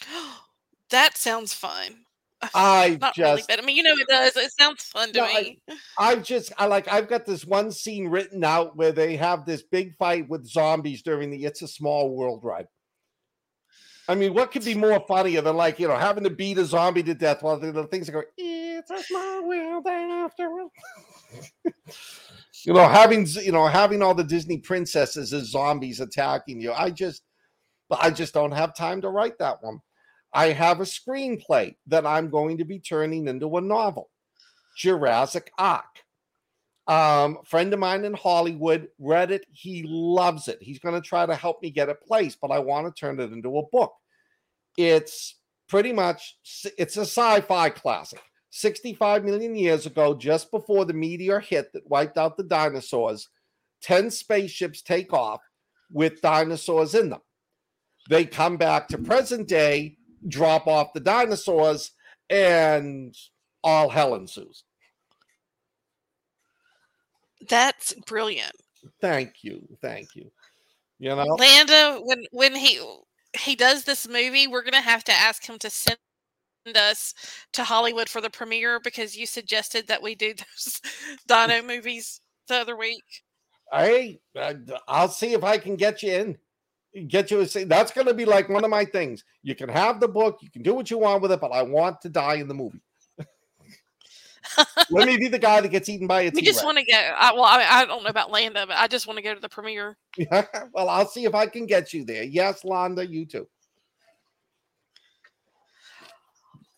that 0.90 1.16
sounds 1.16 1.54
fun. 1.54 2.04
I 2.54 2.98
Not 3.00 3.16
really, 3.16 3.36
just 3.36 3.48
but 3.48 3.62
I 3.62 3.64
mean, 3.64 3.76
you 3.76 3.82
know, 3.82 3.94
it 3.94 4.08
does. 4.08 4.36
It 4.36 4.52
sounds 4.52 4.84
fun 4.84 5.12
to 5.12 5.20
No, 5.20 5.26
me. 5.26 5.58
I've 5.98 6.22
just 6.22 6.52
I 6.58 6.66
like 6.66 6.86
I've 6.92 7.08
got 7.08 7.24
this 7.24 7.44
one 7.46 7.72
scene 7.72 8.08
written 8.08 8.44
out 8.44 8.76
where 8.76 8.92
they 8.92 9.16
have 9.16 9.46
this 9.46 9.62
big 9.62 9.96
fight 9.96 10.28
with 10.28 10.46
zombies 10.46 11.02
during 11.02 11.30
the 11.30 11.44
It's 11.44 11.62
a 11.62 11.68
Small 11.68 12.14
World 12.14 12.40
ride. 12.44 12.66
I 14.08 14.14
mean, 14.14 14.34
what 14.34 14.52
could 14.52 14.64
be 14.64 14.74
more 14.74 15.02
funnier 15.08 15.40
than 15.40 15.56
like 15.56 15.78
you 15.78 15.88
know 15.88 15.96
having 15.96 16.24
to 16.24 16.30
beat 16.30 16.58
a 16.58 16.64
zombie 16.64 17.02
to 17.04 17.14
death 17.14 17.42
while 17.42 17.58
the, 17.58 17.72
the 17.72 17.84
things 17.84 18.08
are 18.08 18.12
going, 18.12 18.26
It's 18.36 18.90
a 18.90 19.02
small 19.02 19.48
world 19.48 19.86
after 19.86 20.48
all." 20.50 20.70
you 22.66 22.72
know, 22.72 22.88
having 22.88 23.26
you 23.26 23.52
know, 23.52 23.66
having 23.66 24.02
all 24.02 24.14
the 24.14 24.24
Disney 24.24 24.58
princesses 24.58 25.32
as 25.32 25.50
zombies 25.50 26.00
attacking 26.00 26.60
you. 26.60 26.72
I 26.72 26.90
just 26.90 27.22
I 27.90 28.10
just 28.10 28.34
don't 28.34 28.52
have 28.52 28.74
time 28.74 29.00
to 29.02 29.08
write 29.08 29.38
that 29.38 29.62
one. 29.62 29.80
I 30.32 30.48
have 30.48 30.80
a 30.80 30.84
screenplay 30.84 31.76
that 31.86 32.04
I'm 32.04 32.28
going 32.28 32.58
to 32.58 32.64
be 32.64 32.80
turning 32.80 33.28
into 33.28 33.56
a 33.56 33.60
novel. 33.60 34.10
Jurassic 34.76 35.50
Ark. 35.56 35.84
Um, 36.88 37.38
friend 37.44 37.72
of 37.72 37.78
mine 37.78 38.04
in 38.04 38.14
Hollywood 38.14 38.88
read 38.98 39.30
it. 39.30 39.46
He 39.52 39.84
loves 39.86 40.48
it. 40.48 40.58
He's 40.60 40.78
going 40.78 40.94
to 40.94 41.00
try 41.00 41.24
to 41.24 41.34
help 41.34 41.62
me 41.62 41.70
get 41.70 41.88
it 41.88 42.02
placed, 42.02 42.40
but 42.40 42.50
I 42.50 42.58
want 42.58 42.86
to 42.86 43.00
turn 43.00 43.18
it 43.18 43.32
into 43.32 43.58
a 43.58 43.66
book. 43.72 43.94
It's 44.76 45.36
pretty 45.68 45.92
much 45.92 46.36
it's 46.78 46.96
a 46.96 47.02
sci-fi 47.02 47.70
classic. 47.70 48.20
65 48.56 49.22
million 49.22 49.54
years 49.54 49.84
ago, 49.84 50.14
just 50.14 50.50
before 50.50 50.86
the 50.86 50.94
meteor 50.94 51.40
hit 51.40 51.72
that 51.74 51.88
wiped 51.88 52.16
out 52.16 52.38
the 52.38 52.42
dinosaurs, 52.42 53.28
10 53.82 54.10
spaceships 54.10 54.80
take 54.80 55.12
off 55.12 55.42
with 55.92 56.22
dinosaurs 56.22 56.94
in 56.94 57.10
them. 57.10 57.20
They 58.08 58.24
come 58.24 58.56
back 58.56 58.88
to 58.88 58.98
present 58.98 59.46
day, 59.46 59.98
drop 60.26 60.66
off 60.66 60.94
the 60.94 61.00
dinosaurs, 61.00 61.92
and 62.30 63.14
all 63.62 63.90
hell 63.90 64.14
ensues. 64.14 64.64
That's 67.48 67.92
brilliant. 68.06 68.52
Thank 69.02 69.42
you. 69.42 69.68
Thank 69.82 70.16
you. 70.16 70.30
You 70.98 71.10
know, 71.10 71.24
Landa, 71.38 72.00
when 72.02 72.24
when 72.32 72.54
he 72.54 72.80
he 73.38 73.54
does 73.54 73.84
this 73.84 74.08
movie, 74.08 74.46
we're 74.46 74.64
gonna 74.64 74.80
have 74.80 75.04
to 75.04 75.12
ask 75.12 75.46
him 75.46 75.58
to 75.58 75.68
send 75.68 75.98
us 76.74 77.12
to 77.52 77.64
Hollywood 77.64 78.08
for 78.08 78.20
the 78.20 78.30
premiere 78.30 78.80
because 78.80 79.16
you 79.16 79.26
suggested 79.26 79.86
that 79.88 80.02
we 80.02 80.14
do 80.14 80.34
those 80.56 80.80
Dino 81.26 81.62
movies 81.62 82.20
the 82.48 82.56
other 82.56 82.76
week. 82.76 83.04
hey, 83.72 84.20
uh, 84.38 84.54
I'll 84.88 85.08
see 85.08 85.34
if 85.34 85.44
I 85.44 85.58
can 85.58 85.76
get 85.76 86.02
you 86.02 86.12
in. 86.12 86.38
Get 87.08 87.30
you 87.30 87.40
a 87.40 87.46
see. 87.46 87.64
That's 87.64 87.92
going 87.92 88.06
to 88.06 88.14
be 88.14 88.24
like 88.24 88.48
one 88.48 88.64
of 88.64 88.70
my 88.70 88.86
things. 88.86 89.22
You 89.42 89.54
can 89.54 89.68
have 89.68 90.00
the 90.00 90.08
book, 90.08 90.38
you 90.40 90.50
can 90.50 90.62
do 90.62 90.72
what 90.72 90.90
you 90.90 90.96
want 90.96 91.20
with 91.20 91.32
it, 91.32 91.40
but 91.42 91.52
I 91.52 91.60
want 91.60 92.00
to 92.02 92.08
die 92.08 92.36
in 92.36 92.48
the 92.48 92.54
movie. 92.54 92.80
Let 94.90 95.08
me 95.08 95.16
be 95.16 95.28
the 95.28 95.38
guy 95.38 95.60
that 95.60 95.68
gets 95.68 95.88
eaten 95.88 96.06
by 96.06 96.22
a 96.22 96.30
We 96.34 96.42
just 96.42 96.64
want 96.64 96.78
to 96.78 96.84
go. 96.84 96.96
I, 96.96 97.32
well, 97.32 97.44
I, 97.44 97.64
I 97.68 97.84
don't 97.84 98.02
know 98.02 98.10
about 98.10 98.30
Landa, 98.30 98.66
but 98.66 98.76
I 98.76 98.86
just 98.86 99.06
want 99.06 99.18
to 99.18 99.22
go 99.22 99.34
to 99.34 99.40
the 99.40 99.48
premiere. 99.48 99.96
Well, 100.72 100.88
I'll 100.88 101.06
see 101.06 101.24
if 101.24 101.34
I 101.34 101.46
can 101.46 101.66
get 101.66 101.92
you 101.92 102.04
there. 102.04 102.22
Yes, 102.22 102.62
Londa, 102.62 103.08
you 103.08 103.26
too. 103.26 103.46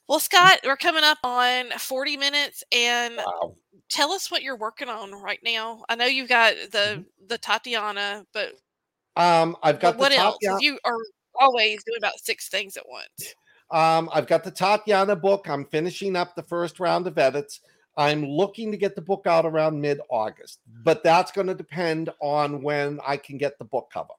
Well, 0.09 0.21
Scott, 0.21 0.61
we're 0.65 0.77
coming 0.77 1.05
up 1.05 1.19
on 1.23 1.71
40 1.79 2.17
minutes 2.17 2.65
and 2.73 3.17
Wow. 3.17 3.57
tell 3.91 4.13
us 4.13 4.31
what 4.31 4.43
you're 4.43 4.57
working 4.57 4.89
on 4.89 5.13
right 5.13 5.41
now. 5.43 5.85
I 5.89 5.97
know 5.97 6.07
you've 6.07 6.31
got 6.31 6.55
the 6.73 7.05
the 7.27 7.37
Tatiana, 7.37 8.25
but, 8.33 8.55
Um, 9.17 9.57
I've 9.63 9.79
got 9.81 9.93
the 9.93 9.99
what 9.99 10.13
else? 10.13 10.39
Tatiana. 10.41 10.63
You 10.63 10.79
are 10.85 10.97
always 11.39 11.85
doing 11.85 11.99
about 11.99 12.19
six 12.21 12.49
things 12.49 12.79
at 12.79 12.89
once. 12.89 13.35
Um, 13.71 14.09
I've 14.13 14.27
got 14.27 14.45
the 14.45 14.51
Tatiana 14.51 15.15
book. 15.15 15.47
I'm 15.47 15.67
finishing 15.67 16.17
up 16.17 16.35
the 16.35 16.43
first 16.43 16.81
round 16.81 17.07
of 17.07 17.19
edits. 17.19 17.61
I'm 17.99 18.25
looking 18.25 18.71
to 18.71 18.79
get 18.79 18.95
the 18.95 19.03
book 19.03 19.27
out 19.27 19.45
around 19.45 19.79
mid 19.79 20.01
August, 20.09 20.61
but 20.85 21.03
that's 21.03 21.33
going 21.33 21.49
to 21.49 21.55
depend 21.55 22.11
on 22.21 22.63
when 22.63 22.99
I 23.07 23.19
can 23.19 23.37
get 23.37 23.59
the 23.59 23.65
book 23.67 23.91
cover. 23.93 24.15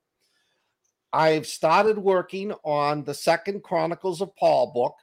I've 1.12 1.48
started 1.48 1.98
working 1.98 2.52
on 2.64 3.04
the 3.06 3.14
second 3.16 3.64
Chronicles 3.64 4.22
of 4.22 4.36
Paul 4.36 4.72
book. 4.72 4.96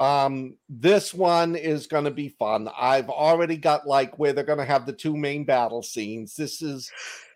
Um, 0.00 0.56
this 0.68 1.12
one 1.12 1.56
is 1.56 1.88
going 1.88 2.04
to 2.04 2.10
be 2.10 2.28
fun. 2.28 2.68
I've 2.78 3.08
already 3.08 3.56
got 3.56 3.86
like 3.86 4.18
where 4.18 4.32
they're 4.32 4.44
going 4.44 4.58
to 4.58 4.64
have 4.64 4.86
the 4.86 4.92
two 4.92 5.16
main 5.16 5.44
battle 5.44 5.82
scenes. 5.82 6.36
This 6.36 6.62
is, 6.62 6.90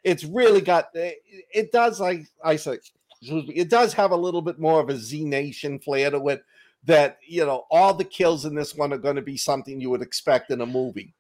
it's 0.05 0.25
really 0.25 0.61
got, 0.61 0.89
it, 0.95 1.23
it 1.53 1.73
does 1.73 2.01
like 2.01 2.27
I 2.45 2.57
me, 3.23 3.53
it 3.55 3.71
does 3.71 3.93
have 3.95 4.11
a 4.11 4.17
little 4.17 4.43
bit 4.43 4.59
more 4.59 4.81
of 4.81 4.89
a 4.89 4.97
Z 4.97 5.25
Nation 5.25 5.79
flair 5.79 6.11
to 6.11 6.29
it. 6.29 6.45
That 6.85 7.19
you 7.25 7.47
know, 7.47 7.65
all 7.71 7.95
the 7.95 8.05
kills 8.05 8.45
in 8.45 8.57
this 8.57 8.75
one 8.75 8.93
are 8.93 8.99
going 8.99 9.15
to 9.15 9.23
be 9.23 9.37
something 9.37 9.81
you 9.81 9.89
would 9.91 10.03
expect 10.03 10.51
in 10.51 10.61
a 10.61 10.67
movie. 10.67 11.15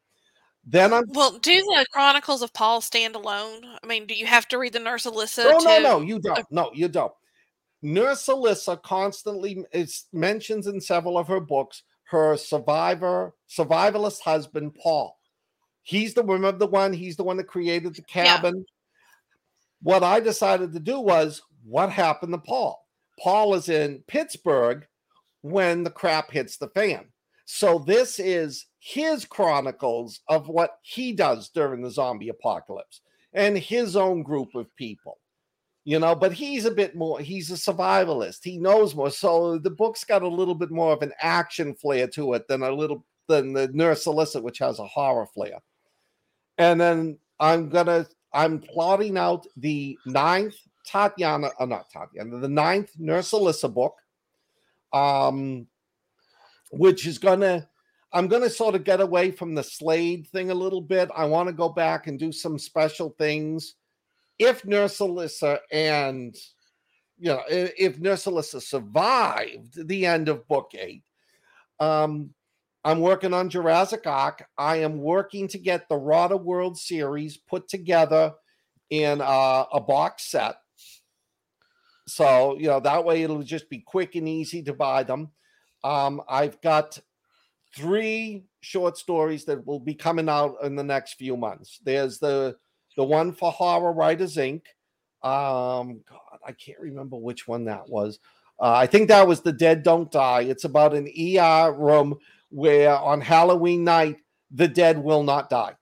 Then 0.67 0.93
I'm 0.93 1.05
Well, 1.09 1.39
do 1.39 1.53
the 1.53 1.87
Chronicles 1.93 2.43
of 2.43 2.53
Paul 2.53 2.81
stand 2.81 3.15
alone? 3.15 3.61
I 3.83 3.87
mean, 3.87 4.07
do 4.07 4.15
you 4.15 4.27
have 4.27 4.49
to 4.49 4.59
read 4.59 4.73
the 4.73 4.81
Nurse 4.81 5.07
Alissa? 5.07 5.45
no, 5.45 5.59
no, 5.59 5.81
no, 5.81 6.01
you 6.01 6.19
don't. 6.19 6.45
No, 6.51 6.71
you 6.75 6.89
don't. 6.89 7.13
Nurse 7.83 8.27
Alissa 8.27 8.81
constantly 8.83 9.65
is 9.73 10.07
mentions 10.13 10.67
in 10.69 10.81
several 10.81 11.19
of 11.19 11.29
her 11.29 11.41
books 11.41 11.83
her 12.05 12.37
survivor, 12.37 13.35
survivalist 13.49 14.21
husband, 14.21 14.75
Paul. 14.75 15.19
He's 15.83 16.13
the 16.15 16.23
remember 16.23 16.59
the 16.59 16.67
one, 16.67 16.93
he's 16.93 17.17
the 17.17 17.25
one 17.25 17.39
that 17.39 17.45
created 17.45 17.95
the 17.95 18.05
Yeah. 18.15 18.37
cabin. 18.37 18.67
what 19.83 20.05
I 20.05 20.21
decided 20.21 20.73
to 20.75 20.79
do 20.79 21.01
was 21.01 21.43
what 21.65 21.91
happened 21.91 22.33
to 22.35 22.39
Paul? 22.39 22.87
Paul 23.19 23.55
is 23.55 23.69
in 23.69 24.05
Pittsburgh 24.07 24.87
when 25.41 25.83
the 25.83 25.91
crap 25.91 26.31
hits 26.31 26.57
the 26.57 26.69
fan. 26.69 27.11
So 27.47 27.81
this 27.81 28.21
is 28.21 28.67
his 28.79 29.25
chronicles 29.25 30.21
of 30.29 30.49
what 30.49 30.79
he 30.83 31.13
does 31.13 31.49
during 31.49 31.83
the 31.83 31.91
zombie 31.91 32.29
apocalypse 32.29 33.01
and 33.33 33.59
his 33.59 33.97
own 33.97 34.23
group 34.23 34.55
of 34.55 34.75
people. 34.77 35.19
You 35.85 35.99
know, 35.99 36.15
but 36.15 36.33
he's 36.33 36.65
a 36.65 36.71
bit 36.71 36.95
more, 36.95 37.19
he's 37.19 37.51
a 37.51 37.55
survivalist. 37.55 38.45
He 38.45 38.57
knows 38.57 38.95
more. 38.95 39.11
So 39.11 39.59
the 39.59 39.71
book's 39.71 40.05
got 40.05 40.23
a 40.23 40.29
little 40.29 40.55
bit 40.55 40.71
more 40.71 40.93
of 40.93 41.03
an 41.03 41.13
action 41.21 41.75
flair 41.75 42.07
to 42.09 42.35
it 42.35 42.47
than 42.47 42.63
a 42.63 42.71
little 42.71 43.05
than 43.27 43.53
the 43.53 43.69
Nurse 43.69 44.05
Alissa, 44.05 44.41
which 44.41 44.59
has 44.59 44.79
a 44.79 44.87
horror 44.87 45.27
flair. 45.27 45.59
And 46.59 46.81
then 46.81 47.19
I'm 47.41 47.69
gonna 47.69 48.07
I'm 48.33 48.61
plotting 48.61 49.19
out 49.19 49.47
the 49.57 49.99
ninth 50.07 50.55
Tatiana, 50.87 51.51
uh, 51.59 51.67
not 51.67 51.91
Tatiana, 51.91 52.39
the 52.39 52.49
ninth 52.49 52.93
Nurse 52.99 53.33
Alissa 53.33 53.73
book, 53.73 53.97
um, 54.93 55.67
which 56.71 57.07
is 57.07 57.19
gonna 57.19 57.69
I'm 58.13 58.29
gonna 58.29 58.51
sort 58.51 58.77
of 58.77 58.85
get 58.85 59.01
away 59.01 59.33
from 59.33 59.57
the 59.57 59.65
Slade 59.65 60.29
thing 60.29 60.53
a 60.53 60.55
little 60.55 60.81
bit. 60.81 61.11
I 61.17 61.25
want 61.25 61.49
to 61.49 61.53
go 61.53 61.69
back 61.69 62.07
and 62.07 62.19
do 62.19 62.31
some 62.31 62.57
special 62.57 63.11
things 63.19 63.75
if 64.43 64.65
Nurse 64.65 64.99
Alissa 64.99 65.59
and 65.71 66.35
you 67.19 67.29
know 67.29 67.43
if 67.49 68.01
Nurse 68.01 68.25
Alissa 68.25 68.61
survived 68.61 69.87
the 69.87 70.05
end 70.07 70.29
of 70.29 70.49
book 70.49 70.73
eight, 70.75 71.05
um, 71.79 72.31
I'm 72.85 73.01
working 73.01 73.33
on 73.33 73.49
Jurassic 73.49 74.07
Ark. 74.07 74.45
I 74.59 74.77
am 74.79 74.99
working 74.99 75.47
to 75.49 75.59
get 75.59 75.89
the 75.89 75.97
Rotted 75.97 76.41
World 76.41 76.77
Series 76.77 77.37
put 77.37 77.69
together 77.69 78.33
in 78.91 79.21
a 79.21 79.81
box 79.81 80.31
set. 80.31 80.57
So 82.09 82.57
you 82.59 82.67
know 82.67 82.81
that 82.81 83.05
way 83.05 83.23
it'll 83.23 83.45
just 83.45 83.71
be 83.71 83.79
quick 83.79 84.17
and 84.17 84.29
easy 84.29 84.63
to 84.65 84.75
buy 84.75 85.05
them. 85.05 85.31
Um, 85.85 86.21
I've 86.29 86.61
got 86.61 86.99
three 87.77 88.45
short 88.61 88.99
stories 88.99 89.45
that 89.45 89.65
will 89.67 89.81
be 89.81 89.95
coming 89.95 90.29
out 90.29 90.57
in 90.63 90.75
the 90.75 90.85
next 90.85 91.15
few 91.15 91.37
months. 91.37 91.79
There's 91.85 92.19
the 92.19 92.57
the 92.97 93.05
one 93.05 93.33
for 93.33 93.51
Horror 93.51 93.93
Writers 93.93 94.37
Inc. 94.37 94.63
Um, 95.23 96.01
God, 96.09 96.39
I 96.47 96.53
can't 96.53 96.81
remember 96.81 97.17
which 97.17 97.47
one 97.47 97.65
that 97.67 97.89
was. 97.89 98.19
Uh, 98.61 98.73
I 98.75 98.87
think 98.87 99.09
that 99.09 99.27
was 99.27 99.41
The 99.41 99.53
Dead 99.53 99.83
Don't 99.83 100.11
Die. 100.11 100.43
It's 100.43 100.65
about 100.65 100.95
an 100.95 101.09
ER 101.09 101.73
room 101.73 102.17
where 102.51 102.97
on 102.97 103.21
Halloween 103.21 103.85
night, 103.85 104.19
the 104.51 104.69
dead 104.69 104.99
will 104.99 105.23
not 105.23 105.49
die. 105.49 105.75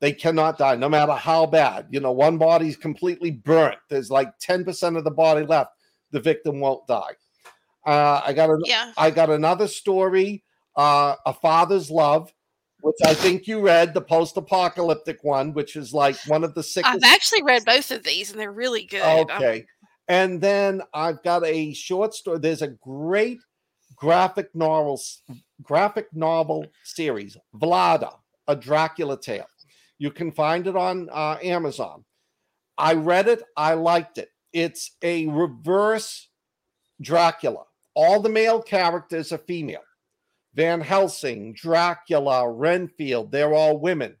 They 0.00 0.12
cannot 0.12 0.58
die, 0.58 0.76
no 0.76 0.88
matter 0.88 1.12
how 1.12 1.46
bad. 1.46 1.86
You 1.90 2.00
know, 2.00 2.12
one 2.12 2.38
body's 2.38 2.76
completely 2.76 3.30
burnt. 3.30 3.78
There's 3.88 4.10
like 4.10 4.38
10% 4.38 4.96
of 4.96 5.04
the 5.04 5.10
body 5.10 5.44
left. 5.46 5.70
The 6.10 6.20
victim 6.20 6.60
won't 6.60 6.86
die. 6.86 7.12
Uh, 7.86 8.20
I 8.24 8.32
got 8.32 8.50
a, 8.50 8.58
yeah. 8.64 8.92
I 8.96 9.10
got 9.10 9.30
another 9.30 9.66
story, 9.66 10.44
uh, 10.76 11.16
A 11.26 11.32
Father's 11.32 11.90
Love 11.90 12.32
which 12.84 12.96
I 13.02 13.14
think 13.14 13.46
you 13.46 13.60
read, 13.60 13.94
the 13.94 14.02
post-apocalyptic 14.02 15.24
one, 15.24 15.54
which 15.54 15.74
is 15.74 15.94
like 15.94 16.16
one 16.26 16.44
of 16.44 16.54
the 16.54 16.62
six. 16.62 16.86
I've 16.86 17.02
actually 17.02 17.42
read 17.42 17.64
both 17.64 17.90
of 17.90 18.02
these, 18.02 18.30
and 18.30 18.38
they're 18.38 18.52
really 18.52 18.84
good. 18.84 19.02
Okay, 19.02 19.60
I'm... 19.60 19.88
and 20.06 20.40
then 20.40 20.82
I've 20.92 21.22
got 21.22 21.46
a 21.46 21.72
short 21.72 22.12
story. 22.12 22.40
There's 22.40 22.60
a 22.60 22.68
great 22.68 23.38
graphic 23.96 24.54
novel, 24.54 25.00
graphic 25.62 26.08
novel 26.12 26.66
series, 26.82 27.38
Vlada, 27.56 28.14
a 28.48 28.54
Dracula 28.54 29.18
tale. 29.18 29.46
You 29.98 30.10
can 30.10 30.30
find 30.30 30.66
it 30.66 30.76
on 30.76 31.08
uh, 31.10 31.38
Amazon. 31.42 32.04
I 32.76 32.94
read 32.94 33.28
it. 33.28 33.42
I 33.56 33.74
liked 33.74 34.18
it. 34.18 34.28
It's 34.52 34.94
a 35.00 35.26
reverse 35.28 36.28
Dracula. 37.00 37.62
All 37.94 38.20
the 38.20 38.28
male 38.28 38.60
characters 38.60 39.32
are 39.32 39.38
female. 39.38 39.80
Van 40.54 40.80
Helsing, 40.80 41.54
Dracula, 41.54 42.50
Renfield, 42.50 43.32
they're 43.32 43.54
all 43.54 43.78
women. 43.78 44.16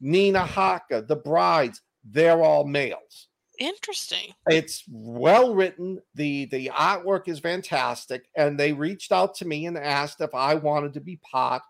Mina 0.00 0.44
Harker, 0.44 1.00
the 1.00 1.16
brides, 1.16 1.80
they're 2.04 2.42
all 2.42 2.66
males. 2.66 3.28
Interesting. 3.58 4.32
It's 4.48 4.84
well 4.88 5.54
written. 5.54 6.00
The 6.14 6.46
the 6.46 6.70
artwork 6.74 7.28
is 7.28 7.40
fantastic. 7.40 8.24
And 8.34 8.58
they 8.58 8.72
reached 8.72 9.12
out 9.12 9.34
to 9.36 9.44
me 9.44 9.66
and 9.66 9.76
asked 9.76 10.22
if 10.22 10.34
I 10.34 10.54
wanted 10.54 10.94
to 10.94 11.00
be 11.00 11.20
part 11.30 11.62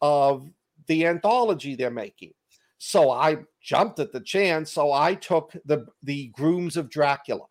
of 0.00 0.48
the 0.86 1.06
anthology 1.06 1.74
they're 1.74 1.90
making. 1.90 2.32
So 2.78 3.10
I 3.10 3.38
jumped 3.62 3.98
at 3.98 4.12
the 4.12 4.20
chance. 4.20 4.72
So 4.72 4.92
I 4.92 5.14
took 5.14 5.52
the 5.66 5.86
the 6.02 6.28
grooms 6.28 6.78
of 6.78 6.88
Dracula 6.88 7.44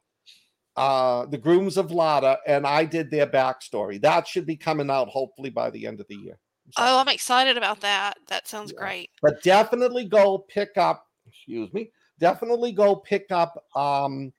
uh, 0.76 1.26
the 1.26 1.38
Grooms 1.38 1.78
of 1.78 1.88
Vlada, 1.88 2.38
and 2.46 2.68
I 2.68 2.86
did 2.86 3.10
their 3.10 3.28
backstory. 3.28 4.02
That 4.02 4.28
should 4.28 4.46
be 4.46 4.58
coming 4.58 4.90
out 4.90 5.08
hopefully 5.08 5.50
by 5.50 5.70
the 5.70 5.88
end 5.88 6.00
of 6.00 6.08
the 6.08 6.16
year. 6.16 6.38
So, 6.72 6.84
oh, 6.84 7.00
I'm 7.00 7.08
excited 7.08 7.58
about 7.58 7.82
that. 7.82 8.18
That 8.28 8.48
sounds 8.48 8.74
yeah. 8.74 8.82
great. 8.82 9.10
But 9.22 9.44
definitely 9.44 10.06
go 10.06 10.40
pick 10.40 10.78
up, 10.78 11.06
excuse 11.28 11.72
me, 11.74 11.92
definitely 12.20 12.72
go 12.72 12.96
pick 12.96 13.28
up 13.32 13.64
um, 13.76 14.34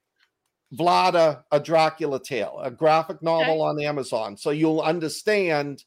Vlada, 0.73 1.43
a 1.51 1.59
Dracula 1.59 2.21
tale, 2.21 2.59
a 2.61 2.69
graphic 2.69 3.21
novel 3.23 3.63
okay. 3.63 3.79
on 3.79 3.81
Amazon. 3.81 4.37
So 4.37 4.49
you'll 4.49 4.81
understand 4.81 5.83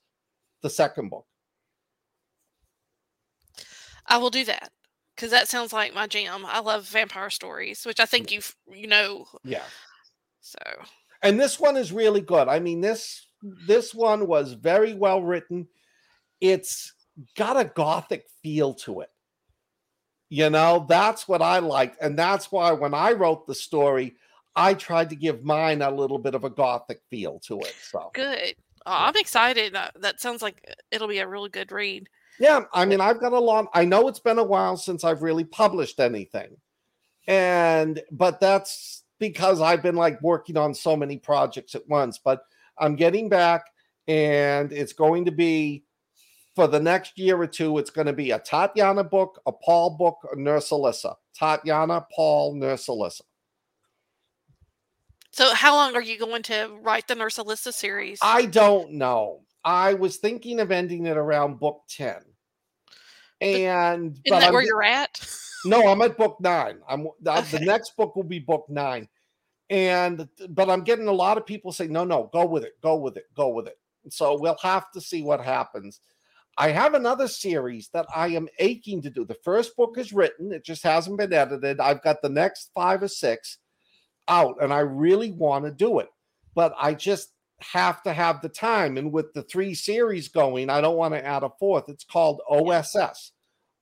the 0.63 0.71
second 0.71 1.11
book. 1.11 1.27
I 4.07 4.17
will 4.17 4.31
do 4.31 4.45
that 4.47 4.73
because 5.15 5.31
that 5.31 5.49
sounds 5.49 5.73
like 5.73 5.95
my 5.95 6.07
jam. 6.07 6.45
I 6.47 6.61
love 6.61 6.89
vampire 6.89 7.31
stories, 7.31 7.85
which 7.85 8.01
I 8.01 8.07
think 8.07 8.33
you've, 8.33 8.57
you 8.73 8.87
know. 8.87 9.27
Yeah. 9.45 9.63
So, 10.41 10.59
and 11.23 11.39
this 11.39 11.61
one 11.61 11.77
is 11.77 11.93
really 11.93 12.21
good. 12.21 12.49
I 12.49 12.59
mean 12.59 12.81
this 12.81 13.27
this 13.67 13.95
one 13.95 14.27
was 14.27 14.53
very 14.53 14.95
well 14.95 15.23
written. 15.23 15.69
It's 16.41 16.93
got 17.37 17.59
a 17.59 17.65
gothic 17.65 18.27
feel 18.43 18.75
to 18.75 19.01
it. 19.01 19.11
You 20.29 20.49
know, 20.49 20.87
that's 20.89 21.27
what 21.27 21.43
I 21.43 21.59
liked. 21.59 22.01
And 22.01 22.19
that's 22.19 22.53
why 22.53 22.73
when 22.73 22.95
I 22.95 23.13
wrote 23.13 23.47
the 23.47 23.55
story, 23.55 24.15
I 24.55 24.75
tried 24.75 25.11
to 25.11 25.17
give 25.17 25.45
mine 25.45 25.83
a 25.83 25.91
little 25.91 26.19
bit 26.19 26.35
of 26.35 26.45
a 26.45 26.51
gothic 26.51 27.01
feel 27.11 27.41
to 27.47 27.59
it. 27.61 27.75
So 27.83 28.11
good. 28.15 28.55
Oh, 28.87 28.93
I'm 28.93 29.17
excited. 29.17 29.75
Uh, 29.75 29.91
that 30.01 30.21
sounds 30.21 30.41
like 30.41 30.65
it'll 30.91 31.09
be 31.09 31.19
a 31.19 31.29
really 31.29 31.51
good 31.51 31.73
read. 31.73 32.09
Yeah, 32.39 32.63
I 32.73 32.87
mean, 32.87 33.01
I've 33.01 33.21
got 33.21 33.33
a 33.33 33.39
lot. 33.39 33.67
I 33.75 33.85
know 33.85 34.09
it's 34.09 34.21
been 34.21 34.39
a 34.39 34.45
while 34.45 34.77
since 34.77 35.05
I've 35.05 35.23
really 35.23 35.45
published 35.45 36.01
anything, 36.01 36.57
and 37.27 38.01
but 38.11 38.41
that's 38.41 39.00
because 39.21 39.61
I've 39.61 39.83
been 39.83 39.95
like 39.95 40.21
working 40.21 40.57
on 40.57 40.75
so 40.75 40.97
many 40.97 41.19
projects 41.19 41.77
at 41.77 41.89
once, 41.89 42.19
but 42.19 42.43
I'm 42.79 42.97
getting 42.97 43.29
back 43.29 43.67
and 44.09 44.73
it's 44.73 44.93
going 44.93 45.27
to 45.27 45.31
be 45.31 45.85
for 46.57 46.67
the 46.67 46.81
next 46.81 47.17
year 47.17 47.41
or 47.41 47.47
two, 47.47 47.79
it's 47.79 47.91
going 47.91 48.09
to 48.09 48.13
be 48.13 48.33
a 48.33 48.39
Tatiana 48.39 49.05
book, 49.05 49.41
a 49.47 49.53
Paul 49.53 49.91
book, 49.91 50.17
a 50.33 50.37
Nurse 50.37 50.71
Alissa. 50.71 51.15
Tatiana, 51.39 52.05
Paul, 52.15 52.55
Nurse 52.55 52.87
Alissa. 52.89 53.23
So, 55.31 55.55
how 55.55 55.77
long 55.77 55.95
are 55.95 56.03
you 56.03 56.19
going 56.19 56.43
to 56.45 56.71
write 56.83 57.07
the 57.07 57.15
Nurse 57.15 57.39
Alissa 57.39 57.73
series? 57.73 58.19
I 58.21 58.47
don't 58.47 58.93
know. 58.93 59.43
I 59.65 59.95
was 59.95 60.17
thinking 60.17 60.59
of 60.59 60.73
ending 60.73 61.07
it 61.07 61.17
around 61.17 61.61
book 61.61 61.83
10. 61.89 62.17
And 63.41 64.21
isn't 64.25 64.39
that 64.39 64.49
I'm, 64.49 64.53
where 64.53 64.63
you're 64.63 64.83
at? 64.83 65.27
No, 65.65 65.89
I'm 65.89 66.03
at 66.03 66.17
book 66.17 66.39
nine. 66.41 66.81
I'm 66.89 67.07
okay. 67.27 67.59
the 67.59 67.65
next 67.65 67.97
book 67.97 68.17
will 68.17 68.25
be 68.25 68.39
book 68.39 68.67
nine. 68.69 69.09
And 69.69 70.29
but 70.49 70.69
I'm 70.69 70.83
getting 70.83 71.09
a 71.09 71.13
lot 71.13 71.39
of 71.39 71.47
people 71.47 71.73
say, 71.73 71.87
no, 71.87 72.05
no, 72.05 72.29
go 72.33 72.45
with 72.45 72.65
it, 72.65 72.75
go 72.83 72.97
with 72.97 73.17
it, 73.17 73.27
go 73.37 73.49
with 73.49 73.67
it. 73.67 73.79
So 74.09 74.39
we'll 74.39 74.57
have 74.63 74.91
to 74.93 75.01
see 75.01 75.23
what 75.23 75.41
happens. 75.41 76.01
I 76.57 76.71
have 76.71 76.95
another 76.95 77.29
series 77.29 77.89
that 77.93 78.07
I 78.15 78.29
am 78.29 78.49
aching 78.59 79.01
to 79.03 79.11
do. 79.11 79.25
The 79.25 79.37
first 79.45 79.77
book 79.77 79.97
is 79.97 80.13
written, 80.13 80.53
it 80.53 80.65
just 80.65 80.83
hasn't 80.83 81.19
been 81.19 81.33
edited. 81.33 81.81
I've 81.81 82.03
got 82.03 82.21
the 82.21 82.29
next 82.29 82.71
five 82.75 83.03
or 83.03 83.09
six 83.09 83.59
out, 84.29 84.57
and 84.63 84.73
I 84.73 84.81
really 84.81 85.31
want 85.31 85.65
to 85.65 85.71
do 85.71 86.01
it, 86.01 86.09
but 86.55 86.75
I 86.79 86.95
just 86.95 87.33
have 87.61 88.03
to 88.03 88.13
have 88.13 88.41
the 88.41 88.49
time. 88.49 88.97
And 88.97 89.13
with 89.13 89.33
the 89.33 89.43
three 89.43 89.75
series 89.75 90.29
going, 90.29 90.71
I 90.71 90.81
don't 90.81 90.97
want 90.97 91.15
to 91.15 91.25
add 91.25 91.43
a 91.43 91.51
fourth. 91.59 91.89
It's 91.89 92.05
called 92.05 92.41
OSS, 92.49 93.33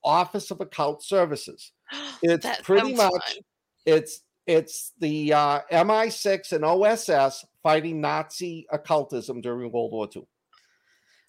Office 0.05 0.51
of 0.51 0.61
Occult 0.61 1.03
Services. 1.03 1.72
It's 2.22 2.47
pretty 2.62 2.95
much 2.95 3.12
fun. 3.12 3.43
it's 3.87 4.22
it's 4.47 4.93
the 4.99 5.33
uh, 5.33 5.61
MI6 5.70 6.53
and 6.53 6.64
OSS 6.64 7.45
fighting 7.62 8.01
Nazi 8.01 8.66
occultism 8.72 9.41
during 9.41 9.70
World 9.70 9.93
War 9.93 10.09
II. 10.14 10.26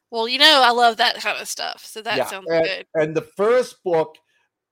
Well, 0.10 0.28
you 0.28 0.39
know, 0.39 0.64
I 0.66 0.72
love 0.72 0.97
that 0.97 1.16
kind 1.18 1.39
of 1.39 1.47
stuff. 1.47 1.86
So 1.86 2.02
that 2.02 2.18
yeah. 2.18 2.26
sounds 2.26 2.47
and, 2.50 2.64
good. 2.64 2.86
And 2.95 3.16
the 3.16 3.28
first 3.38 3.84
book, 3.84 4.18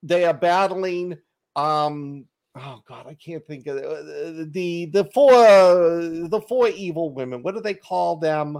they 0.01 0.25
are 0.25 0.33
battling. 0.33 1.17
Um, 1.55 2.25
oh 2.59 2.81
God, 2.87 3.07
I 3.07 3.13
can't 3.13 3.45
think 3.45 3.67
of 3.67 3.75
the 3.75 4.89
the 4.91 5.09
four 5.13 5.31
the 5.31 6.41
four 6.47 6.69
evil 6.69 7.13
women. 7.13 7.43
What 7.43 7.55
do 7.55 7.61
they 7.61 7.73
call 7.73 8.17
them? 8.17 8.53
The 8.53 8.59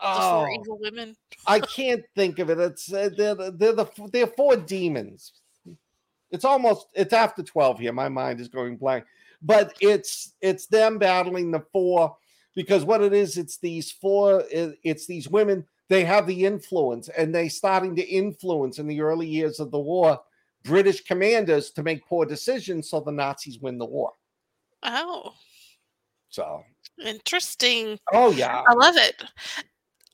four 0.00 0.48
oh, 0.48 0.60
evil 0.60 0.78
women. 0.80 1.16
I 1.46 1.60
can't 1.60 2.02
think 2.14 2.38
of 2.38 2.50
it. 2.50 2.58
It's 2.58 2.92
uh, 2.92 3.10
they're, 3.16 3.34
they're 3.34 3.72
the 3.72 3.86
they're 4.12 4.26
four 4.26 4.56
demons 4.56 5.32
It's 6.30 6.44
almost 6.44 6.88
it's 6.94 7.12
after 7.12 7.42
12 7.42 7.78
here. 7.80 7.92
My 7.92 8.08
mind 8.08 8.40
is 8.40 8.48
going 8.48 8.76
blank. 8.76 9.04
But 9.42 9.74
it's 9.80 10.34
it's 10.40 10.66
them 10.66 10.98
battling 10.98 11.50
the 11.50 11.64
four 11.72 12.16
because 12.54 12.84
what 12.84 13.02
it 13.02 13.12
is, 13.12 13.36
it's 13.36 13.58
these 13.58 13.90
four, 13.90 14.44
it's 14.50 15.06
these 15.06 15.28
women, 15.28 15.66
they 15.88 16.04
have 16.04 16.26
the 16.26 16.44
influence 16.44 17.08
and 17.08 17.34
they 17.34 17.48
starting 17.48 17.94
to 17.96 18.02
influence 18.02 18.78
in 18.78 18.86
the 18.86 19.00
early 19.00 19.26
years 19.26 19.60
of 19.60 19.70
the 19.70 19.78
war 19.78 20.20
British 20.64 21.02
commanders 21.04 21.70
to 21.72 21.82
make 21.82 22.06
poor 22.06 22.24
decisions 22.24 22.88
so 22.88 23.00
the 23.00 23.12
Nazis 23.12 23.58
win 23.60 23.78
the 23.78 23.84
war. 23.84 24.12
Oh. 24.82 25.32
So 26.30 26.62
interesting. 27.04 27.98
Oh 28.12 28.30
yeah. 28.32 28.62
I 28.66 28.72
love 28.72 28.96
it. 28.96 29.22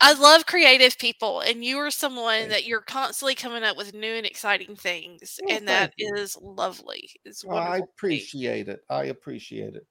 I 0.02 0.14
love 0.14 0.46
creative 0.46 0.96
people, 0.98 1.40
and 1.40 1.62
you 1.62 1.76
are 1.76 1.90
someone 1.90 2.48
that 2.48 2.64
you're 2.64 2.80
constantly 2.80 3.34
coming 3.34 3.62
up 3.62 3.76
with 3.76 3.92
new 3.92 4.14
and 4.14 4.24
exciting 4.24 4.74
things, 4.74 5.38
oh, 5.42 5.54
and 5.54 5.68
that 5.68 5.92
you. 5.98 6.14
is 6.16 6.38
lovely. 6.40 7.10
It's 7.26 7.44
well, 7.44 7.58
I 7.58 7.78
appreciate 7.78 8.68
it. 8.68 8.80
I 8.88 9.04
appreciate 9.04 9.74
it. 9.74 9.86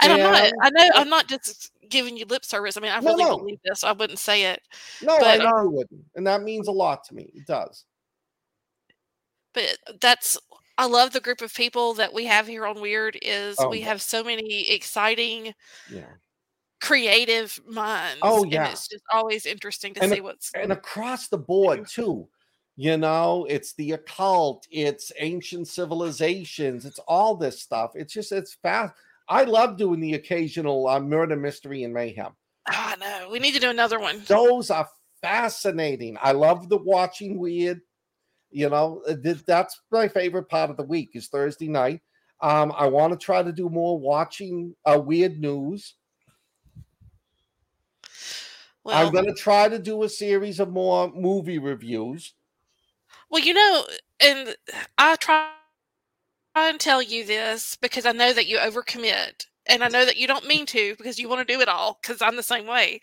And, 0.00 0.12
and, 0.12 0.22
I'm 0.22 0.32
not. 0.32 0.52
I 0.62 0.70
know 0.70 0.90
I'm 0.94 1.08
not 1.08 1.28
just 1.28 1.72
giving 1.88 2.16
you 2.16 2.24
lip 2.26 2.44
service. 2.44 2.76
I 2.76 2.80
mean, 2.80 2.92
I 2.92 3.00
no, 3.00 3.12
really 3.12 3.24
no. 3.24 3.38
believe 3.38 3.58
this. 3.64 3.84
I 3.84 3.92
wouldn't 3.92 4.18
say 4.18 4.44
it. 4.44 4.60
No, 5.02 5.18
but, 5.18 5.26
I 5.26 5.36
know 5.36 5.62
you 5.62 5.70
wouldn't, 5.70 6.04
and 6.14 6.26
that 6.26 6.42
means 6.42 6.68
a 6.68 6.72
lot 6.72 7.04
to 7.04 7.14
me. 7.14 7.30
It 7.34 7.46
does. 7.46 7.84
But 9.54 9.78
that's. 10.00 10.38
I 10.76 10.86
love 10.86 11.12
the 11.12 11.20
group 11.20 11.42
of 11.42 11.52
people 11.52 11.94
that 11.94 12.14
we 12.14 12.26
have 12.26 12.46
here 12.46 12.64
on 12.64 12.76
Wyrd. 12.76 13.18
Is 13.22 13.56
oh, 13.58 13.68
we 13.68 13.80
have 13.82 14.00
so 14.00 14.22
many 14.22 14.70
exciting. 14.70 15.54
Yeah 15.90 16.06
creative 16.80 17.58
minds. 17.66 18.20
Oh 18.22 18.44
yeah, 18.44 18.64
and 18.64 18.72
it's 18.72 18.88
just 18.88 19.04
always 19.12 19.46
interesting 19.46 19.94
to 19.94 20.02
and 20.02 20.12
see 20.12 20.20
what's 20.20 20.50
going 20.50 20.66
on. 20.66 20.70
and 20.70 20.78
across 20.78 21.28
the 21.28 21.38
board 21.38 21.86
too. 21.88 22.28
You 22.80 22.96
know, 22.96 23.44
it's 23.50 23.72
the 23.72 23.92
occult, 23.92 24.64
it's 24.70 25.10
ancient 25.18 25.66
civilizations, 25.66 26.84
it's 26.84 27.00
all 27.08 27.34
this 27.34 27.60
stuff. 27.60 27.90
It's 27.96 28.12
just 28.12 28.30
it's 28.30 28.54
fast. 28.62 28.94
I 29.28 29.44
love 29.44 29.76
doing 29.76 30.00
the 30.00 30.14
occasional 30.14 30.88
uh, 30.88 31.00
murder 31.00 31.36
mystery 31.36 31.84
and 31.84 31.92
mayhem. 31.92 32.32
Oh 32.70 32.94
no, 32.98 33.28
we 33.30 33.38
need 33.38 33.54
to 33.54 33.60
do 33.60 33.70
another 33.70 33.98
one. 33.98 34.22
Those 34.26 34.70
are 34.70 34.88
fascinating. 35.20 36.16
I 36.20 36.32
love 36.32 36.68
the 36.68 36.78
watching 36.78 37.38
weird. 37.38 37.80
You 38.50 38.70
know, 38.70 39.02
uh, 39.06 39.14
that's 39.46 39.80
my 39.90 40.08
favorite 40.08 40.48
part 40.48 40.70
of 40.70 40.76
the 40.76 40.82
week 40.82 41.10
is 41.14 41.28
Thursday 41.28 41.68
night. 41.68 42.00
Um, 42.40 42.72
I 42.76 42.86
want 42.86 43.12
to 43.12 43.18
try 43.18 43.42
to 43.42 43.52
do 43.52 43.68
more 43.68 43.98
watching 43.98 44.74
uh, 44.84 44.98
weird 44.98 45.38
news. 45.38 45.94
Well, 48.84 48.96
I'm 48.96 49.12
going 49.12 49.26
to 49.26 49.34
try 49.34 49.68
to 49.68 49.78
do 49.78 50.02
a 50.04 50.08
series 50.08 50.60
of 50.60 50.70
more 50.70 51.12
movie 51.12 51.58
reviews. 51.58 52.32
Well, 53.28 53.42
you 53.42 53.52
know, 53.52 53.84
and 54.20 54.56
I 54.96 55.16
try 55.16 55.50
and 56.54 56.80
tell 56.80 57.02
you 57.02 57.24
this 57.24 57.76
because 57.80 58.06
I 58.06 58.12
know 58.12 58.32
that 58.32 58.46
you 58.46 58.58
overcommit 58.58 59.46
and 59.66 59.84
I 59.84 59.88
know 59.88 60.04
that 60.04 60.16
you 60.16 60.26
don't 60.26 60.46
mean 60.46 60.66
to 60.66 60.94
because 60.96 61.18
you 61.18 61.28
want 61.28 61.46
to 61.46 61.54
do 61.54 61.60
it 61.60 61.68
all 61.68 61.98
because 62.00 62.22
I'm 62.22 62.36
the 62.36 62.42
same 62.42 62.66
way. 62.66 63.00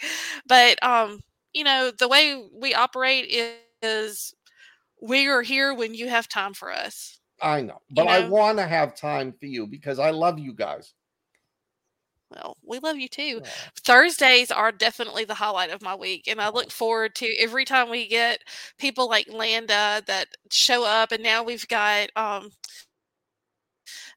But 0.47 0.81
um, 0.83 1.19
you 1.53 1.63
know, 1.63 1.91
the 1.97 2.07
way 2.07 2.43
we 2.53 2.73
operate 2.73 3.53
is 3.81 4.33
we 5.01 5.27
are 5.27 5.41
here 5.41 5.73
when 5.73 5.93
you 5.93 6.09
have 6.09 6.27
time 6.27 6.53
for 6.53 6.71
us. 6.71 7.19
I 7.41 7.61
know, 7.61 7.81
but 7.91 8.03
you 8.03 8.07
know? 8.07 8.11
I 8.11 8.27
want 8.27 8.57
to 8.57 8.67
have 8.67 8.95
time 8.95 9.33
for 9.39 9.45
you 9.45 9.67
because 9.67 9.99
I 9.99 10.11
love 10.11 10.39
you 10.39 10.53
guys. 10.53 10.93
Well, 12.31 12.57
we 12.63 12.79
love 12.79 12.97
you 12.97 13.07
too. 13.07 13.41
Yeah. 13.43 13.49
Thursdays 13.83 14.51
are 14.51 14.71
definitely 14.71 15.25
the 15.25 15.35
highlight 15.35 15.69
of 15.69 15.81
my 15.81 15.95
week. 15.95 16.27
And 16.27 16.41
I 16.41 16.49
look 16.49 16.71
forward 16.71 17.13
to 17.15 17.35
every 17.39 17.65
time 17.65 17.89
we 17.89 18.07
get 18.07 18.39
people 18.79 19.07
like 19.07 19.27
Landa 19.29 20.01
that 20.07 20.29
show 20.49 20.83
up. 20.83 21.11
And 21.11 21.23
now 21.23 21.43
we've 21.43 21.67
got 21.67 22.09
um, 22.15 22.49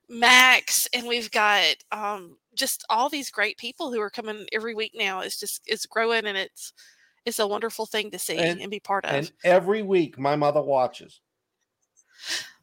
Max 0.08 0.88
and 0.92 1.06
we've 1.06 1.30
got 1.30 1.76
um, 1.92 2.36
just 2.54 2.84
all 2.88 3.08
these 3.08 3.30
great 3.30 3.58
people 3.58 3.92
who 3.92 4.00
are 4.00 4.10
coming 4.10 4.46
every 4.52 4.74
week 4.74 4.92
now. 4.94 5.20
It's 5.20 5.38
just, 5.38 5.62
it's 5.66 5.86
growing 5.86 6.26
and 6.26 6.36
it's, 6.36 6.72
it's 7.24 7.38
a 7.38 7.46
wonderful 7.46 7.86
thing 7.86 8.10
to 8.12 8.18
see 8.18 8.38
and, 8.38 8.60
and 8.60 8.70
be 8.70 8.80
part 8.80 9.04
of. 9.04 9.14
And 9.14 9.32
every 9.44 9.82
week 9.82 10.18
my 10.18 10.36
mother 10.36 10.62
watches. 10.62 11.20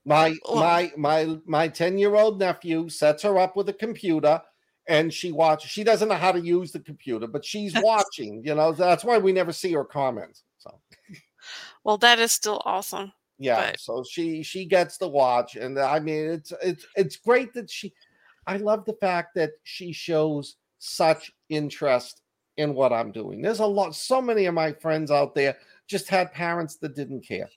My 0.05 0.35
well, 0.47 0.57
my 0.57 0.91
my 0.97 1.37
my 1.45 1.67
10 1.67 1.97
year 1.97 2.15
old 2.15 2.39
nephew 2.39 2.89
sets 2.89 3.23
her 3.23 3.39
up 3.39 3.55
with 3.55 3.69
a 3.69 3.73
computer 3.73 4.39
and 4.87 5.11
she 5.11 5.31
watches. 5.31 5.71
She 5.71 5.83
doesn't 5.83 6.09
know 6.09 6.15
how 6.15 6.31
to 6.31 6.39
use 6.39 6.71
the 6.71 6.79
computer, 6.79 7.27
but 7.27 7.43
she's 7.43 7.73
watching. 7.81 8.43
You 8.45 8.55
know, 8.55 8.71
that's 8.71 9.03
why 9.03 9.17
we 9.17 9.31
never 9.31 9.51
see 9.51 9.71
her 9.73 9.83
comments. 9.83 10.43
So, 10.59 10.79
well, 11.83 11.97
that 11.97 12.19
is 12.19 12.31
still 12.31 12.61
awesome. 12.65 13.13
Yeah, 13.37 13.71
but... 13.71 13.79
so 13.79 14.03
she 14.09 14.43
she 14.43 14.65
gets 14.65 14.97
to 14.99 15.07
watch, 15.07 15.55
and 15.55 15.77
uh, 15.77 15.89
I 15.89 15.99
mean, 15.99 16.29
it's 16.29 16.53
it's 16.61 16.85
it's 16.95 17.17
great 17.17 17.53
that 17.53 17.69
she. 17.69 17.93
I 18.47 18.57
love 18.57 18.85
the 18.85 18.97
fact 19.01 19.35
that 19.35 19.51
she 19.63 19.91
shows 19.91 20.57
such 20.77 21.31
interest 21.49 22.21
in 22.57 22.73
what 22.75 22.93
I'm 22.93 23.11
doing. 23.11 23.41
There's 23.41 23.59
a 23.59 23.65
lot, 23.65 23.95
so 23.95 24.21
many 24.21 24.45
of 24.45 24.53
my 24.53 24.71
friends 24.71 25.09
out 25.09 25.33
there 25.33 25.57
just 25.87 26.07
had 26.07 26.31
parents 26.31 26.77
that 26.77 26.95
didn't 26.95 27.27
care. 27.27 27.49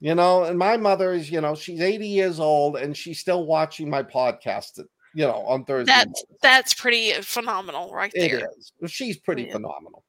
You 0.00 0.14
know, 0.14 0.44
and 0.44 0.58
my 0.58 0.78
mother 0.78 1.12
is, 1.12 1.30
you 1.30 1.42
know, 1.42 1.54
she's 1.54 1.80
80 1.80 2.08
years 2.08 2.40
old 2.40 2.76
and 2.76 2.96
she's 2.96 3.20
still 3.20 3.46
watching 3.46 3.88
my 3.88 4.02
podcast 4.02 4.80
you 5.16 5.26
know, 5.26 5.46
on 5.46 5.64
Thursday. 5.64 5.90
That's 5.90 6.24
that's 6.42 6.74
pretty 6.74 7.12
phenomenal, 7.22 7.90
right 7.90 8.12
there. 8.14 8.40
It 8.40 8.46
is. 8.58 8.92
She's 8.92 9.16
pretty 9.16 9.44
yeah. 9.44 9.52
phenomenal. 9.52 10.04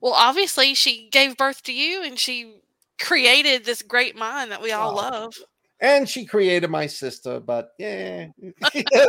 Well, 0.00 0.14
obviously, 0.14 0.74
she 0.74 1.08
gave 1.10 1.36
birth 1.36 1.62
to 1.64 1.72
you, 1.72 2.02
and 2.02 2.18
she 2.18 2.54
created 3.00 3.64
this 3.64 3.82
great 3.82 4.16
mind 4.16 4.50
that 4.50 4.62
we 4.62 4.72
all 4.72 4.92
oh. 4.92 4.94
love. 4.94 5.34
And 5.82 6.06
she 6.06 6.26
created 6.26 6.68
my 6.68 6.86
sister, 6.86 7.40
but 7.40 7.72
yeah, 7.78 8.26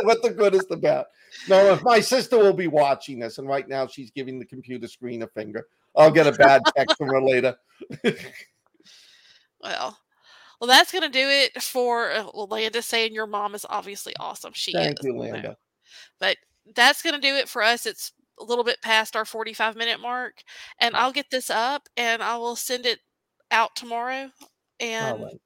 what 0.04 0.22
the 0.22 0.34
good 0.34 0.54
is 0.54 0.64
the 0.66 0.76
bad. 0.76 1.04
No, 1.46 1.72
if 1.72 1.82
my 1.82 2.00
sister 2.00 2.38
will 2.38 2.54
be 2.54 2.66
watching 2.66 3.18
this, 3.18 3.36
and 3.36 3.46
right 3.46 3.68
now 3.68 3.86
she's 3.86 4.10
giving 4.10 4.38
the 4.38 4.46
computer 4.46 4.88
screen 4.88 5.22
a 5.22 5.26
finger. 5.26 5.66
I'll 5.94 6.10
get 6.10 6.26
a 6.26 6.32
bad 6.32 6.62
text 6.74 6.96
from 6.96 7.08
her 7.08 7.20
later. 7.20 7.54
well, 9.62 9.98
well, 10.60 10.68
that's 10.68 10.92
going 10.92 11.02
to 11.02 11.10
do 11.10 11.28
it 11.28 11.62
for 11.62 12.10
uh, 12.10 12.24
well, 12.32 12.46
Landa 12.46 12.80
saying 12.80 13.12
your 13.12 13.26
mom 13.26 13.54
is 13.54 13.66
obviously 13.68 14.14
awesome. 14.18 14.52
She 14.54 14.72
Thank 14.72 15.00
is. 15.00 15.06
you, 15.06 15.18
Landa. 15.18 15.56
But 16.18 16.38
that's 16.74 17.02
going 17.02 17.14
to 17.14 17.20
do 17.20 17.34
it 17.34 17.50
for 17.50 17.62
us. 17.62 17.84
It's 17.84 18.12
a 18.38 18.44
little 18.44 18.64
bit 18.64 18.82
past 18.82 19.16
our 19.16 19.24
45 19.24 19.76
minute 19.76 20.00
mark. 20.00 20.42
And 20.80 20.96
I'll 20.96 21.12
get 21.12 21.30
this 21.30 21.50
up 21.50 21.88
and 21.96 22.22
I 22.22 22.36
will 22.36 22.56
send 22.56 22.86
it 22.86 23.00
out 23.50 23.76
tomorrow 23.76 24.30
oh, 24.42 24.46
and 24.80 25.22
right. 25.22 25.40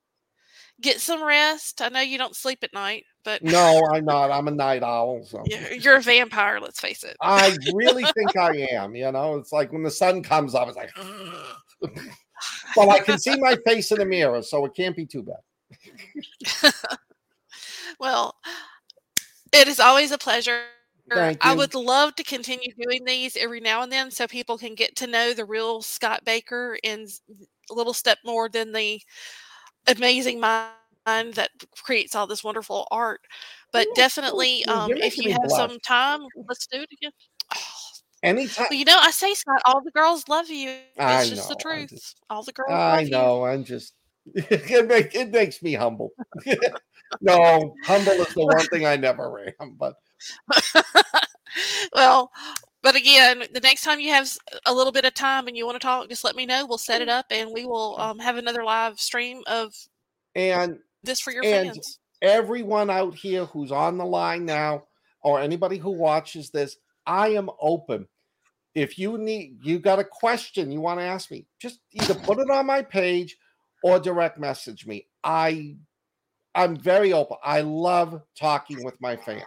get 0.80 1.01
some 1.01 1.22
rest. 1.22 1.82
I 1.82 1.89
know 1.89 2.01
you 2.01 2.18
don't 2.18 2.37
sleep 2.37 2.61
at 2.62 2.72
night, 2.72 3.05
but 3.24 3.43
no, 3.43 3.82
I'm 3.93 4.05
not. 4.05 4.30
I'm 4.30 4.49
a 4.49 4.53
night 4.53 4.82
owl. 4.82 5.22
So. 5.26 5.43
You're 5.78 5.97
a 5.97 6.03
vampire, 6.03 6.61
let's 6.61 6.80
face 6.80 7.03
it. 7.03 7.16
I 7.20 7.57
really 7.74 8.05
think 8.16 8.37
I 8.37 8.68
am. 8.72 8.95
You 8.95 9.11
know, 9.12 9.37
it's 9.37 9.53
like 9.53 9.72
when 9.72 9.82
the 9.82 9.91
sun 9.91 10.22
comes 10.22 10.55
up, 10.55 10.68
it's 10.68 10.76
like 10.76 10.91
well, 12.76 12.91
I 12.91 13.01
can 13.01 13.18
see 13.18 13.37
my 13.39 13.57
face 13.66 13.91
in 13.91 13.99
the 13.99 14.07
mirror, 14.07 14.43
so 14.43 14.64
it 14.64 14.74
can't 14.74 14.97
be 14.97 15.07
too 15.07 15.22
bad. 15.22 16.72
well, 17.99 18.37
it 19.53 19.68
is 19.68 19.80
always 19.80 20.12
a 20.12 20.18
pleasure. 20.18 20.62
I 21.12 21.54
would 21.54 21.74
love 21.74 22.14
to 22.16 22.24
continue 22.24 22.72
doing 22.80 23.04
these 23.04 23.36
every 23.36 23.61
now 23.61 23.82
and 23.82 23.92
then 23.92 24.11
so 24.11 24.26
people 24.26 24.59
can 24.59 24.74
get 24.74 24.96
to 24.96 25.07
know 25.07 25.32
the 25.32 25.44
real 25.44 25.82
Scott 25.82 26.24
Baker 26.24 26.78
in 26.82 27.07
a 27.70 27.74
little 27.74 27.92
step 27.92 28.18
more 28.24 28.48
than 28.48 28.72
the 28.72 29.00
amazing 29.86 30.40
mind 30.40 30.72
that 31.07 31.50
creates 31.82 32.14
all 32.14 32.26
this 32.26 32.42
wonderful 32.42 32.88
art. 32.90 33.20
But 33.72 33.86
definitely, 33.94 34.64
um, 34.66 34.90
if 34.92 35.16
you 35.18 35.32
have 35.32 35.48
some 35.48 35.78
time, 35.80 36.20
let's 36.48 36.66
do 36.66 36.80
it 36.80 36.88
again. 36.92 37.12
Anytime. 38.22 38.66
Well, 38.70 38.78
you 38.78 38.84
know, 38.84 38.98
I 38.98 39.11
say, 39.11 39.34
Scott, 39.34 39.61
all 39.66 39.82
the 39.82 39.90
girls 39.90 40.26
love 40.28 40.48
you. 40.48 40.70
It's 40.70 40.98
I 40.98 41.28
just 41.28 41.48
know, 41.48 41.54
the 41.54 41.61
truth. 41.61 41.90
Just, 41.90 42.20
all 42.30 42.42
the 42.42 42.52
girls. 42.52 42.70
I 42.72 43.04
know. 43.04 43.44
You. 43.44 43.52
I'm 43.52 43.64
just. 43.64 43.92
it, 44.35 44.89
make, 44.89 45.14
it 45.14 45.31
makes 45.31 45.62
me 45.62 45.74
humble. 45.74 46.12
no, 47.20 47.74
humble 47.85 48.12
is 48.12 48.35
the 48.35 48.45
one 48.45 48.66
thing 48.66 48.87
I 48.87 48.97
never 48.97 49.53
am. 49.61 49.77
But 49.79 49.95
well, 51.95 52.31
but 52.83 52.97
again, 52.97 53.45
the 53.53 53.61
next 53.61 53.83
time 53.83 54.01
you 54.01 54.11
have 54.11 54.31
a 54.64 54.74
little 54.74 54.93
bit 54.93 55.05
of 55.05 55.14
time 55.14 55.47
and 55.47 55.57
you 55.57 55.66
want 55.66 55.77
to 55.77 55.85
talk, 55.87 56.09
just 56.09 56.24
let 56.24 56.37
me 56.37 56.47
know. 56.47 56.66
We'll 56.66 56.79
set 56.79 57.03
it 57.03 57.09
up 57.09 57.27
and 57.31 57.51
we 57.53 57.66
will 57.66 57.97
um, 57.99 58.18
have 58.18 58.37
another 58.37 58.64
live 58.64 59.01
stream 59.01 59.43
of 59.47 59.74
and 60.35 60.79
this 61.03 61.20
for 61.20 61.33
your 61.33 61.45
and 61.45 61.72
fans. 61.72 61.99
Everyone 62.22 62.91
out 62.91 63.14
here 63.14 63.45
who's 63.47 63.72
on 63.72 63.99
the 63.99 64.05
line 64.05 64.45
now, 64.45 64.85
or 65.22 65.41
anybody 65.41 65.77
who 65.77 65.91
watches 65.91 66.51
this, 66.51 66.77
I 67.07 67.29
am 67.29 67.51
open. 67.61 68.07
If 68.74 68.99
you 68.99 69.16
need, 69.16 69.59
you 69.62 69.79
got 69.79 69.99
a 69.99 70.05
question 70.05 70.70
you 70.70 70.81
want 70.81 71.01
to 71.01 71.05
ask 71.05 71.31
me, 71.31 71.47
just 71.59 71.81
either 71.93 72.14
put 72.14 72.39
it 72.39 72.51
on 72.51 72.66
my 72.66 72.83
page 72.83 73.37
or 73.83 73.99
direct 73.99 74.39
message 74.39 74.87
me. 74.87 75.07
I, 75.22 75.77
I'm 76.55 76.77
very 76.77 77.12
open. 77.12 77.37
I 77.45 77.61
love 77.61 78.22
talking 78.39 78.85
with 78.85 79.01
my 79.01 79.16
fans. 79.16 79.45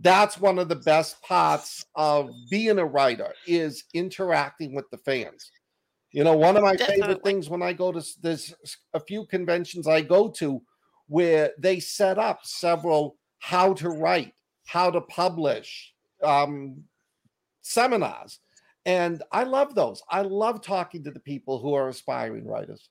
That's 0.00 0.38
one 0.38 0.58
of 0.58 0.68
the 0.68 0.76
best 0.76 1.22
parts 1.22 1.84
of 1.94 2.30
being 2.50 2.78
a 2.78 2.84
writer 2.84 3.32
is 3.46 3.84
interacting 3.94 4.74
with 4.74 4.84
the 4.90 4.98
fans. 4.98 5.50
You 6.12 6.24
know, 6.24 6.36
one 6.36 6.56
of 6.56 6.62
my 6.62 6.76
Definitely. 6.76 7.02
favorite 7.02 7.24
things 7.24 7.48
when 7.48 7.62
I 7.62 7.72
go 7.72 7.92
to 7.92 8.02
there's 8.22 8.54
a 8.94 9.00
few 9.00 9.26
conventions 9.26 9.86
I 9.86 10.00
go 10.00 10.28
to 10.28 10.62
where 11.08 11.52
they 11.58 11.80
set 11.80 12.18
up 12.18 12.40
several 12.44 13.16
how 13.38 13.74
to 13.74 13.90
write, 13.90 14.32
how 14.66 14.90
to 14.90 15.00
publish 15.02 15.92
um, 16.22 16.82
seminars. 17.62 18.40
And 18.86 19.22
I 19.32 19.42
love 19.42 19.74
those. 19.74 20.02
I 20.08 20.22
love 20.22 20.62
talking 20.62 21.02
to 21.04 21.10
the 21.10 21.20
people 21.20 21.60
who 21.60 21.74
are 21.74 21.88
aspiring 21.88 22.46
writers. 22.46 22.88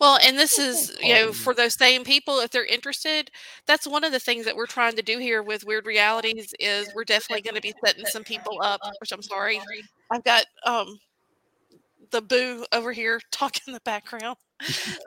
Well, 0.00 0.18
and 0.22 0.38
this 0.38 0.58
is, 0.58 0.96
you 1.00 1.14
know, 1.14 1.32
for 1.32 1.54
those 1.54 1.74
same 1.74 2.04
people, 2.04 2.40
if 2.40 2.50
they're 2.50 2.64
interested, 2.64 3.30
that's 3.66 3.86
one 3.86 4.04
of 4.04 4.12
the 4.12 4.20
things 4.20 4.44
that 4.44 4.56
we're 4.56 4.66
trying 4.66 4.96
to 4.96 5.02
do 5.02 5.18
here 5.18 5.42
with 5.42 5.64
Wyrd 5.64 5.86
Realities 5.86 6.54
is 6.58 6.90
we're 6.94 7.04
definitely 7.04 7.42
going 7.42 7.54
to 7.54 7.60
be 7.62 7.74
setting 7.84 8.06
some 8.06 8.24
people 8.24 8.60
up, 8.62 8.80
which 9.00 9.12
I'm 9.12 9.22
sorry. 9.22 9.60
I've 10.10 10.24
got 10.24 10.44
um 10.66 10.98
the 12.10 12.22
boo 12.22 12.64
over 12.72 12.92
here 12.92 13.20
talking 13.32 13.62
in 13.66 13.74
the 13.74 13.80
background. 13.84 14.36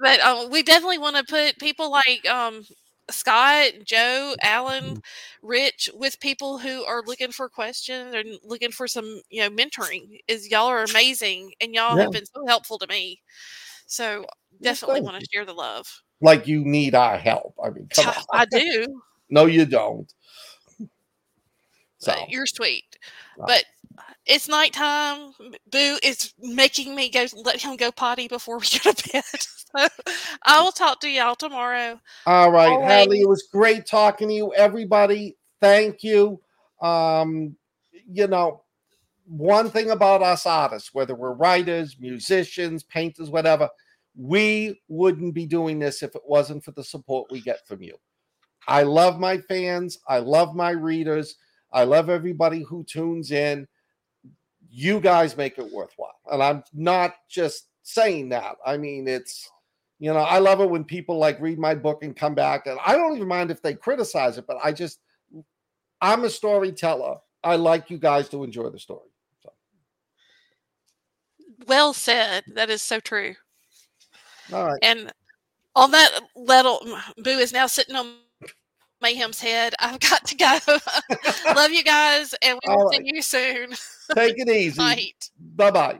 but 0.01 0.19
um, 0.19 0.49
we 0.51 0.61
definitely 0.63 0.97
want 0.97 1.15
to 1.15 1.23
put 1.23 1.57
people 1.59 1.91
like 1.91 2.27
um 2.29 2.63
Scott, 3.09 3.71
Joe, 3.85 4.35
Alan, 4.43 4.97
mm. 4.97 5.01
Rich 5.41 5.89
with 5.93 6.19
people 6.19 6.57
who 6.57 6.83
are 6.83 7.01
looking 7.05 7.31
for 7.31 7.47
questions 7.47 8.13
and 8.13 8.37
looking 8.43 8.71
for 8.71 8.87
some, 8.87 9.21
you 9.29 9.41
know, 9.41 9.49
mentoring. 9.49 10.19
Is 10.27 10.49
y'all 10.51 10.67
are 10.67 10.83
amazing 10.83 11.53
and 11.61 11.73
y'all 11.73 11.95
yeah. 11.95 12.03
have 12.03 12.11
been 12.11 12.25
so 12.25 12.45
helpful 12.47 12.77
to 12.79 12.87
me. 12.87 13.21
So 13.87 14.25
definitely 14.61 15.01
want 15.01 15.19
to 15.19 15.27
share 15.33 15.45
the 15.45 15.53
love. 15.53 15.87
Like 16.21 16.47
you 16.47 16.63
need 16.63 16.93
our 16.93 17.17
help. 17.17 17.55
I 17.63 17.69
mean, 17.69 17.87
come 17.89 18.07
on. 18.07 18.23
I 18.31 18.45
do. 18.45 19.01
no, 19.29 19.45
you 19.45 19.65
don't. 19.65 20.11
So 21.99 22.13
but 22.13 22.29
you're 22.29 22.45
sweet. 22.45 22.85
But 23.37 23.65
it's 24.25 24.47
nighttime. 24.47 25.31
Boo 25.71 25.97
is 26.03 26.33
making 26.39 26.95
me 26.95 27.09
go 27.09 27.25
let 27.43 27.61
him 27.61 27.75
go 27.75 27.91
potty 27.91 28.27
before 28.27 28.59
we 28.59 28.65
go 28.83 28.91
to 28.91 29.09
bed. 29.11 29.23
so 29.33 29.87
I 30.43 30.61
will 30.61 30.71
talk 30.71 30.99
to 31.01 31.09
y'all 31.09 31.35
tomorrow. 31.35 31.99
All 32.25 32.51
right, 32.51 32.69
All 32.69 32.81
right. 32.81 32.87
Hadley, 32.87 33.21
it 33.21 33.29
was 33.29 33.47
great 33.51 33.85
talking 33.85 34.27
to 34.27 34.33
you. 34.33 34.53
Everybody, 34.53 35.37
thank 35.61 36.03
you. 36.03 36.39
Um, 36.81 37.55
you 38.07 38.27
know, 38.27 38.63
one 39.27 39.69
thing 39.69 39.91
about 39.91 40.23
us 40.23 40.45
artists, 40.45 40.93
whether 40.93 41.13
we're 41.13 41.33
writers, 41.33 41.97
musicians, 41.99 42.83
painters, 42.83 43.29
whatever, 43.29 43.69
we 44.15 44.81
wouldn't 44.87 45.33
be 45.33 45.45
doing 45.45 45.79
this 45.79 46.01
if 46.01 46.15
it 46.15 46.21
wasn't 46.25 46.63
for 46.63 46.71
the 46.71 46.83
support 46.83 47.31
we 47.31 47.41
get 47.41 47.67
from 47.67 47.83
you. 47.83 47.95
I 48.67 48.83
love 48.83 49.19
my 49.19 49.37
fans. 49.37 49.99
I 50.07 50.19
love 50.19 50.55
my 50.55 50.71
readers. 50.71 51.35
I 51.71 51.83
love 51.83 52.09
everybody 52.09 52.63
who 52.63 52.83
tunes 52.85 53.31
in. 53.31 53.67
You 54.69 54.99
guys 54.99 55.37
make 55.37 55.57
it 55.57 55.71
worthwhile. 55.71 56.19
And 56.31 56.41
I'm 56.41 56.63
not 56.73 57.15
just 57.29 57.67
saying 57.83 58.29
that. 58.29 58.55
I 58.65 58.77
mean, 58.77 59.07
it's, 59.07 59.49
you 59.99 60.11
know, 60.13 60.19
I 60.19 60.39
love 60.39 60.61
it 60.61 60.69
when 60.69 60.83
people 60.83 61.17
like 61.17 61.39
read 61.39 61.59
my 61.59 61.75
book 61.75 62.03
and 62.03 62.15
come 62.15 62.35
back. 62.35 62.65
And 62.65 62.79
I 62.85 62.95
don't 62.95 63.15
even 63.15 63.27
mind 63.27 63.51
if 63.51 63.61
they 63.61 63.73
criticize 63.73 64.37
it, 64.37 64.45
but 64.47 64.57
I 64.63 64.71
just, 64.71 64.99
I'm 66.01 66.23
a 66.25 66.29
storyteller. 66.29 67.17
I 67.43 67.55
like 67.55 67.89
you 67.89 67.97
guys 67.97 68.29
to 68.29 68.43
enjoy 68.43 68.69
the 68.69 68.79
story. 68.79 69.09
Well 71.67 71.93
said. 71.93 72.43
That 72.53 72.69
is 72.69 72.81
so 72.81 72.99
true. 72.99 73.35
All 74.53 74.65
right. 74.65 74.79
And 74.81 75.11
on 75.75 75.91
that 75.91 76.19
little 76.35 76.79
Boo 77.17 77.29
is 77.31 77.53
now 77.53 77.67
sitting 77.67 77.95
on 77.95 78.15
Mayhem's 79.01 79.39
head. 79.39 79.75
I've 79.79 79.99
got 79.99 80.25
to 80.25 80.35
go. 80.35 80.57
Love 81.53 81.71
you 81.71 81.83
guys, 81.83 82.33
and 82.41 82.59
we'll 82.65 82.89
see 82.91 82.97
right. 82.97 83.05
you 83.05 83.21
soon. 83.21 83.69
Take 84.15 84.39
it 84.39 84.49
easy. 84.49 85.13
Bye 85.55 85.71
bye. 85.71 85.99